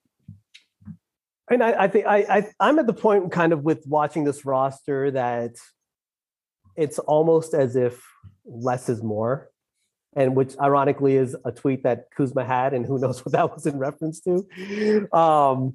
And 1.50 1.62
I, 1.62 1.84
I 1.84 1.88
think 1.88 2.06
I, 2.06 2.50
I 2.58 2.68
am 2.68 2.78
at 2.78 2.86
the 2.86 2.94
point 2.94 3.30
kind 3.30 3.52
of 3.52 3.62
with 3.64 3.84
watching 3.86 4.24
this 4.24 4.46
roster 4.46 5.10
that 5.10 5.56
it's 6.76 6.98
almost 6.98 7.54
as 7.54 7.76
if 7.76 8.02
less 8.46 8.88
is 8.88 9.02
more, 9.02 9.50
and 10.16 10.34
which 10.34 10.54
ironically 10.60 11.16
is 11.16 11.36
a 11.44 11.52
tweet 11.52 11.82
that 11.82 12.06
Kuzma 12.16 12.44
had, 12.44 12.74
and 12.74 12.86
who 12.86 12.98
knows 13.00 13.24
what 13.24 13.32
that 13.32 13.52
was 13.52 13.66
in 13.66 13.78
reference 13.78 14.20
to. 14.20 15.08
Um, 15.16 15.74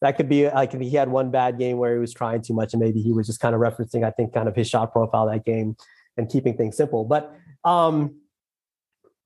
that 0.00 0.16
could 0.16 0.28
be 0.28 0.48
like 0.48 0.72
he 0.72 0.94
had 0.94 1.08
one 1.08 1.30
bad 1.30 1.58
game 1.58 1.78
where 1.78 1.92
he 1.92 1.98
was 1.98 2.14
trying 2.14 2.42
too 2.42 2.54
much, 2.54 2.72
and 2.72 2.80
maybe 2.80 3.00
he 3.00 3.12
was 3.12 3.26
just 3.26 3.40
kind 3.40 3.54
of 3.54 3.60
referencing, 3.60 4.04
I 4.04 4.10
think, 4.10 4.32
kind 4.32 4.48
of 4.48 4.54
his 4.54 4.68
shot 4.68 4.92
profile 4.92 5.26
that 5.26 5.44
game 5.44 5.76
and 6.16 6.28
keeping 6.28 6.56
things 6.56 6.76
simple. 6.76 7.04
But 7.04 7.34
um, 7.64 8.20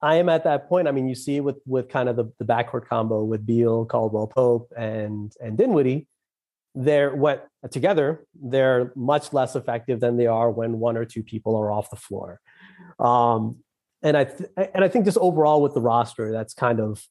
I 0.00 0.16
am 0.16 0.28
at 0.28 0.44
that 0.44 0.68
point. 0.68 0.88
I 0.88 0.92
mean, 0.92 1.08
you 1.08 1.14
see 1.14 1.40
with 1.40 1.58
with 1.66 1.88
kind 1.88 2.08
of 2.08 2.16
the, 2.16 2.32
the 2.38 2.44
backcourt 2.44 2.86
combo 2.86 3.22
with 3.22 3.44
Beal, 3.44 3.84
Caldwell 3.84 4.26
Pope, 4.26 4.72
and 4.76 5.32
and 5.40 5.58
Dinwiddie, 5.58 6.06
they're 6.74 7.14
what 7.14 7.48
together 7.70 8.24
they're 8.34 8.92
much 8.96 9.32
less 9.32 9.54
effective 9.54 10.00
than 10.00 10.16
they 10.16 10.26
are 10.26 10.50
when 10.50 10.78
one 10.78 10.96
or 10.96 11.04
two 11.04 11.22
people 11.22 11.56
are 11.56 11.70
off 11.70 11.90
the 11.90 11.96
floor. 11.96 12.40
Um, 12.98 13.62
and 14.02 14.16
I 14.16 14.24
th- 14.24 14.50
and 14.74 14.84
I 14.84 14.88
think 14.88 15.04
just 15.04 15.18
overall 15.18 15.62
with 15.62 15.74
the 15.74 15.80
roster, 15.80 16.32
that's 16.32 16.54
kind 16.54 16.80
of 16.80 17.02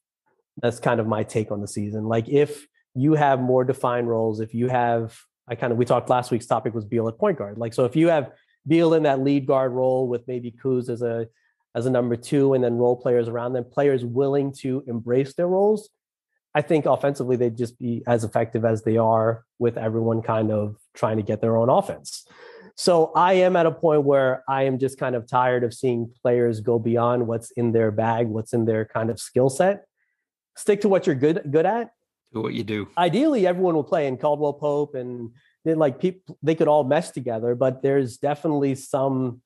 that's 0.60 0.78
kind 0.78 1.00
of 1.00 1.06
my 1.06 1.22
take 1.22 1.50
on 1.50 1.60
the 1.60 1.68
season. 1.68 2.04
Like 2.04 2.28
if 2.28 2.66
you 2.94 3.14
have 3.14 3.40
more 3.40 3.64
defined 3.64 4.08
roles, 4.08 4.40
if 4.40 4.54
you 4.54 4.68
have 4.68 5.18
I 5.48 5.54
kind 5.54 5.72
of 5.72 5.78
we 5.78 5.84
talked 5.84 6.10
last 6.10 6.30
week's 6.30 6.46
topic 6.46 6.74
was 6.74 6.84
Beal 6.84 7.08
at 7.08 7.18
point 7.18 7.38
guard. 7.38 7.58
Like 7.58 7.74
so 7.74 7.84
if 7.84 7.96
you 7.96 8.08
have 8.08 8.32
Beal 8.66 8.94
in 8.94 9.04
that 9.04 9.20
lead 9.20 9.46
guard 9.46 9.72
role 9.72 10.08
with 10.08 10.26
maybe 10.28 10.52
Kuz 10.52 10.88
as 10.88 11.02
a 11.02 11.26
as 11.74 11.86
a 11.86 11.90
number 11.90 12.16
two 12.16 12.52
and 12.52 12.62
then 12.62 12.76
role 12.76 12.96
players 12.96 13.28
around 13.28 13.54
them, 13.54 13.64
players 13.64 14.04
willing 14.04 14.52
to 14.52 14.84
embrace 14.86 15.34
their 15.34 15.48
roles, 15.48 15.88
I 16.54 16.60
think 16.60 16.84
offensively 16.84 17.36
they'd 17.36 17.56
just 17.56 17.78
be 17.78 18.02
as 18.06 18.24
effective 18.24 18.64
as 18.64 18.82
they 18.82 18.98
are 18.98 19.44
with 19.58 19.78
everyone 19.78 20.20
kind 20.20 20.52
of 20.52 20.76
trying 20.94 21.16
to 21.16 21.22
get 21.22 21.40
their 21.40 21.56
own 21.56 21.70
offense. 21.70 22.26
So 22.76 23.12
I 23.14 23.34
am 23.34 23.56
at 23.56 23.66
a 23.66 23.70
point 23.70 24.04
where 24.04 24.42
I 24.48 24.64
am 24.64 24.78
just 24.78 24.98
kind 24.98 25.14
of 25.14 25.26
tired 25.26 25.64
of 25.64 25.74
seeing 25.74 26.10
players 26.22 26.60
go 26.60 26.78
beyond 26.78 27.26
what's 27.26 27.50
in 27.52 27.72
their 27.72 27.90
bag, 27.90 28.28
what's 28.28 28.52
in 28.52 28.64
their 28.64 28.84
kind 28.84 29.10
of 29.10 29.20
skill 29.20 29.50
set. 29.50 29.84
Stick 30.56 30.80
to 30.82 30.88
what 30.88 31.06
you're 31.06 31.16
good 31.16 31.42
good 31.50 31.66
at. 31.66 31.90
Do 32.32 32.40
what 32.42 32.54
you 32.54 32.64
do. 32.64 32.88
Ideally, 32.96 33.46
everyone 33.46 33.74
will 33.74 33.84
play 33.84 34.06
in 34.06 34.16
Caldwell 34.16 34.54
Pope 34.54 34.94
and 34.94 35.30
then 35.64 35.78
like 35.78 36.00
people 36.00 36.38
they 36.42 36.54
could 36.54 36.68
all 36.68 36.84
mesh 36.84 37.10
together, 37.10 37.54
but 37.54 37.82
there's 37.82 38.16
definitely 38.16 38.74
some 38.74 39.42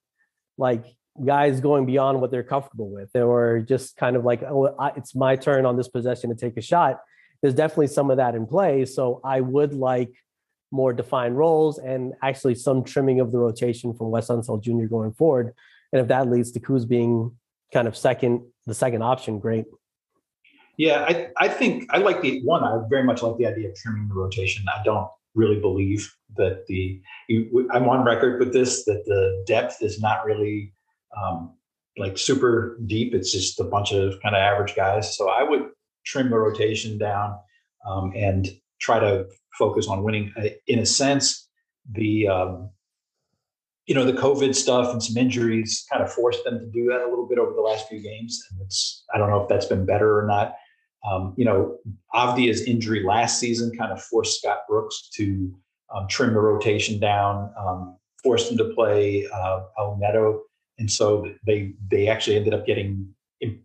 like 0.58 0.84
guys 1.24 1.60
going 1.60 1.86
beyond 1.86 2.20
what 2.20 2.30
they're 2.30 2.42
comfortable 2.42 2.90
with 2.90 3.14
or 3.16 3.60
just 3.60 3.96
kind 3.96 4.16
of 4.16 4.24
like 4.24 4.42
oh 4.42 4.74
it's 4.96 5.14
my 5.14 5.34
turn 5.36 5.64
on 5.64 5.76
this 5.76 5.88
possession 5.88 6.30
to 6.30 6.36
take 6.36 6.56
a 6.56 6.60
shot 6.60 7.00
there's 7.40 7.54
definitely 7.54 7.86
some 7.86 8.10
of 8.10 8.18
that 8.18 8.34
in 8.34 8.46
play 8.46 8.84
so 8.84 9.20
i 9.24 9.40
would 9.40 9.72
like 9.72 10.12
more 10.72 10.92
defined 10.92 11.36
roles 11.38 11.78
and 11.78 12.12
actually 12.22 12.54
some 12.54 12.82
trimming 12.82 13.20
of 13.20 13.30
the 13.32 13.38
rotation 13.38 13.94
from 13.94 14.10
wes 14.10 14.28
unseld 14.28 14.62
jr 14.62 14.86
going 14.86 15.12
forward 15.12 15.54
And 15.92 16.00
if 16.00 16.08
that 16.08 16.28
leads 16.28 16.50
to 16.52 16.60
Kuz 16.60 16.86
being 16.86 17.32
kind 17.72 17.88
of 17.88 17.96
second, 17.96 18.42
the 18.66 18.74
second 18.74 19.02
option, 19.02 19.38
great. 19.38 19.64
Yeah, 20.76 21.06
I, 21.08 21.28
I 21.38 21.48
think 21.48 21.86
I 21.90 21.98
like 21.98 22.20
the 22.20 22.42
one. 22.42 22.62
I 22.62 22.78
very 22.90 23.02
much 23.02 23.22
like 23.22 23.38
the 23.38 23.46
idea 23.46 23.70
of 23.70 23.76
trimming 23.76 24.08
the 24.08 24.14
rotation. 24.14 24.64
I 24.68 24.82
don't 24.84 25.08
really 25.34 25.58
believe 25.58 26.14
that 26.36 26.66
the 26.66 27.00
I'm 27.72 27.88
on 27.88 28.04
record 28.04 28.40
with 28.40 28.52
this 28.52 28.84
that 28.84 29.04
the 29.06 29.42
depth 29.46 29.82
is 29.82 30.00
not 30.00 30.26
really 30.26 30.74
um, 31.16 31.54
like 31.96 32.18
super 32.18 32.78
deep. 32.86 33.14
It's 33.14 33.32
just 33.32 33.58
a 33.58 33.64
bunch 33.64 33.92
of 33.92 34.20
kind 34.22 34.36
of 34.36 34.40
average 34.40 34.76
guys. 34.76 35.16
So 35.16 35.30
I 35.30 35.42
would 35.42 35.70
trim 36.04 36.28
the 36.28 36.36
rotation 36.36 36.98
down 36.98 37.38
um, 37.88 38.12
and 38.14 38.46
try 38.80 38.98
to 38.98 39.26
focus 39.58 39.88
on 39.88 40.02
winning. 40.02 40.32
In 40.66 40.78
a 40.78 40.86
sense, 40.86 41.48
the 41.92 42.28
um, 42.28 42.70
you 43.86 43.94
know 43.94 44.04
the 44.04 44.12
COVID 44.12 44.54
stuff 44.54 44.92
and 44.92 45.02
some 45.02 45.16
injuries 45.16 45.86
kind 45.90 46.02
of 46.02 46.12
forced 46.12 46.44
them 46.44 46.58
to 46.58 46.66
do 46.66 46.86
that 46.86 47.00
a 47.00 47.08
little 47.08 47.26
bit 47.26 47.38
over 47.38 47.52
the 47.52 47.60
last 47.60 47.88
few 47.88 48.00
games, 48.00 48.42
and 48.50 48.60
it's 48.62 49.04
I 49.14 49.18
don't 49.18 49.30
know 49.30 49.42
if 49.42 49.48
that's 49.48 49.66
been 49.66 49.86
better 49.86 50.18
or 50.18 50.26
not. 50.26 50.54
Um, 51.08 51.34
you 51.36 51.44
know, 51.44 51.76
Avdija's 52.14 52.62
injury 52.62 53.04
last 53.04 53.38
season 53.38 53.70
kind 53.76 53.92
of 53.92 54.02
forced 54.02 54.40
Scott 54.40 54.60
Brooks 54.68 55.08
to 55.14 55.54
um, 55.94 56.08
trim 56.08 56.34
the 56.34 56.40
rotation 56.40 56.98
down, 56.98 57.52
um, 57.56 57.96
forced 58.24 58.50
him 58.50 58.58
to 58.58 58.74
play 58.74 59.26
uh, 59.32 59.60
and 60.78 60.90
so 60.90 61.32
they 61.46 61.72
they 61.90 62.08
actually 62.08 62.36
ended 62.36 62.54
up 62.54 62.66
getting 62.66 63.08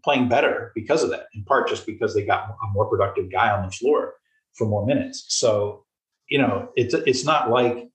playing 0.04 0.30
better 0.30 0.72
because 0.76 1.04
of 1.04 1.10
that. 1.10 1.28
In 1.34 1.44
part, 1.44 1.68
just 1.68 1.86
because 1.86 2.14
they 2.14 2.26
got 2.26 2.50
a 2.50 2.74
more 2.74 2.86
productive 2.86 3.32
guy 3.32 3.50
on 3.52 3.66
the 3.66 3.72
floor 3.72 4.14
for 4.56 4.68
more 4.68 4.86
minutes. 4.86 5.26
So, 5.30 5.86
you 6.30 6.38
know, 6.38 6.70
it's 6.76 6.94
it's 6.94 7.26
not 7.26 7.50
like 7.50 7.90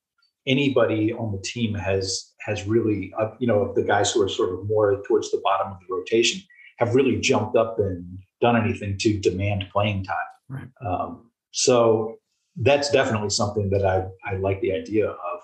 anybody 0.46 1.12
on 1.12 1.32
the 1.32 1.42
team 1.42 1.74
has 1.74 2.32
has 2.40 2.66
really, 2.66 3.12
uh, 3.18 3.30
you 3.38 3.46
know, 3.46 3.72
the 3.74 3.82
guys 3.82 4.12
who 4.12 4.22
are 4.22 4.28
sort 4.28 4.52
of 4.52 4.66
more 4.66 5.02
towards 5.06 5.30
the 5.30 5.40
bottom 5.42 5.72
of 5.72 5.78
the 5.80 5.94
rotation 5.94 6.40
have 6.78 6.94
really 6.94 7.18
jumped 7.20 7.56
up 7.56 7.78
and 7.78 8.18
done 8.40 8.56
anything 8.56 8.96
to 8.98 9.18
demand 9.18 9.66
playing 9.72 10.04
time. 10.04 10.16
Right. 10.48 10.68
Um, 10.86 11.30
so 11.50 12.16
that's 12.56 12.90
definitely 12.90 13.30
something 13.30 13.70
that 13.70 13.84
I 13.84 14.06
I 14.24 14.36
like 14.36 14.60
the 14.60 14.72
idea 14.72 15.08
of. 15.08 15.40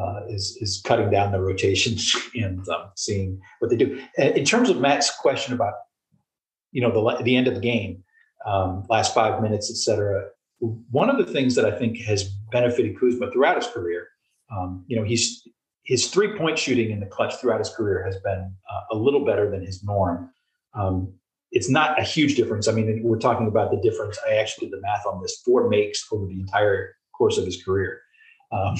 Uh, 0.00 0.20
is 0.28 0.56
is 0.60 0.80
cutting 0.84 1.10
down 1.10 1.32
the 1.32 1.40
rotations 1.40 2.14
and 2.36 2.66
um, 2.68 2.90
seeing 2.96 3.40
what 3.58 3.68
they 3.68 3.76
do. 3.76 4.00
In 4.16 4.44
terms 4.44 4.70
of 4.70 4.78
Matt's 4.78 5.10
question 5.10 5.54
about, 5.54 5.74
you 6.70 6.80
know, 6.80 6.92
the 6.92 7.22
the 7.24 7.36
end 7.36 7.48
of 7.48 7.54
the 7.54 7.60
game, 7.60 8.02
um, 8.46 8.84
last 8.88 9.12
five 9.12 9.42
minutes, 9.42 9.70
et 9.70 9.76
cetera. 9.76 10.28
One 10.90 11.10
of 11.10 11.18
the 11.18 11.30
things 11.30 11.54
that 11.56 11.64
I 11.64 11.76
think 11.76 11.98
has 12.02 12.24
benefited 12.52 12.98
Kuzma 12.98 13.30
throughout 13.32 13.56
his 13.56 13.66
career, 13.66 14.06
um, 14.50 14.84
you 14.86 14.96
know, 14.96 15.04
he's 15.04 15.46
his 15.84 16.08
three 16.08 16.36
point 16.36 16.58
shooting 16.58 16.90
in 16.90 17.00
the 17.00 17.06
clutch 17.06 17.34
throughout 17.40 17.58
his 17.58 17.70
career 17.70 18.04
has 18.04 18.16
been 18.18 18.54
uh, 18.70 18.80
a 18.92 18.96
little 18.96 19.24
better 19.24 19.50
than 19.50 19.64
his 19.64 19.82
norm. 19.82 20.30
Um, 20.74 21.12
it's 21.50 21.68
not 21.68 22.00
a 22.00 22.04
huge 22.04 22.36
difference. 22.36 22.68
I 22.68 22.72
mean, 22.72 23.00
we're 23.02 23.18
talking 23.18 23.48
about 23.48 23.70
the 23.70 23.76
difference. 23.78 24.18
I 24.26 24.34
actually 24.34 24.68
did 24.68 24.78
the 24.78 24.82
math 24.82 25.04
on 25.04 25.20
this: 25.20 25.42
four 25.44 25.68
makes 25.68 26.06
over 26.12 26.26
the 26.26 26.40
entire 26.40 26.94
course 27.16 27.38
of 27.38 27.44
his 27.44 27.62
career 27.62 28.00
um, 28.52 28.76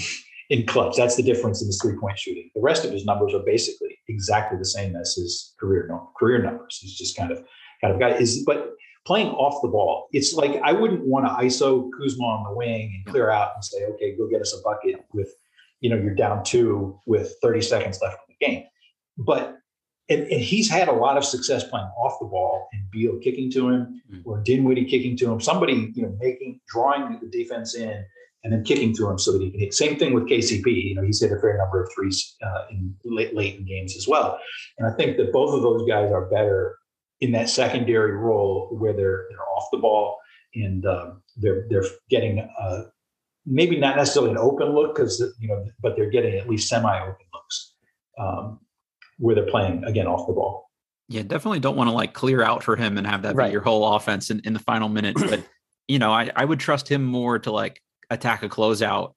in 0.51 0.65
clutch. 0.67 0.97
That's 0.97 1.17
the 1.17 1.23
difference 1.23 1.61
in 1.61 1.67
his 1.67 1.81
three-point 1.83 2.19
shooting. 2.19 2.51
The 2.55 2.63
rest 2.63 2.85
of 2.85 2.93
his 2.93 3.05
numbers 3.05 3.35
are 3.35 3.43
basically 3.45 3.99
exactly 4.09 4.59
the 4.59 4.65
same 4.65 4.95
as 4.97 5.15
his 5.15 5.55
career 5.59 5.91
career 6.19 6.41
numbers. 6.43 6.79
He's 6.81 6.97
just 6.97 7.17
kind 7.17 7.33
of 7.33 7.45
kind 7.81 7.93
of 7.93 8.01
guy 8.01 8.11
is, 8.11 8.45
but 8.47 8.71
playing 9.05 9.29
off 9.29 9.61
the 9.63 9.69
ball, 9.69 10.09
it's 10.13 10.35
like 10.35 10.61
I 10.63 10.73
wouldn't 10.73 11.07
want 11.07 11.27
to 11.27 11.33
ISO 11.33 11.91
Kuzma 11.99 12.25
on 12.25 12.45
the 12.45 12.57
wing 12.57 12.93
and 12.95 13.13
clear 13.13 13.31
out 13.31 13.53
and 13.55 13.65
say, 13.65 13.85
okay, 13.85 14.17
go 14.17 14.29
get 14.29 14.41
us 14.41 14.55
a 14.57 14.63
bucket 14.63 15.05
with, 15.13 15.33
you 15.81 15.91
know, 15.91 15.97
you're 15.97 16.15
down 16.15 16.45
two 16.45 16.99
with 17.07 17.35
30 17.43 17.63
seconds 17.63 17.99
left 18.03 18.19
in 18.29 18.37
the 18.39 18.47
game. 18.47 18.65
But 19.19 19.59
and, 20.09 20.23
and, 20.23 20.41
he's 20.41 20.69
had 20.69 20.89
a 20.89 20.93
lot 20.93 21.17
of 21.17 21.25
success 21.25 21.65
playing 21.65 21.87
off 21.97 22.19
the 22.21 22.27
ball 22.27 22.69
and 22.73 22.91
Beal 22.91 23.19
kicking 23.19 23.51
to 23.53 23.69
him 23.69 24.03
mm-hmm. 24.11 24.29
or 24.29 24.43
Dinwiddie 24.43 24.85
kicking 24.87 25.17
to 25.19 25.33
him, 25.33 25.41
somebody, 25.41 25.93
you 25.95 26.03
know, 26.03 26.17
making, 26.21 26.61
drawing 26.69 27.19
the 27.21 27.29
defense 27.29 27.75
in 27.75 28.05
and 28.45 28.53
then 28.53 28.65
kicking 28.65 28.95
to 28.97 29.09
him 29.09 29.19
so 29.19 29.33
that 29.33 29.41
he 29.41 29.51
can 29.51 29.61
hit. 29.61 29.73
Same 29.73 29.99
thing 29.99 30.13
with 30.13 30.25
KCP. 30.25 30.67
You 30.67 30.95
know, 30.97 31.03
he's 31.03 31.21
hit 31.21 31.33
a 31.33 31.41
fair 31.41 31.57
number 31.57 31.83
of 31.83 31.91
threes 31.95 32.37
uh, 32.43 32.65
in 32.71 32.95
late, 33.05 33.35
late 33.35 33.57
in 33.57 33.65
games 33.65 33.97
as 33.97 34.09
well. 34.09 34.39
And 34.79 34.87
I 34.87 34.97
think 34.97 35.17
that 35.19 35.33
both 35.33 35.55
of 35.55 35.63
those 35.63 35.87
guys 35.87 36.11
are 36.11 36.27
better 36.27 36.77
in 37.23 37.33
that 37.33 37.49
secondary 37.49 38.13
role 38.13 38.69
where 38.79 38.93
they're, 38.93 39.27
they're 39.31 39.49
off 39.57 39.69
the 39.73 39.79
ball 39.79 40.19
and 40.55 40.85
um, 40.87 41.23
they're, 41.37 41.67
they're 41.71 41.85
getting 42.11 42.47
uh, 42.61 42.83
maybe 43.47 43.79
not 43.79 43.97
necessarily 43.97 44.33
an 44.33 44.39
open 44.39 44.69
look 44.75 44.95
because, 44.95 45.23
you 45.39 45.49
know, 45.49 45.65
but 45.81 45.97
they're 45.97 46.11
getting 46.11 46.35
at 46.35 46.49
least 46.49 46.69
semi 46.69 47.01
open 47.01 47.27
looks. 47.33 47.75
Um, 48.19 48.61
where 49.19 49.37
they're 49.37 49.47
playing 49.47 49.85
again 49.85 50.07
off 50.07 50.27
the 50.27 50.33
ball. 50.33 50.69
Yeah, 51.09 51.23
definitely 51.23 51.61
don't 51.61 51.77
want 51.77 51.89
to 51.89 51.95
like 51.95 52.13
clear 52.13 52.43
out 52.43 52.63
for 52.63 52.75
him 52.75 52.99
and 52.99 53.07
have 53.07 53.23
that 53.23 53.37
right. 53.37 53.49
be 53.49 53.53
your 53.53 53.61
whole 53.61 53.95
offense 53.95 54.31
in, 54.31 54.41
in 54.41 54.53
the 54.53 54.59
final 54.59 54.89
minute. 54.89 55.17
But 55.17 55.45
you 55.89 55.99
know, 55.99 56.11
I, 56.11 56.31
I 56.35 56.45
would 56.45 56.59
trust 56.59 56.89
him 56.89 57.05
more 57.05 57.39
to 57.39 57.53
like 57.53 57.81
attack 58.11 58.43
a 58.43 58.49
closeout 58.49 59.15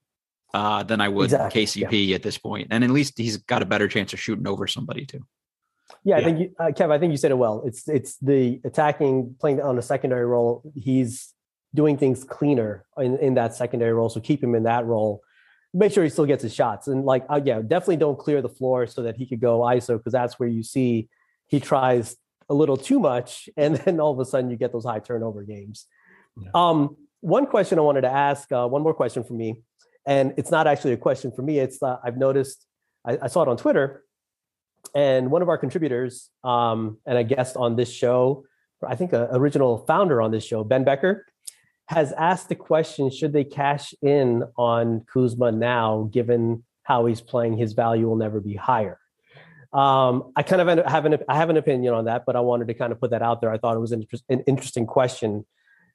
uh, 0.54 0.84
than 0.84 1.02
I 1.02 1.10
would 1.10 1.26
exactly. 1.26 1.66
KCP 1.66 2.08
yeah. 2.08 2.16
at 2.16 2.24
this 2.24 2.38
point. 2.38 2.68
And 2.72 2.84
at 2.84 2.90
least 2.90 3.18
he's 3.18 3.38
got 3.38 3.62
a 3.62 3.66
better 3.66 3.88
chance 3.88 4.14
of 4.14 4.20
shooting 4.20 4.48
over 4.48 4.68
somebody 4.68 5.06
too. 5.06 5.26
Yeah, 6.04 6.18
I 6.18 6.24
think 6.24 6.40
you, 6.40 6.56
uh, 6.60 6.66
Kev. 6.66 6.92
I 6.92 6.98
think 6.98 7.12
you 7.12 7.18
said 7.18 7.32
it 7.32 7.38
well. 7.38 7.64
It's 7.66 7.88
it's 7.88 8.18
the 8.18 8.60
attacking, 8.64 9.36
playing 9.40 9.62
on 9.62 9.78
a 9.78 9.82
secondary 9.82 10.26
role. 10.26 10.64
He's 10.76 11.34
doing 11.76 11.98
things 11.98 12.24
cleaner 12.24 12.86
in, 12.98 13.18
in 13.18 13.34
that 13.36 13.54
secondary 13.54 13.94
role. 13.94 14.10
So 14.10 14.20
keep 14.20 14.44
him 14.44 14.56
in 14.56 14.64
that 14.64 14.86
role 14.86 15.22
make 15.76 15.92
sure 15.92 16.04
he 16.04 16.10
still 16.10 16.26
gets 16.26 16.42
his 16.42 16.56
shots. 16.56 16.88
And 16.88 17.04
like, 17.04 17.26
uh, 17.30 17.42
yeah, 17.44 17.62
definitely 17.62 17.98
don't 17.98 18.18
clear 18.18 18.42
the 18.42 18.50
floor 18.50 18.88
so 18.88 19.04
that 19.04 19.18
he 19.18 19.28
could 19.28 19.42
go 19.42 19.60
ISO 19.60 19.98
because 19.98 20.14
that's 20.14 20.40
where 20.40 20.48
you 20.48 20.64
see 20.64 21.10
he 21.48 21.60
tries 21.60 22.16
a 22.50 22.54
little 22.54 22.78
too 22.78 23.00
much, 23.00 23.50
and 23.58 23.76
then 23.76 24.00
all 24.00 24.14
of 24.14 24.20
a 24.20 24.26
sudden 24.26 24.50
you 24.50 24.58
get 24.58 24.72
those 24.72 24.86
high 24.86 25.00
turnover 25.00 25.44
games. 25.44 25.86
Yeah. 26.42 26.50
Um, 26.56 26.96
one 27.20 27.46
question 27.46 27.78
I 27.78 27.82
wanted 27.82 28.02
to 28.02 28.12
ask, 28.12 28.52
uh, 28.52 28.68
one 28.68 28.84
more 28.84 28.94
question 28.94 29.24
for 29.24 29.34
me, 29.34 29.64
and 30.06 30.34
it's 30.38 30.52
not 30.52 30.66
actually 30.66 30.94
a 30.94 30.98
question 30.98 31.32
for 31.32 31.42
me. 31.42 31.60
It's 31.60 31.84
uh, 31.84 31.98
I've 32.04 32.18
noticed 32.18 32.66
I, 33.06 33.18
I, 33.24 33.28
saw 33.28 33.42
it 33.42 33.48
on 33.48 33.58
Twitter, 33.58 34.04
and 34.96 35.30
one 35.30 35.42
of 35.42 35.50
our 35.50 35.58
contributors 35.58 36.30
um, 36.44 36.98
and 37.06 37.18
a 37.18 37.24
guest 37.24 37.58
on 37.58 37.76
this 37.76 37.92
show, 37.92 38.46
I 38.88 38.96
think 38.96 39.12
original 39.14 39.80
founder 39.86 40.22
on 40.22 40.32
this 40.32 40.46
show, 40.46 40.64
Ben 40.64 40.86
Becker 40.86 41.26
has 41.88 42.14
asked 42.14 42.50
the 42.50 42.56
question 42.56 43.12
should 43.12 43.34
they 43.34 43.44
cash 43.44 43.94
in 44.02 44.44
on 44.58 45.06
Kuzma 45.12 45.52
now, 45.52 46.10
given 46.12 46.64
how 46.84 47.06
he's 47.06 47.22
playing, 47.22 47.58
his 47.58 47.74
value 47.74 48.08
will 48.08 48.16
never 48.16 48.40
be 48.40 48.56
higher. 48.56 48.98
Um, 49.74 50.32
I 50.38 50.44
kind 50.44 50.62
of 50.62 50.88
have 50.88 51.06
an 51.06 51.18
I 51.28 51.36
have 51.36 51.50
an 51.50 51.58
opinion 51.58 51.94
on 51.94 52.06
that, 52.06 52.24
but 52.26 52.38
I 52.38 52.40
wanted 52.40 52.70
to 52.70 52.74
kind 52.74 52.94
of 52.94 53.00
put 53.00 53.12
that 53.12 53.22
out 53.22 53.42
there. 53.42 53.52
I 53.52 53.58
thought 53.58 53.76
it 53.76 53.80
was 53.80 53.92
an, 53.92 54.06
an 54.30 54.40
interesting 54.42 54.86
question, 54.86 55.46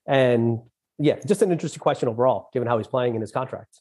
and 0.07 0.61
yeah, 0.99 1.19
just 1.27 1.41
an 1.41 1.51
interesting 1.51 1.81
question 1.81 2.09
overall, 2.09 2.51
given 2.53 2.69
how 2.69 2.77
he's 2.77 2.87
playing 2.87 3.15
in 3.15 3.23
his 3.23 3.33
contract. 3.33 3.81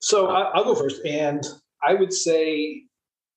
So 0.00 0.26
I'll 0.26 0.64
go 0.64 0.74
first, 0.74 1.02
and 1.06 1.42
I 1.86 1.94
would 1.94 2.12
say 2.12 2.82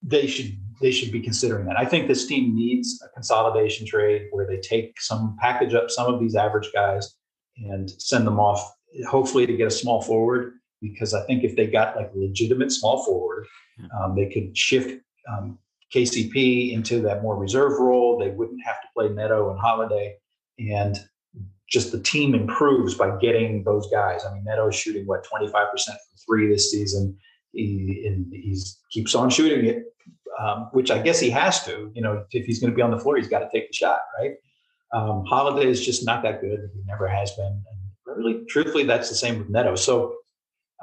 they 0.01 0.27
should 0.27 0.57
they 0.79 0.91
should 0.91 1.11
be 1.11 1.21
considering 1.21 1.65
that. 1.65 1.77
I 1.77 1.85
think 1.85 2.07
this 2.07 2.27
team 2.27 2.55
needs 2.55 3.01
a 3.03 3.09
consolidation 3.09 3.87
trade 3.87 4.27
where 4.31 4.45
they 4.45 4.59
take 4.59 5.01
some 5.01 5.35
package 5.41 5.73
up 5.73 5.89
some 5.89 6.13
of 6.13 6.19
these 6.19 6.35
average 6.35 6.69
guys 6.71 7.15
and 7.57 7.89
send 7.99 8.27
them 8.27 8.39
off, 8.39 8.61
hopefully 9.09 9.47
to 9.47 9.57
get 9.57 9.67
a 9.67 9.71
small 9.71 10.01
forward. 10.01 10.53
Because 10.79 11.15
I 11.15 11.25
think 11.25 11.43
if 11.43 11.55
they 11.55 11.65
got 11.65 11.95
like 11.95 12.11
legitimate 12.13 12.71
small 12.71 13.03
forward, 13.03 13.47
um, 13.99 14.15
they 14.15 14.27
could 14.27 14.55
shift 14.55 15.01
um, 15.27 15.57
KCP 15.93 16.71
into 16.71 17.01
that 17.01 17.23
more 17.23 17.35
reserve 17.35 17.79
role. 17.79 18.19
They 18.19 18.29
wouldn't 18.29 18.63
have 18.63 18.81
to 18.81 18.87
play 18.95 19.09
Neto 19.09 19.49
and 19.49 19.59
Holiday, 19.59 20.17
and 20.59 20.99
just 21.67 21.91
the 21.91 21.99
team 21.99 22.35
improves 22.35 22.93
by 22.93 23.17
getting 23.17 23.63
those 23.63 23.89
guys. 23.89 24.23
I 24.25 24.33
mean, 24.33 24.43
Neto's 24.45 24.75
shooting 24.75 25.05
what 25.05 25.25
25% 25.25 25.51
from 25.51 25.97
three 26.25 26.47
this 26.47 26.71
season. 26.71 27.17
He 27.57 28.05
and 28.05 28.33
keeps 28.91 29.15
on 29.15 29.29
shooting 29.29 29.65
it 29.65 29.83
um, 30.37 30.69
which 30.71 30.91
I 30.91 30.99
guess 30.99 31.19
he 31.19 31.29
has 31.31 31.63
to. 31.65 31.91
You 31.93 32.01
know, 32.01 32.25
if 32.31 32.45
he's 32.45 32.59
going 32.59 32.71
to 32.71 32.75
be 32.75 32.81
on 32.81 32.91
the 32.91 32.99
floor, 32.99 33.17
he's 33.17 33.27
got 33.27 33.39
to 33.39 33.49
take 33.51 33.69
the 33.69 33.73
shot, 33.73 33.99
right? 34.19 34.33
Um, 34.93 35.25
Holiday 35.25 35.69
is 35.69 35.85
just 35.85 36.05
not 36.05 36.23
that 36.23 36.41
good. 36.41 36.69
He 36.73 36.81
never 36.85 37.07
has 37.07 37.31
been. 37.31 37.45
And 37.45 38.17
really, 38.17 38.45
truthfully, 38.47 38.83
that's 38.83 39.09
the 39.09 39.15
same 39.15 39.39
with 39.39 39.49
Neto. 39.49 39.75
So 39.75 40.15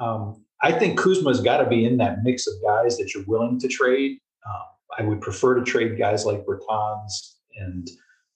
um, 0.01 0.45
I 0.63 0.73
think 0.73 0.99
Kuzma's 0.99 1.41
got 1.41 1.59
to 1.59 1.69
be 1.69 1.85
in 1.85 1.97
that 1.99 2.23
mix 2.23 2.47
of 2.47 2.55
guys 2.67 2.97
that 2.99 3.15
you're 3.15 3.25
willing 3.27 3.59
to 3.61 3.69
trade. 3.69 4.19
Um, 4.47 4.63
I 4.99 5.03
would 5.09 5.21
prefer 5.21 5.55
to 5.55 5.65
trade 5.65 5.99
guys 5.99 6.27
like 6.27 6.45
Bertans 6.45 7.37
and 7.57 7.89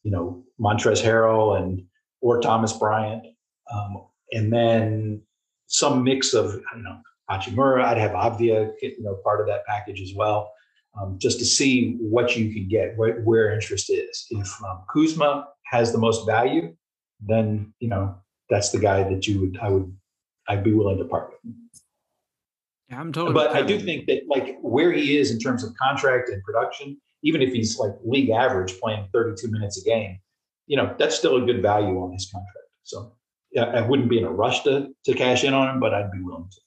you 0.05 0.11
know 0.11 0.43
Montrezl 0.61 1.03
Harrell 1.03 1.61
and 1.61 1.83
or 2.21 2.41
Thomas 2.41 2.73
Bryant, 2.73 3.25
um, 3.73 4.07
and 4.33 4.53
then 4.53 5.23
some 5.67 6.03
mix 6.03 6.33
of 6.33 6.55
you 6.55 6.83
know 6.83 6.99
Hachimura. 7.31 7.85
I'd 7.85 7.99
have 7.99 8.13
Avdija, 8.13 8.73
you 8.83 9.03
know, 9.03 9.15
part 9.25 9.41
of 9.41 9.47
that 9.47 9.67
package 9.67 10.01
as 10.01 10.15
well 10.15 10.53
um, 11.01 11.19
just 11.19 11.39
to 11.39 11.45
see 11.45 11.97
what 12.01 12.37
you 12.37 12.53
can 12.53 12.69
get, 12.69 12.97
where, 12.97 13.21
where 13.21 13.53
interest 13.53 13.91
is. 13.91 14.27
If 14.31 14.63
um, 14.65 14.83
Kuzma 14.93 15.49
has 15.67 15.93
the 15.93 15.99
most 15.99 16.27
value, 16.27 16.75
then 17.21 17.73
you 17.81 17.89
know 17.89 18.17
that's 18.49 18.71
the 18.71 18.79
guy 18.79 19.03
that 19.09 19.27
you 19.27 19.41
would 19.41 19.59
I 19.61 19.71
would 19.71 19.95
I'd 20.49 20.65
be 20.65 20.73
willing 20.73 20.99
to 20.99 21.05
part 21.05 21.31
with. 21.31 21.55
Yeah, 22.89 23.01
I'm 23.01 23.13
totally. 23.13 23.35
But 23.35 23.55
I 23.55 23.63
do 23.63 23.79
think 23.79 24.07
that 24.07 24.23
like 24.29 24.57
where 24.61 24.93
he 24.93 25.17
is 25.17 25.31
in 25.31 25.39
terms 25.39 25.63
of 25.65 25.75
contract 25.77 26.31
and 26.31 26.43
production, 26.43 26.99
even 27.23 27.43
if 27.43 27.53
he's 27.53 27.79
like 27.79 27.93
league 28.05 28.31
average 28.31 28.79
playing 28.81 29.09
32 29.13 29.51
minutes 29.51 29.81
a 29.83 29.85
game, 29.85 30.19
you 30.67 30.77
know, 30.77 30.95
that's 30.99 31.17
still 31.17 31.37
a 31.37 31.45
good 31.45 31.61
value 31.61 32.01
on 32.01 32.13
his 32.13 32.31
contract. 32.33 32.69
So 32.85 33.13
yeah, 33.53 33.65
I 33.65 33.83
wouldn't 33.83 34.09
be 34.09 34.19
in 34.19 34.25
a 34.25 34.31
rush 34.31 34.63
to 34.63 34.89
to 35.05 35.15
cash 35.15 35.45
in 35.45 35.55
on 35.55 35.69
him, 35.69 35.81
but 35.81 35.93
I'd 35.93 36.13
be 36.13 36.23
willing 36.23 36.49
to. 36.51 36.61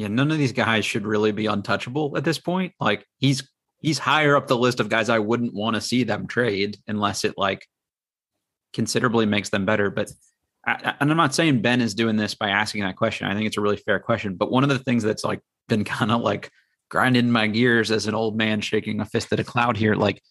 Yeah, 0.00 0.08
none 0.08 0.30
of 0.30 0.38
these 0.38 0.52
guys 0.52 0.86
should 0.86 1.06
really 1.06 1.30
be 1.30 1.44
untouchable 1.44 2.16
at 2.16 2.24
this 2.24 2.38
point. 2.38 2.72
Like 2.80 3.04
he's 3.18 3.46
he's 3.80 3.98
higher 3.98 4.34
up 4.34 4.46
the 4.46 4.56
list 4.56 4.80
of 4.80 4.88
guys 4.88 5.10
I 5.10 5.18
wouldn't 5.18 5.52
want 5.52 5.74
to 5.74 5.82
see 5.82 6.04
them 6.04 6.26
trade 6.26 6.78
unless 6.88 7.22
it 7.22 7.34
like 7.36 7.66
considerably 8.72 9.26
makes 9.26 9.50
them 9.50 9.66
better. 9.66 9.90
But 9.90 10.10
I, 10.66 10.94
and 11.00 11.10
I'm 11.10 11.18
not 11.18 11.34
saying 11.34 11.60
Ben 11.60 11.82
is 11.82 11.94
doing 11.94 12.16
this 12.16 12.34
by 12.34 12.48
asking 12.48 12.80
that 12.84 12.96
question. 12.96 13.26
I 13.26 13.34
think 13.34 13.46
it's 13.46 13.58
a 13.58 13.60
really 13.60 13.76
fair 13.76 14.00
question. 14.00 14.36
But 14.36 14.50
one 14.50 14.62
of 14.62 14.70
the 14.70 14.78
things 14.78 15.02
that's 15.02 15.22
like 15.22 15.42
been 15.68 15.84
kind 15.98 16.10
of 16.10 16.22
like 16.22 16.50
grinding 16.88 17.30
my 17.30 17.46
gears 17.46 17.90
as 17.90 18.06
an 18.06 18.14
old 18.14 18.38
man 18.38 18.62
shaking 18.62 19.00
a 19.00 19.04
fist 19.04 19.30
at 19.34 19.38
a 19.38 19.44
cloud 19.44 19.76
here, 19.76 19.96
like 19.96 20.22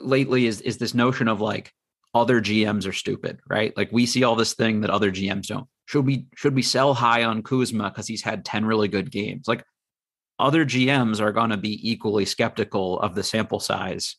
lately, 0.00 0.46
is 0.46 0.60
is 0.60 0.78
this 0.78 0.94
notion 0.94 1.26
of 1.26 1.40
like 1.40 1.72
other 2.14 2.40
GMs 2.40 2.88
are 2.88 2.92
stupid, 2.92 3.40
right? 3.48 3.76
Like 3.76 3.90
we 3.90 4.06
see 4.06 4.22
all 4.22 4.36
this 4.36 4.54
thing 4.54 4.82
that 4.82 4.90
other 4.90 5.10
GMs 5.10 5.48
don't. 5.48 5.66
Should 5.86 6.06
we 6.06 6.26
should 6.34 6.54
we 6.54 6.62
sell 6.62 6.94
high 6.94 7.24
on 7.24 7.42
Kuzma 7.42 7.90
because 7.90 8.06
he's 8.06 8.22
had 8.22 8.44
10 8.44 8.64
really 8.64 8.88
good 8.88 9.10
games? 9.10 9.48
Like 9.48 9.64
other 10.38 10.64
GMs 10.64 11.20
are 11.20 11.32
going 11.32 11.50
to 11.50 11.56
be 11.56 11.90
equally 11.90 12.24
skeptical 12.24 13.00
of 13.00 13.14
the 13.14 13.22
sample 13.22 13.60
size 13.60 14.16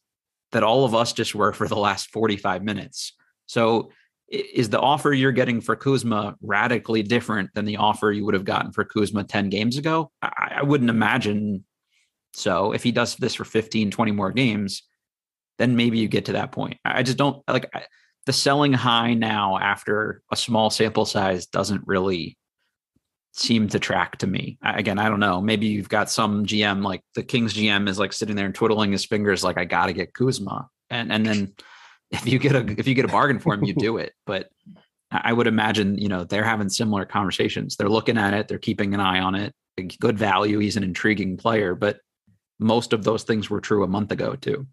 that 0.52 0.64
all 0.64 0.86
of 0.86 0.96
us 0.96 1.14
just 1.14 1.36
were 1.36 1.54
for 1.54 1.68
the 1.68 1.76
last 1.76 2.10
45 2.12 2.64
minutes. 2.64 3.14
So 3.46 3.92
is 4.30 4.70
the 4.70 4.80
offer 4.80 5.14
you're 5.14 5.32
getting 5.32 5.62
for 5.62 5.76
Kuzma 5.76 6.36
radically 6.42 7.04
different 7.04 7.50
than 7.54 7.66
the 7.66 7.78
offer 7.78 8.12
you 8.12 8.26
would 8.26 8.34
have 8.34 8.46
gotten 8.46 8.72
for 8.72 8.84
Kuzma 8.84 9.24
10 9.24 9.50
games 9.50 9.78
ago? 9.78 10.12
I, 10.22 10.58
I, 10.58 10.64
wouldn't 10.64 10.90
imagine 10.90 11.64
so. 12.34 12.74
If 12.74 12.84
he 12.84 12.92
does 12.92 13.16
this 13.16 13.36
for 13.36 13.46
15, 13.46 13.92
20 13.92 14.12
more 14.12 14.32
games, 14.32 14.84
then 15.58 15.78
maybe 15.78 16.00
you 16.00 16.10
get 16.10 16.26
to 16.26 16.34
that 16.34 16.52
point. 16.52 16.78
I 16.84 17.04
just 17.04 17.18
don't 17.18 17.42
like 17.48 17.70
the 18.28 18.34
selling 18.34 18.74
high 18.74 19.14
now 19.14 19.58
after 19.58 20.22
a 20.34 20.36
small 20.36 20.70
sample 20.70 21.06
size 21.06 21.46
doesn't 21.46 21.82
really 21.88 22.38
seem 23.32 23.70
to 23.70 23.80
track 23.80 24.18
to 24.18 24.28
me. 24.28 24.58
Again, 24.62 25.00
I 25.00 25.08
don't 25.08 25.22
know. 25.22 25.40
Maybe 25.40 25.68
you've 25.68 25.88
got 25.88 26.12
some 26.12 26.46
GM 26.46 26.84
like 26.84 27.02
the 27.16 27.24
Kings 27.24 27.54
GM 27.54 27.88
is 27.88 27.98
like 27.98 28.12
sitting 28.12 28.36
there 28.36 28.46
and 28.46 28.54
twiddling 28.54 28.92
his 28.92 29.06
fingers 29.06 29.46
like 29.46 29.58
I 29.58 29.64
got 29.64 29.86
to 29.86 29.94
get 29.94 30.14
Kuzma. 30.14 30.68
And 30.90 31.10
and 31.10 31.26
then 31.26 31.54
if 32.12 32.28
you 32.28 32.38
get 32.38 32.54
a 32.54 32.66
if 32.78 32.86
you 32.86 32.96
get 32.96 33.06
a 33.06 33.08
bargain 33.08 33.40
for 33.40 33.54
him, 33.54 33.64
you 33.64 33.74
do 33.74 33.96
it. 33.98 34.12
But 34.26 34.50
I 35.10 35.32
would 35.32 35.48
imagine, 35.48 35.98
you 35.98 36.10
know, 36.10 36.26
they're 36.26 36.44
having 36.44 36.68
similar 36.68 37.06
conversations. 37.06 37.78
They're 37.78 37.88
looking 37.88 38.18
at 38.18 38.34
it, 38.34 38.50
they're 38.50 38.60
keeping 38.60 38.94
an 38.94 39.00
eye 39.00 39.22
on 39.22 39.36
it. 39.36 39.54
Good 40.02 40.20
value, 40.20 40.60
he's 40.60 40.76
an 40.76 40.84
intriguing 40.84 41.38
player, 41.38 41.76
but 41.76 42.02
most 42.60 42.92
of 42.92 43.06
those 43.06 43.24
things 43.24 43.50
were 43.50 43.62
true 43.62 43.86
a 43.86 43.88
month 43.88 44.12
ago 44.12 44.36
too. 44.36 44.68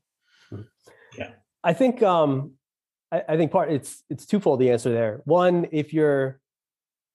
Yeah. 1.17 1.31
I 1.63 1.73
think 1.73 2.03
um 2.03 2.54
I, 3.15 3.23
I 3.33 3.37
think 3.37 3.53
part 3.53 3.71
it's 3.71 4.03
it's 4.11 4.27
twofold 4.27 4.61
the 4.61 4.71
answer 4.71 4.91
there. 4.93 5.21
One, 5.25 5.67
if 5.73 5.93
you're 5.93 6.41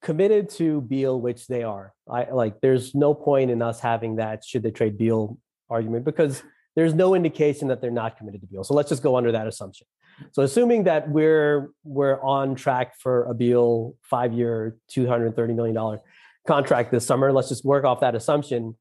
committed 0.01 0.49
to 0.51 0.81
Beal, 0.81 1.19
which 1.19 1.47
they 1.47 1.63
are, 1.63 1.93
I 2.09 2.29
like 2.31 2.61
there's 2.61 2.95
no 2.95 3.13
point 3.13 3.51
in 3.51 3.61
us 3.61 3.79
having 3.79 4.15
that 4.15 4.45
should 4.45 4.63
they 4.63 4.71
trade 4.71 4.97
Beal 4.97 5.37
argument 5.69 6.05
because 6.05 6.41
there's 6.75 6.93
no 6.93 7.15
indication 7.15 7.67
that 7.67 7.81
they're 7.81 7.91
not 7.91 8.17
committed 8.17 8.41
to 8.41 8.47
Beal. 8.47 8.63
So 8.63 8.73
let's 8.73 8.89
just 8.89 9.03
go 9.03 9.17
under 9.17 9.31
that 9.33 9.47
assumption. 9.47 9.85
So 10.31 10.43
assuming 10.43 10.85
that 10.85 11.09
we're 11.09 11.69
we're 11.83 12.21
on 12.21 12.55
track 12.55 12.97
for 12.97 13.25
a 13.25 13.33
Beal 13.33 13.95
five-year, 14.03 14.77
two 14.87 15.07
hundred 15.07 15.35
thirty 15.35 15.53
million 15.53 15.75
dollar 15.75 15.99
contract 16.47 16.91
this 16.91 17.05
summer, 17.05 17.33
let's 17.33 17.49
just 17.49 17.65
work 17.65 17.83
off 17.83 17.99
that 17.99 18.15
assumption. 18.15 18.77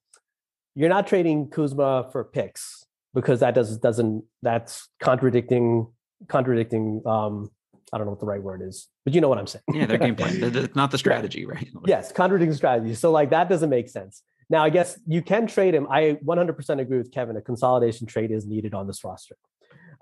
You're 0.75 0.89
not 0.89 1.09
trading 1.09 1.51
Kuzma 1.51 2.11
for 2.13 2.23
picks 2.25 2.85
because 3.13 3.41
that 3.41 3.55
does 3.55 3.77
doesn't 3.79 4.25
that's 4.43 4.89
contradicting 5.01 5.89
contradicting 6.27 7.03
um, 7.07 7.51
I 7.93 7.97
don't 7.97 8.07
know 8.07 8.13
what 8.13 8.21
the 8.21 8.27
right 8.27 8.43
word 8.43 8.63
is, 8.63 8.89
but 9.05 9.15
you 9.15 9.21
know 9.21 9.29
what 9.29 9.39
I'm 9.39 9.47
saying. 9.47 9.63
Yeah, 9.73 9.87
their 9.87 9.99
game 9.99 10.15
plan. 10.15 10.43
It's 10.43 10.77
not 10.77 10.91
the 10.91 10.99
strategy, 10.99 11.47
right? 11.47 11.69
yes, 11.87 12.13
contradicting 12.13 12.55
strategy. 12.55 12.95
So 12.95 13.11
like 13.11 13.31
that 13.31 13.49
doesn't 13.49 13.71
make 13.71 13.89
sense. 13.89 14.23
Now, 14.51 14.65
I 14.65 14.71
guess 14.71 14.99
you 15.07 15.21
can 15.23 15.47
trade 15.47 15.75
him. 15.75 15.87
I 15.91 16.19
100% 16.25 16.81
agree 16.81 16.99
with 16.99 17.13
Kevin. 17.13 17.37
A 17.37 17.43
consolidation 17.43 18.07
trade 18.07 18.31
is 18.31 18.47
needed 18.47 18.73
on 18.75 18.87
this 18.87 19.05
roster. 19.05 19.37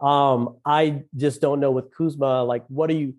Um, 0.01 0.59
I 0.65 1.03
just 1.17 1.41
don't 1.41 1.59
know 1.59 1.73
with 1.73 1.93
Kuzma, 1.97 2.45
like, 2.45 2.65
what 2.69 2.89
do 2.89 2.97
you 2.97 3.15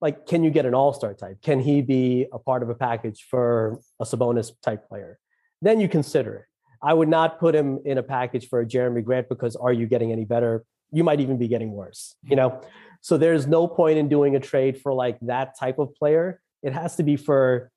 like? 0.00 0.26
Can 0.26 0.44
you 0.44 0.50
get 0.50 0.66
an 0.66 0.74
all 0.74 0.92
star 0.92 1.14
type? 1.14 1.42
Can 1.42 1.58
he 1.60 1.82
be 1.82 2.26
a 2.32 2.38
part 2.38 2.62
of 2.62 2.68
a 2.68 2.74
package 2.74 3.26
for 3.28 3.80
a 3.98 4.04
Sabonis 4.04 4.52
type 4.62 4.88
player? 4.88 5.18
Then 5.62 5.80
you 5.80 5.88
consider 5.88 6.34
it. 6.34 6.44
I 6.80 6.94
would 6.94 7.08
not 7.08 7.40
put 7.40 7.56
him 7.56 7.80
in 7.84 7.98
a 7.98 8.02
package 8.04 8.48
for 8.48 8.60
a 8.60 8.66
Jerami 8.66 9.02
Grant 9.02 9.28
because 9.28 9.56
are 9.56 9.72
you 9.72 9.86
getting 9.86 10.12
any 10.12 10.24
better? 10.24 10.64
You 10.90 11.04
might 11.04 11.20
even 11.20 11.38
be 11.38 11.48
getting 11.48 11.72
worse, 11.72 12.14
you 12.22 12.36
know? 12.36 12.62
So 13.00 13.16
there's 13.16 13.46
no 13.46 13.66
point 13.68 13.98
in 13.98 14.08
doing 14.08 14.36
a 14.36 14.40
trade 14.40 14.80
for 14.80 14.92
like 14.92 15.18
that 15.20 15.58
type 15.58 15.78
of 15.78 15.94
player. 15.94 16.40
It 16.62 16.72
has 16.72 16.96
to 16.96 17.02
be 17.02 17.16
for 17.16 17.70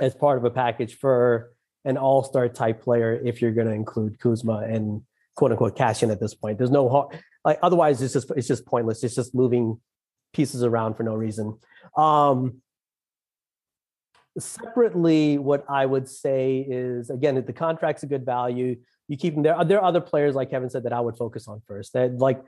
as 0.00 0.14
part 0.14 0.38
of 0.38 0.44
a 0.44 0.50
package 0.50 0.96
for 0.96 1.52
an 1.84 1.96
all-star 1.96 2.48
type 2.48 2.82
player 2.82 3.20
if 3.24 3.40
you're 3.40 3.52
going 3.52 3.66
to 3.66 3.72
include 3.72 4.18
Kuzma 4.18 4.66
and 4.68 5.02
quote 5.36 5.52
unquote 5.52 5.76
cash 5.76 6.02
in 6.02 6.10
at 6.10 6.20
this 6.20 6.34
point. 6.34 6.58
There's 6.58 6.70
no 6.70 7.10
like 7.44 7.58
otherwise 7.62 8.02
it's 8.02 8.12
just 8.12 8.30
it's 8.36 8.48
just 8.48 8.66
pointless. 8.66 9.04
It's 9.04 9.14
just 9.14 9.34
moving 9.34 9.80
pieces 10.32 10.62
around 10.62 10.94
for 10.94 11.04
no 11.04 11.14
reason. 11.14 11.58
Um, 11.96 12.60
separately, 14.38 15.38
what 15.38 15.64
I 15.68 15.86
would 15.86 16.08
say 16.08 16.66
is 16.68 17.10
again, 17.10 17.42
the 17.44 17.52
contract's 17.52 18.02
a 18.02 18.06
good 18.06 18.24
value. 18.24 18.76
You 19.08 19.16
keep 19.16 19.34
them 19.34 19.42
there. 19.42 19.64
There 19.64 19.78
are 19.78 19.84
other 19.84 20.00
players, 20.00 20.34
like 20.34 20.50
Kevin 20.50 20.70
said, 20.70 20.84
that 20.84 20.92
I 20.92 21.00
would 21.00 21.16
focus 21.16 21.48
on 21.48 21.62
first. 21.66 21.94
That 21.94 22.18
like 22.18 22.40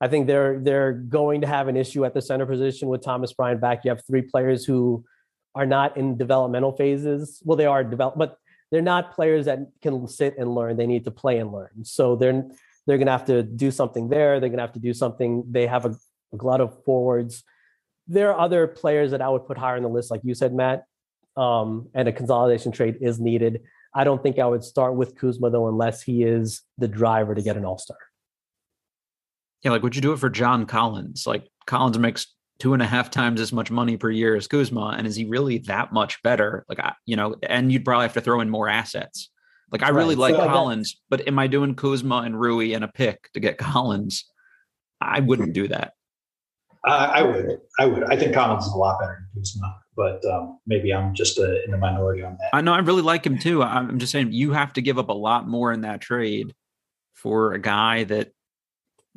I 0.00 0.08
think 0.08 0.26
they're 0.26 0.58
they're 0.58 0.92
going 0.92 1.40
to 1.40 1.46
have 1.46 1.68
an 1.68 1.76
issue 1.76 2.04
at 2.04 2.14
the 2.14 2.22
center 2.22 2.46
position 2.46 2.88
with 2.88 3.02
Thomas 3.02 3.32
Bryant 3.32 3.60
back. 3.60 3.84
You 3.84 3.90
have 3.90 4.04
three 4.06 4.22
players 4.22 4.64
who 4.64 5.04
are 5.54 5.66
not 5.66 5.96
in 5.96 6.16
developmental 6.16 6.72
phases. 6.72 7.40
Well, 7.44 7.56
they 7.56 7.66
are 7.66 7.82
develop, 7.82 8.16
but 8.16 8.38
they're 8.70 8.82
not 8.82 9.14
players 9.14 9.46
that 9.46 9.60
can 9.82 10.06
sit 10.06 10.36
and 10.38 10.54
learn. 10.54 10.76
They 10.76 10.86
need 10.86 11.04
to 11.04 11.10
play 11.10 11.38
and 11.38 11.52
learn. 11.52 11.84
So 11.84 12.16
they're 12.16 12.44
they're 12.86 12.98
to 12.98 13.10
have 13.10 13.26
to 13.26 13.42
do 13.42 13.70
something 13.70 14.08
there. 14.08 14.40
They're 14.40 14.50
to 14.50 14.58
have 14.58 14.72
to 14.72 14.78
do 14.78 14.94
something. 14.94 15.44
They 15.50 15.66
have 15.66 15.84
a, 15.84 15.96
a 16.32 16.36
glut 16.36 16.60
of 16.60 16.82
forwards. 16.84 17.44
There 18.06 18.32
are 18.32 18.40
other 18.40 18.66
players 18.66 19.10
that 19.10 19.20
I 19.20 19.28
would 19.28 19.46
put 19.46 19.58
higher 19.58 19.76
on 19.76 19.82
the 19.82 19.88
list, 19.88 20.10
like 20.10 20.22
you 20.24 20.34
said, 20.34 20.54
Matt. 20.54 20.84
Um, 21.36 21.90
and 21.94 22.08
a 22.08 22.12
consolidation 22.12 22.72
trade 22.72 22.96
is 23.00 23.20
needed. 23.20 23.62
I 23.94 24.04
don't 24.04 24.22
think 24.22 24.38
I 24.38 24.46
would 24.46 24.64
start 24.64 24.94
with 24.94 25.16
Kuzma 25.16 25.50
though, 25.50 25.68
unless 25.68 26.02
he 26.02 26.22
is 26.22 26.62
the 26.76 26.88
driver 26.88 27.34
to 27.34 27.42
get 27.42 27.56
an 27.56 27.64
All 27.64 27.78
Star. 27.78 27.98
Yeah, 29.62 29.72
like 29.72 29.82
would 29.82 29.96
you 29.96 30.02
do 30.02 30.12
it 30.12 30.18
for 30.18 30.30
John 30.30 30.66
Collins? 30.66 31.26
Like 31.26 31.48
Collins 31.66 31.98
makes 31.98 32.26
two 32.58 32.74
and 32.74 32.82
a 32.82 32.86
half 32.86 33.10
times 33.10 33.40
as 33.40 33.52
much 33.52 33.70
money 33.70 33.96
per 33.96 34.10
year 34.10 34.36
as 34.36 34.46
Kuzma, 34.46 34.94
and 34.98 35.06
is 35.06 35.16
he 35.16 35.24
really 35.24 35.58
that 35.58 35.92
much 35.92 36.22
better? 36.22 36.64
Like, 36.68 36.80
I, 36.80 36.94
you 37.06 37.16
know, 37.16 37.36
and 37.42 37.72
you'd 37.72 37.84
probably 37.84 38.04
have 38.04 38.14
to 38.14 38.20
throw 38.20 38.40
in 38.40 38.50
more 38.50 38.68
assets. 38.68 39.30
Like, 39.70 39.82
I 39.82 39.90
really 39.90 40.16
right. 40.16 40.32
like 40.32 40.36
so 40.36 40.46
Collins, 40.46 41.00
but 41.08 41.26
am 41.28 41.38
I 41.38 41.46
doing 41.46 41.74
Kuzma 41.74 42.22
and 42.24 42.38
Rui 42.38 42.72
and 42.72 42.84
a 42.84 42.88
pick 42.88 43.30
to 43.34 43.40
get 43.40 43.58
Collins? 43.58 44.24
I 45.00 45.20
wouldn't 45.20 45.52
do 45.52 45.68
that. 45.68 45.92
I 46.92 47.22
would. 47.22 47.60
I 47.78 47.86
would. 47.86 48.04
I 48.04 48.16
think 48.16 48.34
Collins 48.34 48.66
is 48.66 48.72
a 48.72 48.76
lot 48.76 49.00
better 49.00 49.18
than 49.34 49.42
Kuzma, 49.42 49.80
but 49.96 50.24
um, 50.24 50.58
maybe 50.66 50.92
I'm 50.92 51.14
just 51.14 51.38
uh, 51.38 51.62
in 51.64 51.70
the 51.70 51.78
minority 51.78 52.22
on 52.22 52.36
that. 52.40 52.50
I 52.52 52.60
know 52.60 52.72
I 52.72 52.78
really 52.78 53.02
like 53.02 53.26
him 53.26 53.38
too. 53.38 53.62
I'm 53.62 53.98
just 53.98 54.12
saying 54.12 54.32
you 54.32 54.52
have 54.52 54.72
to 54.74 54.82
give 54.82 54.98
up 54.98 55.08
a 55.08 55.14
lot 55.14 55.48
more 55.48 55.72
in 55.72 55.82
that 55.82 56.00
trade 56.00 56.54
for 57.14 57.52
a 57.52 57.58
guy 57.58 58.04
that 58.04 58.32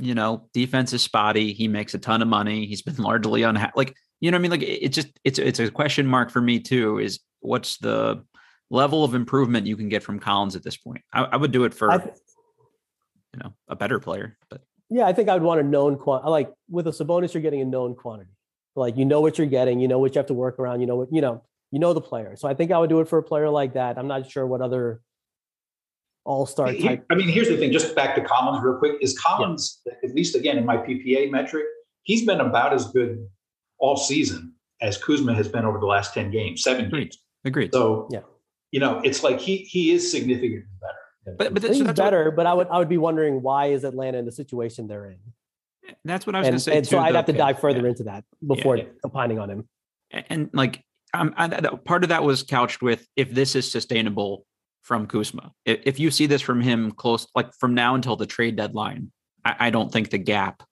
you 0.02 0.16
know, 0.16 0.50
defense 0.54 0.94
is 0.94 1.02
spotty. 1.04 1.54
He 1.54 1.68
makes 1.68 1.94
a 1.94 2.00
ton 2.00 2.22
of 2.22 2.28
money. 2.28 2.66
He's 2.66 2.82
been 2.82 2.96
largely 2.98 3.44
unhappy. 3.44 3.74
Like, 3.76 3.96
you 4.20 4.32
know, 4.32 4.38
I 4.38 4.40
mean, 4.40 4.52
like 4.52 4.64
it's 4.64 4.96
just 4.96 5.08
it's 5.24 5.40
it's 5.40 5.60
a 5.60 5.70
question 5.72 6.08
mark 6.08 6.32
for 6.32 6.42
me 6.42 6.60
too. 6.60 7.00
Is 7.00 7.20
what's 7.40 7.78
the 7.78 8.24
level 8.70 9.04
of 9.04 9.16
improvement 9.16 9.68
you 9.68 9.78
can 9.78 9.90
get 9.90 10.04
from 10.04 10.20
Collins 10.20 10.56
at 10.56 10.64
this 10.64 10.78
point? 10.78 11.02
I, 11.14 11.24
I 11.24 11.38
would 11.38 11.52
do 11.52 11.64
it 11.64 11.74
for 11.74 11.90
th- 11.90 12.16
you 13.34 13.40
know 13.44 13.54
a 13.68 13.76
better 13.76 14.00
player, 14.00 14.38
but 14.50 14.62
yeah, 14.92 15.08
I 15.08 15.14
think 15.14 15.30
I 15.30 15.34
would 15.34 15.42
want 15.42 15.62
a 15.62 15.64
known 15.64 15.98
quantity. 15.98 16.30
Like 16.30 16.54
with 16.70 16.86
a 16.86 16.92
Sabonis, 16.92 17.34
you're 17.34 17.42
getting 17.42 17.62
a 17.62 17.66
known 17.66 17.96
quantity. 17.96 18.32
Like 18.76 18.98
you 18.98 19.06
know 19.06 19.22
what 19.22 19.38
you're 19.38 19.48
getting, 19.48 19.80
you 19.80 19.88
know 19.88 20.00
what 20.00 20.14
you 20.14 20.20
have 20.20 20.28
to 20.28 20.34
work 20.34 20.60
around, 20.60 20.82
you 20.82 20.88
know 20.88 20.98
what 20.98 21.08
you 21.12 21.22
know, 21.22 21.44
you 21.72 21.80
know 21.80 21.94
the 21.94 22.02
player. 22.02 22.36
So 22.36 22.48
I 22.48 22.54
think 22.54 22.72
I 22.72 22.78
would 22.78 22.90
do 22.90 23.00
it 23.00 23.08
for 23.08 23.18
a 23.18 23.24
player 23.24 23.50
like 23.50 23.74
that. 23.74 23.98
I'm 23.98 24.08
not 24.08 24.30
sure 24.30 24.46
what 24.46 24.62
other 24.62 25.02
all 26.26 26.46
star 26.46 26.74
type. 26.74 27.06
I 27.10 27.16
mean, 27.16 27.30
here's 27.30 27.48
the 27.48 27.58
thing. 27.58 27.72
Just 27.72 27.96
back 27.96 28.16
to 28.16 28.22
Collins, 28.22 28.64
real 28.64 28.78
quick. 28.78 28.98
Is 29.02 29.18
Collins 29.18 29.82
yeah. 29.86 29.94
at 30.04 30.14
least 30.14 30.36
again 30.36 30.58
in 30.58 30.66
my 30.66 30.78
PPA 30.78 31.32
metric? 31.32 31.66
He's 32.04 32.26
been 32.26 32.42
about 32.42 32.74
as 32.74 32.92
good 32.92 33.26
all 33.80 33.96
season 33.96 34.54
as 34.82 34.98
Kuzma 34.98 35.34
has 35.34 35.48
been 35.48 35.66
over 35.66 35.80
the 35.80 35.86
last 35.86 36.14
ten 36.14 36.32
games, 36.32 36.64
seven 36.64 36.86
Agreed. 36.86 37.04
games. 37.04 37.18
Agreed. 37.46 37.74
So 37.74 38.10
yeah, 38.12 38.22
you 38.72 38.80
know, 38.80 39.00
it's 39.04 39.24
like 39.24 39.40
he 39.40 39.58
he 39.58 39.92
is 39.92 40.12
significantly 40.12 40.64
better. 40.82 41.01
But 41.26 41.54
but 41.54 41.64
he's 41.64 41.84
better. 41.84 42.26
What, 42.26 42.36
but 42.36 42.46
I 42.46 42.54
would 42.54 42.68
I 42.68 42.80
would 42.80 42.90
be 42.90 42.98
wondering 42.98 43.42
why 43.42 43.68
is 43.68 43.84
Atlanta 43.84 44.18
in 44.18 44.26
the 44.26 44.32
situation 44.32 44.88
they're 44.88 45.06
in. 45.06 45.18
That's 46.06 46.26
what 46.26 46.36
I 46.36 46.40
was 46.40 46.48
going 46.48 46.56
to 46.56 46.60
say. 46.60 46.78
And 46.78 46.86
too, 46.86 46.92
so 46.92 47.00
I'd 47.00 47.12
though, 47.12 47.18
have 47.18 47.26
to 47.26 47.34
dive 47.34 47.60
further 47.60 47.82
yeah. 47.82 47.90
into 47.90 48.04
that 48.04 48.24
before 48.46 48.78
yeah, 48.78 48.86
opining 49.04 49.40
on 49.40 49.50
him. 49.50 49.70
And, 50.12 50.26
and 50.30 50.50
like, 50.54 50.84
um, 51.14 51.34
I, 51.36 51.48
part 51.86 52.04
of 52.04 52.10
that 52.10 52.24
was 52.24 52.44
couched 52.44 52.82
with 52.82 53.06
if 53.16 53.32
this 53.32 53.56
is 53.56 53.70
sustainable, 53.70 54.46
from 54.82 55.08
Kuzma. 55.08 55.54
If, 55.66 55.80
if 55.86 56.00
you 56.00 56.12
see 56.12 56.26
this 56.26 56.42
from 56.42 56.62
him 56.62 56.92
close, 56.92 57.28
like 57.36 57.54
from 57.54 57.74
now 57.74 57.96
until 57.96 58.16
the 58.16 58.26
trade 58.26 58.56
deadline, 58.56 59.12
I, 59.46 59.56
I 59.60 59.70
don't 59.70 59.92
think 59.92 60.10
the 60.10 60.18
gap 60.18 60.64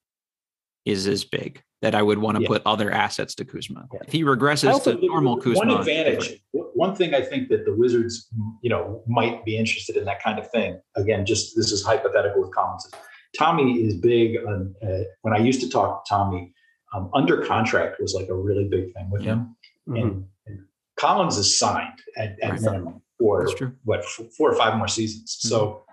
is 0.85 1.07
as 1.07 1.23
big 1.23 1.61
that 1.81 1.95
I 1.95 2.01
would 2.01 2.19
want 2.19 2.35
to 2.37 2.41
Yeah. 2.43 2.47
put 2.47 2.61
other 2.65 2.91
assets 2.91 3.33
to 3.35 3.45
Kuzma. 3.45 3.87
Yeah. 3.93 3.99
If 4.05 4.11
he 4.11 4.23
regresses 4.23 4.83
to 4.83 4.95
normal 5.05 5.37
Kuzma, 5.37 5.59
One 5.59 5.69
advantage, 5.79 6.41
one 6.51 6.93
thing 6.95 7.13
I 7.13 7.21
think 7.21 7.47
that 7.49 7.65
the 7.65 7.73
Wizards, 7.73 8.27
you 8.61 8.69
know, 8.69 9.01
might 9.07 9.45
be 9.45 9.57
interested 9.57 9.95
in 9.95 10.05
that 10.05 10.21
kind 10.21 10.39
of 10.39 10.49
thing. 10.51 10.79
Again, 10.95 11.25
just 11.25 11.55
this 11.55 11.71
is 11.71 11.83
hypothetical 11.83 12.41
with 12.41 12.51
Collins. 12.53 12.89
Tommy 13.37 13.81
is 13.81 13.95
big 13.95 14.37
on. 14.45 14.75
Uh, 14.83 15.03
when 15.21 15.33
I 15.33 15.37
used 15.37 15.61
to 15.61 15.69
talk 15.69 16.03
to 16.03 16.09
Tommy, 16.09 16.53
um, 16.93 17.09
under 17.13 17.45
contract 17.45 18.01
was 18.01 18.13
like 18.13 18.27
a 18.29 18.35
really 18.35 18.67
big 18.67 18.93
thing 18.93 19.09
with 19.11 19.21
him, 19.21 19.55
Mhm. 19.87 20.01
and, 20.01 20.25
and 20.47 20.59
Collins 20.97 21.37
is 21.37 21.57
signed 21.57 21.99
at, 22.17 22.37
at 22.41 22.51
Right. 22.51 22.61
minimum 22.61 23.01
for 23.19 23.47
what 23.83 24.03
four 24.03 24.51
or 24.51 24.55
five 24.55 24.77
more 24.77 24.87
seasons. 24.87 25.37
So, 25.39 25.83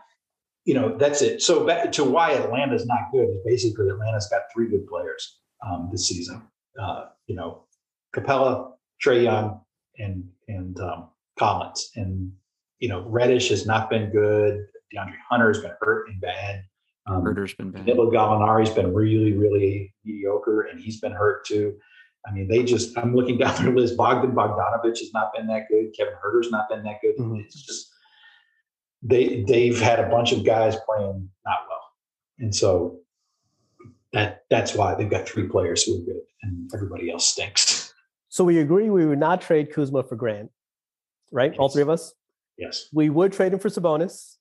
you 0.64 0.74
know, 0.74 0.96
that's 0.96 1.22
it. 1.22 1.42
So 1.42 1.64
back 1.66 1.92
to 1.92 2.04
why 2.04 2.32
Atlanta's 2.32 2.86
not 2.86 3.12
good 3.12 3.28
is 3.28 3.36
basically 3.44 3.88
Atlanta's 3.88 4.28
got 4.28 4.42
three 4.52 4.68
good 4.68 4.86
players 4.86 5.38
um, 5.64 5.88
this 5.92 6.08
season. 6.08 6.42
Uh, 6.80 7.06
you 7.26 7.36
know, 7.36 7.64
Capela, 8.14 8.72
Trae 9.04 9.22
Young, 9.22 9.60
and 9.98 10.28
and 10.48 10.78
um, 10.80 11.08
Collins. 11.38 11.90
And 11.96 12.32
you 12.78 12.88
know, 12.88 13.06
Reddish 13.08 13.48
has 13.50 13.66
not 13.66 13.88
been 13.90 14.10
good. 14.10 14.66
DeAndre 14.94 15.14
Hunter 15.28 15.48
has 15.48 15.60
been 15.60 15.72
hurt 15.80 16.08
and 16.08 16.20
bad. 16.20 16.64
Um, 17.06 17.22
Huerter's 17.22 17.54
been 17.54 17.70
bad. 17.70 17.86
Danilo 17.86 18.10
Gallinari's 18.10 18.70
been 18.70 18.92
really, 18.92 19.32
really 19.32 19.94
mediocre, 20.04 20.62
and 20.62 20.80
he's 20.80 21.00
been 21.00 21.12
hurt 21.12 21.44
too. 21.46 21.76
I 22.26 22.32
mean, 22.32 22.48
they 22.48 22.64
just, 22.64 22.96
I'm 22.98 23.14
looking 23.14 23.38
down 23.38 23.62
their 23.62 23.74
list. 23.74 23.96
Bogdan 23.96 24.32
Bogdanovich 24.32 24.98
has 24.98 25.12
not 25.14 25.32
been 25.34 25.46
that 25.46 25.68
good. 25.70 25.94
Kevin 25.96 26.14
Huerter's 26.20 26.50
not 26.50 26.68
been 26.68 26.82
that 26.82 26.96
good. 27.00 27.16
Mhm. 27.16 27.40
It's 27.44 27.64
just, 27.64 27.88
they, 29.02 29.44
they've 29.46 29.80
had 29.80 30.00
a 30.00 30.08
bunch 30.08 30.32
of 30.32 30.44
guys 30.44 30.76
playing 30.86 31.28
not 31.44 31.58
well. 31.68 31.82
And 32.40 32.54
so 32.54 32.98
that, 34.12 34.42
that's 34.50 34.74
why 34.74 34.94
they've 34.94 35.10
got 35.10 35.28
three 35.28 35.48
players 35.48 35.82
who 35.84 35.96
are 35.96 36.04
good 36.04 36.22
and 36.42 36.70
everybody 36.74 37.10
else 37.10 37.26
stinks. 37.28 37.92
So 38.28 38.44
we 38.44 38.58
agree 38.58 38.90
we 38.90 39.06
would 39.06 39.18
not 39.18 39.40
trade 39.40 39.72
Kuzma 39.72 40.02
for 40.02 40.16
Grant, 40.16 40.50
right? 41.32 41.56
All 41.58 41.68
three 41.68 41.82
of 41.82 41.88
us. 41.88 42.12
Yes. 42.58 42.88
We 42.92 43.10
would 43.10 43.32
trade 43.32 43.52
him 43.52 43.58
for 43.58 43.68
Sabonis. 43.68 44.36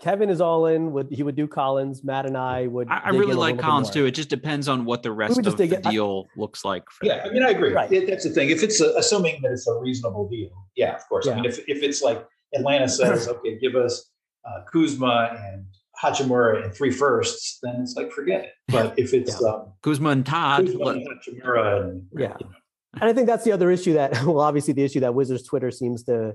Kevin 0.00 0.30
is 0.30 0.40
all 0.40 0.66
in. 0.66 0.92
Would 0.92 1.12
he 1.12 1.22
would 1.22 1.36
do 1.36 1.46
Collins? 1.46 2.02
Matt 2.02 2.26
and 2.26 2.36
I 2.36 2.66
would. 2.66 2.88
I, 2.88 3.02
I 3.04 3.08
really 3.10 3.34
like 3.34 3.58
Collins 3.58 3.88
too. 3.88 4.04
It 4.04 4.12
just 4.12 4.28
depends 4.28 4.68
on 4.68 4.84
what 4.84 5.04
the 5.04 5.12
rest 5.12 5.38
of 5.38 5.44
the 5.44 5.52
dig 5.52 5.72
it- 5.72 5.86
I- 5.86 5.90
deal 5.92 6.26
looks 6.36 6.64
like. 6.64 6.90
For 6.90 7.06
Yeah. 7.06 7.22
I 7.24 7.30
mean, 7.30 7.44
I 7.44 7.50
agree. 7.50 7.72
Right. 7.72 7.90
It- 7.92 8.08
that's 8.08 8.24
the 8.24 8.30
thing. 8.30 8.50
If 8.50 8.64
it's 8.64 8.80
a, 8.80 8.92
assuming 8.96 9.40
that 9.42 9.52
it's 9.52 9.68
a 9.68 9.74
reasonable 9.74 10.28
deal, 10.28 10.50
yeah, 10.74 10.96
of 10.96 11.08
course. 11.08 11.28
I 11.28 11.36
mean, 11.36 11.44
if, 11.44 11.60
if 11.68 11.84
it's 11.84 12.02
like 12.02 12.26
Atlanta 12.52 12.88
says, 12.88 13.28
okay, 13.32 13.58
give 13.60 13.76
us 13.76 14.10
uh, 14.44 14.64
Kuzma 14.72 15.38
and 15.52 15.66
Hachimura 16.02 16.64
and 16.64 16.74
three 16.74 16.90
firsts, 16.90 17.58
then 17.62 17.76
it's 17.80 17.94
like, 17.96 18.10
forget 18.12 18.44
it. 18.44 18.50
But 18.68 18.98
if 18.98 19.14
it's 19.14 19.42
um, 19.42 19.72
Kuzma 19.82 20.10
and 20.10 20.26
Todd. 20.26 20.66
Kuzma 20.66 20.86
and 20.86 21.08
Hachimura 21.08 21.82
and, 21.82 22.06
Yeah. 22.16 22.36
you 22.40 22.46
know, 22.46 22.52
And 23.00 23.04
I 23.04 23.12
think 23.12 23.26
that's 23.26 23.44
the 23.44 23.52
other 23.52 23.70
issue 23.70 23.94
that, 23.94 24.12
well, 24.24 24.40
obviously 24.40 24.74
the 24.74 24.82
issue 24.84 25.00
that 25.00 25.14
Wizards 25.14 25.44
Twitter 25.44 25.70
seems 25.70 26.04
to 26.04 26.34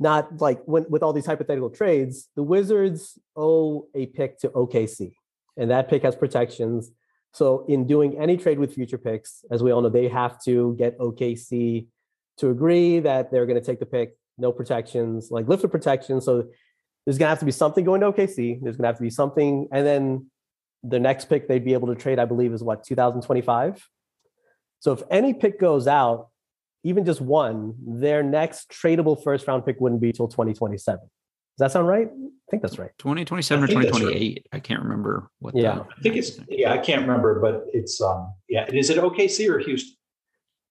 not 0.00 0.40
like 0.40 0.60
when 0.64 0.84
with 0.88 1.02
all 1.02 1.12
these 1.12 1.26
hypothetical 1.26 1.70
trades, 1.70 2.28
the 2.34 2.42
Wizards 2.42 3.18
owe 3.36 3.86
a 3.94 4.06
pick 4.06 4.38
to 4.40 4.48
OKC, 4.48 5.12
and 5.56 5.70
that 5.70 5.88
pick 5.88 6.02
has 6.02 6.16
protections. 6.16 6.90
So 7.32 7.64
in 7.68 7.86
doing 7.86 8.18
any 8.20 8.36
trade 8.36 8.58
with 8.58 8.74
future 8.74 8.98
picks, 8.98 9.44
as 9.50 9.62
we 9.62 9.70
all 9.70 9.80
know, 9.80 9.88
they 9.88 10.08
have 10.08 10.42
to 10.44 10.74
get 10.78 10.98
OKC 10.98 11.86
to 12.38 12.50
agree 12.50 12.98
that 13.00 13.30
they're 13.30 13.46
going 13.46 13.60
to 13.60 13.64
take 13.64 13.78
the 13.78 13.86
pick, 13.86 14.16
no 14.38 14.50
protections, 14.50 15.30
like 15.30 15.46
lift 15.48 15.62
the 15.62 15.68
protections. 15.68 16.24
So 16.24 16.48
there's 17.04 17.18
going 17.18 17.26
to 17.26 17.30
have 17.30 17.38
to 17.40 17.44
be 17.44 17.52
something 17.52 17.84
going 17.84 18.00
to 18.00 18.12
OKC. 18.12 18.60
There's 18.62 18.76
going 18.76 18.82
to 18.84 18.86
have 18.88 18.96
to 18.96 19.02
be 19.02 19.10
something, 19.10 19.68
and 19.72 19.86
then 19.86 20.30
the 20.82 20.98
next 21.00 21.26
pick 21.26 21.48
they'd 21.48 21.64
be 21.64 21.74
able 21.74 21.88
to 21.88 21.94
trade, 21.94 22.18
I 22.18 22.24
believe, 22.24 22.52
is 22.52 22.62
what 22.62 22.84
2025. 22.84 23.86
So 24.80 24.92
if 24.92 25.02
any 25.10 25.32
pick 25.34 25.60
goes 25.60 25.86
out, 25.86 26.28
even 26.84 27.04
just 27.04 27.20
one, 27.20 27.74
their 27.86 28.22
next 28.22 28.70
tradable 28.70 29.22
first 29.22 29.46
round 29.46 29.64
pick 29.64 29.80
wouldn't 29.80 30.00
be 30.00 30.12
till 30.12 30.26
2027. 30.26 30.98
Does 31.00 31.08
that 31.58 31.70
sound 31.70 31.86
right? 31.86 32.08
I 32.08 32.50
think 32.50 32.62
that's 32.62 32.78
right. 32.78 32.90
2027 32.98 33.62
or 33.62 33.64
I 33.64 33.66
think 33.68 33.82
that's 33.82 33.92
right. 33.92 34.00
2028. 34.00 34.46
I 34.52 34.58
can't 34.58 34.82
remember 34.82 35.30
what. 35.38 35.54
Yeah. 35.54 35.74
the- 35.76 35.80
I 35.82 36.00
think 36.02 36.16
it's, 36.16 36.40
yeah, 36.48 36.72
I 36.72 36.78
can't 36.78 37.02
remember, 37.02 37.40
but 37.40 37.66
it's, 37.72 38.00
um, 38.00 38.32
yeah, 38.48 38.66
is 38.72 38.90
it 38.90 38.98
OKC 38.98 39.48
or 39.48 39.58
Houston? 39.60 39.94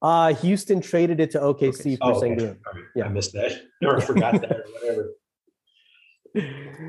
Uh, 0.01 0.33
Houston 0.33 0.81
traded 0.81 1.19
it 1.19 1.31
to 1.31 1.39
OKC 1.39 1.97
for 1.99 2.05
Oh, 2.05 2.15
okay. 2.17 2.35
Sengun. 2.35 2.57
All 2.67 2.73
right. 2.73 2.83
Yeah. 2.95 3.05
I 3.05 3.09
missed 3.09 3.33
that 3.33 3.61
or 3.85 4.01
forgot 4.01 4.41
that 4.41 4.51
or 4.51 4.65
whatever. 4.81 5.09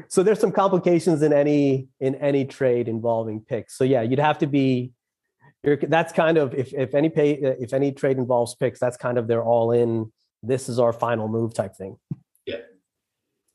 So 0.09 0.23
there's 0.23 0.39
some 0.39 0.53
complications 0.53 1.23
in 1.23 1.33
any 1.33 1.89
in 2.01 2.15
any 2.17 2.45
trade 2.45 2.89
involving 2.89 3.41
picks. 3.41 3.77
So 3.77 3.85
yeah, 3.85 4.03
you'd 4.03 4.19
have 4.19 4.39
to 4.39 4.47
be. 4.47 4.93
You're, 5.65 5.77
that's 5.77 6.13
kind 6.13 6.39
of 6.39 6.55
if 6.55 6.73
if 6.75 6.95
any 6.95 7.09
pay 7.09 7.33
if 7.33 7.73
any 7.73 7.93
trade 7.93 8.19
involves 8.19 8.55
picks, 8.55 8.79
that's 8.81 8.97
kind 8.97 9.19
of 9.19 9.27
they're 9.29 9.45
all 9.45 9.73
in. 9.73 10.13
This 10.43 10.69
is 10.69 10.79
our 10.79 10.93
final 10.93 11.29
move 11.29 11.55
type 11.55 11.77
thing. 11.77 11.97
Yeah. 12.47 12.59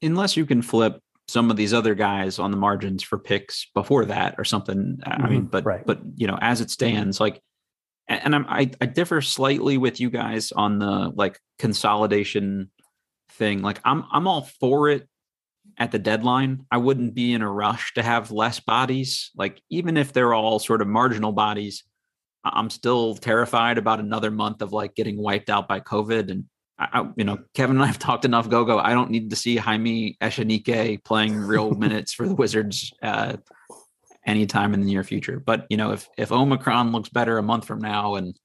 Unless 0.01 0.37
you 0.37 0.45
can 0.45 0.61
flip 0.61 1.01
some 1.27 1.51
of 1.51 1.57
these 1.57 1.73
other 1.73 1.95
guys 1.95 2.39
on 2.39 2.51
the 2.51 2.57
margins 2.57 3.03
for 3.03 3.17
picks 3.17 3.67
before 3.73 4.05
that 4.05 4.35
or 4.37 4.45
something. 4.45 4.99
I 5.05 5.11
I 5.23 5.29
mean, 5.29 5.43
Mhm, 5.47 5.51
but 5.51 5.65
right. 5.65 5.85
but 5.85 5.99
you 6.15 6.27
know, 6.27 6.37
as 6.41 6.61
it 6.61 6.71
stands, 6.71 7.19
like, 7.19 7.41
and 8.07 8.33
I'm 8.33 8.45
I, 8.47 8.71
I 8.79 8.85
differ 8.85 9.21
slightly 9.21 9.77
with 9.77 9.99
you 9.99 10.09
guys 10.09 10.53
on 10.53 10.79
the 10.79 11.11
like 11.13 11.39
consolidation 11.59 12.71
thing. 13.31 13.61
Like, 13.61 13.81
I'm 13.83 14.05
I'm 14.11 14.27
all 14.27 14.43
for 14.61 14.89
it 14.89 15.09
at 15.77 15.91
the 15.91 15.99
deadline. 15.99 16.65
I 16.71 16.77
wouldn't 16.77 17.13
be 17.13 17.33
in 17.33 17.41
a 17.41 17.51
rush 17.51 17.93
to 17.95 18.03
have 18.03 18.31
less 18.31 18.59
bodies. 18.59 19.31
Like, 19.35 19.61
even 19.69 19.97
if 19.97 20.13
they're 20.13 20.33
all 20.33 20.59
sort 20.59 20.81
of 20.81 20.87
marginal 20.87 21.31
bodies, 21.31 21.83
I'm 22.43 22.69
still 22.69 23.15
terrified 23.15 23.77
about 23.77 23.99
another 23.99 24.31
month 24.31 24.61
of 24.61 24.73
like 24.73 24.95
getting 24.95 25.17
wiped 25.17 25.49
out 25.49 25.67
by 25.67 25.79
COVID. 25.79 26.31
And 26.31 26.45
I, 26.79 27.09
you 27.15 27.23
know, 27.23 27.39
Kevin 27.53 27.77
and 27.77 27.83
I 27.83 27.87
have 27.87 27.99
talked 27.99 28.25
enough. 28.25 28.49
Go 28.49 28.65
go. 28.65 28.79
I 28.79 28.93
don't 28.93 29.11
need 29.11 29.29
to 29.31 29.35
see 29.35 29.57
Jaime 29.57 30.17
Echenique 30.21 31.03
playing 31.03 31.35
real 31.35 31.71
minutes 31.75 32.13
for 32.13 32.27
the 32.27 32.35
Wizards 32.35 32.93
uh, 33.01 33.37
anytime 34.25 34.73
in 34.73 34.81
the 34.81 34.85
near 34.87 35.03
future. 35.03 35.39
But 35.39 35.65
you 35.69 35.77
know, 35.77 35.91
if 35.91 36.07
if 36.17 36.31
Omicron 36.31 36.91
looks 36.91 37.09
better 37.09 37.37
a 37.37 37.43
month 37.43 37.65
from 37.65 37.79
now 37.79 38.15
and 38.15 38.37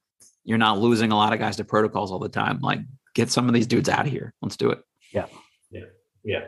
you're 0.43 0.57
not 0.57 0.79
losing 0.79 1.11
a 1.11 1.15
lot 1.15 1.33
of 1.33 1.39
guys 1.39 1.57
to 1.57 1.63
protocols 1.63 2.11
all 2.11 2.19
the 2.19 2.29
time, 2.29 2.59
like 2.61 2.79
get 3.15 3.29
some 3.29 3.47
of 3.47 3.53
these 3.53 3.67
dudes 3.67 3.89
out 3.89 4.05
of 4.05 4.11
here. 4.11 4.33
Let's 4.41 4.57
do 4.57 4.71
it. 4.71 4.79
Yeah, 5.11 5.27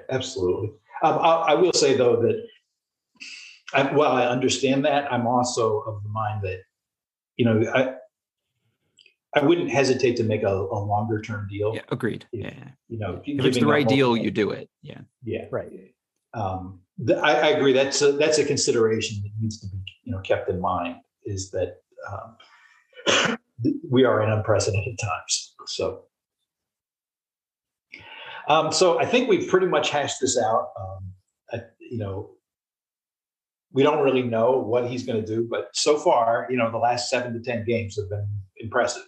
absolutely. 0.10 0.70
Um, 1.04 1.20
I, 1.20 1.32
I 1.50 1.54
will 1.56 1.74
say 1.74 1.96
though 1.96 2.22
that, 2.22 2.46
I, 3.74 3.94
while 3.94 4.12
I 4.12 4.26
understand 4.28 4.86
that, 4.86 5.12
I'm 5.12 5.28
also 5.28 5.80
of 5.82 6.04
the 6.04 6.10
mind 6.10 6.44
that, 6.44 6.60
you 7.36 7.46
know, 7.46 7.64
I, 7.74 7.96
I 9.38 9.44
wouldn't 9.44 9.70
hesitate 9.70 10.16
to 10.18 10.24
make 10.24 10.44
a, 10.44 10.48
a 10.48 10.80
longer 10.80 11.22
term 11.22 11.48
deal. 11.50 11.76
Yeah, 11.76 11.82
agreed. 11.92 12.26
Yeah. 12.32 12.54
Yeah. 12.54 12.70
You 12.88 12.98
know, 13.00 13.22
If 13.26 13.46
it's 13.46 13.60
the 13.60 13.66
right 13.66 13.88
deal, 13.88 14.16
you 14.16 14.32
do 14.32 14.52
it. 14.52 14.70
Yeah. 14.82 15.02
Yeah, 15.24 15.46
Right. 15.52 15.70
um, 16.34 16.80
th- 17.06 17.20
I, 17.20 17.34
I 17.34 17.48
agree. 17.50 17.74
That's 17.74 18.02
a, 18.02 18.14
that's 18.14 18.38
a 18.38 18.46
consideration 18.46 19.22
that 19.24 19.32
needs 19.42 19.60
to 19.60 19.68
be 19.68 19.78
you 20.06 20.14
know 20.14 20.22
kept 20.22 20.50
in 20.50 20.62
mind. 20.62 20.98
Is 21.26 21.52
that 21.52 21.78
um, 22.10 23.38
we 23.90 24.06
are 24.06 24.22
in 24.22 24.30
unprecedented 24.30 24.98
times. 25.02 25.56
So, 25.66 26.04
um, 28.48 28.72
so 28.72 29.00
I 29.00 29.06
think 29.06 29.30
we've 29.30 29.48
pretty 29.48 29.68
much 29.68 29.90
hashed 29.90 30.22
this 30.22 30.38
out. 30.38 30.70
Um, 30.80 31.12
I, 31.52 31.62
you 31.80 31.98
know, 31.98 32.32
we 33.72 33.84
don't 33.84 34.04
really 34.04 34.24
know 34.24 34.58
what 34.58 34.88
he's 34.88 35.06
going 35.06 35.24
to 35.24 35.26
do, 35.26 35.48
but 35.50 35.68
so 35.74 35.98
far, 35.98 36.48
you 36.50 36.58
know, 36.58 36.72
the 36.72 36.78
last 36.78 37.10
seven 37.10 37.34
to 37.34 37.40
ten 37.40 37.66
games 37.66 37.98
have 37.98 38.10
been 38.10 38.28
impressive, 38.58 39.04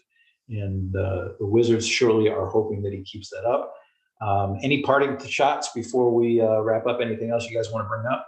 and 0.49 0.95
uh, 0.95 1.29
the 1.39 1.45
Wizards 1.45 1.87
surely 1.87 2.29
are 2.29 2.47
hoping 2.47 2.81
that 2.83 2.93
he 2.93 3.03
keeps 3.03 3.29
that 3.29 3.45
up. 3.45 3.73
Um, 4.19 4.57
any 4.63 4.81
parting 4.81 5.17
shots 5.27 5.69
before 5.73 6.13
we 6.13 6.41
uh, 6.41 6.61
wrap 6.61 6.87
up? 6.87 6.99
Anything 7.01 7.29
else 7.31 7.47
you 7.47 7.55
guys 7.55 7.71
want 7.71 7.85
to 7.85 7.89
bring 7.89 8.05
up? 8.11 8.27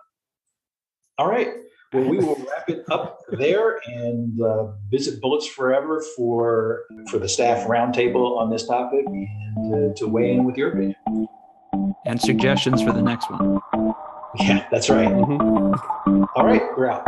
All 1.17 1.27
right. 1.27 1.49
Well, 1.91 2.03
we 2.03 2.17
will 2.17 2.45
it 2.69 2.85
up 2.91 3.19
there 3.31 3.79
and 3.85 4.41
uh, 4.41 4.67
visit 4.89 5.21
Bullets 5.21 5.47
Forever 5.47 6.03
for, 6.15 6.83
for 7.09 7.19
the 7.19 7.29
staff 7.29 7.67
roundtable 7.67 8.37
on 8.37 8.49
this 8.49 8.65
topic 8.67 9.05
and 9.05 9.91
uh, 9.91 9.93
to 9.95 10.07
weigh 10.07 10.31
in 10.31 10.43
with 10.43 10.57
your 10.57 10.69
opinion. 10.69 11.27
And 12.05 12.19
suggestions 12.19 12.81
for 12.81 12.91
the 12.91 13.01
next 13.01 13.29
one. 13.29 13.59
Yeah, 14.39 14.67
that's 14.71 14.89
right. 14.89 15.07
Mm-hmm. 15.07 16.23
All 16.35 16.45
right, 16.45 16.61
we're 16.77 16.89
out. 16.89 17.05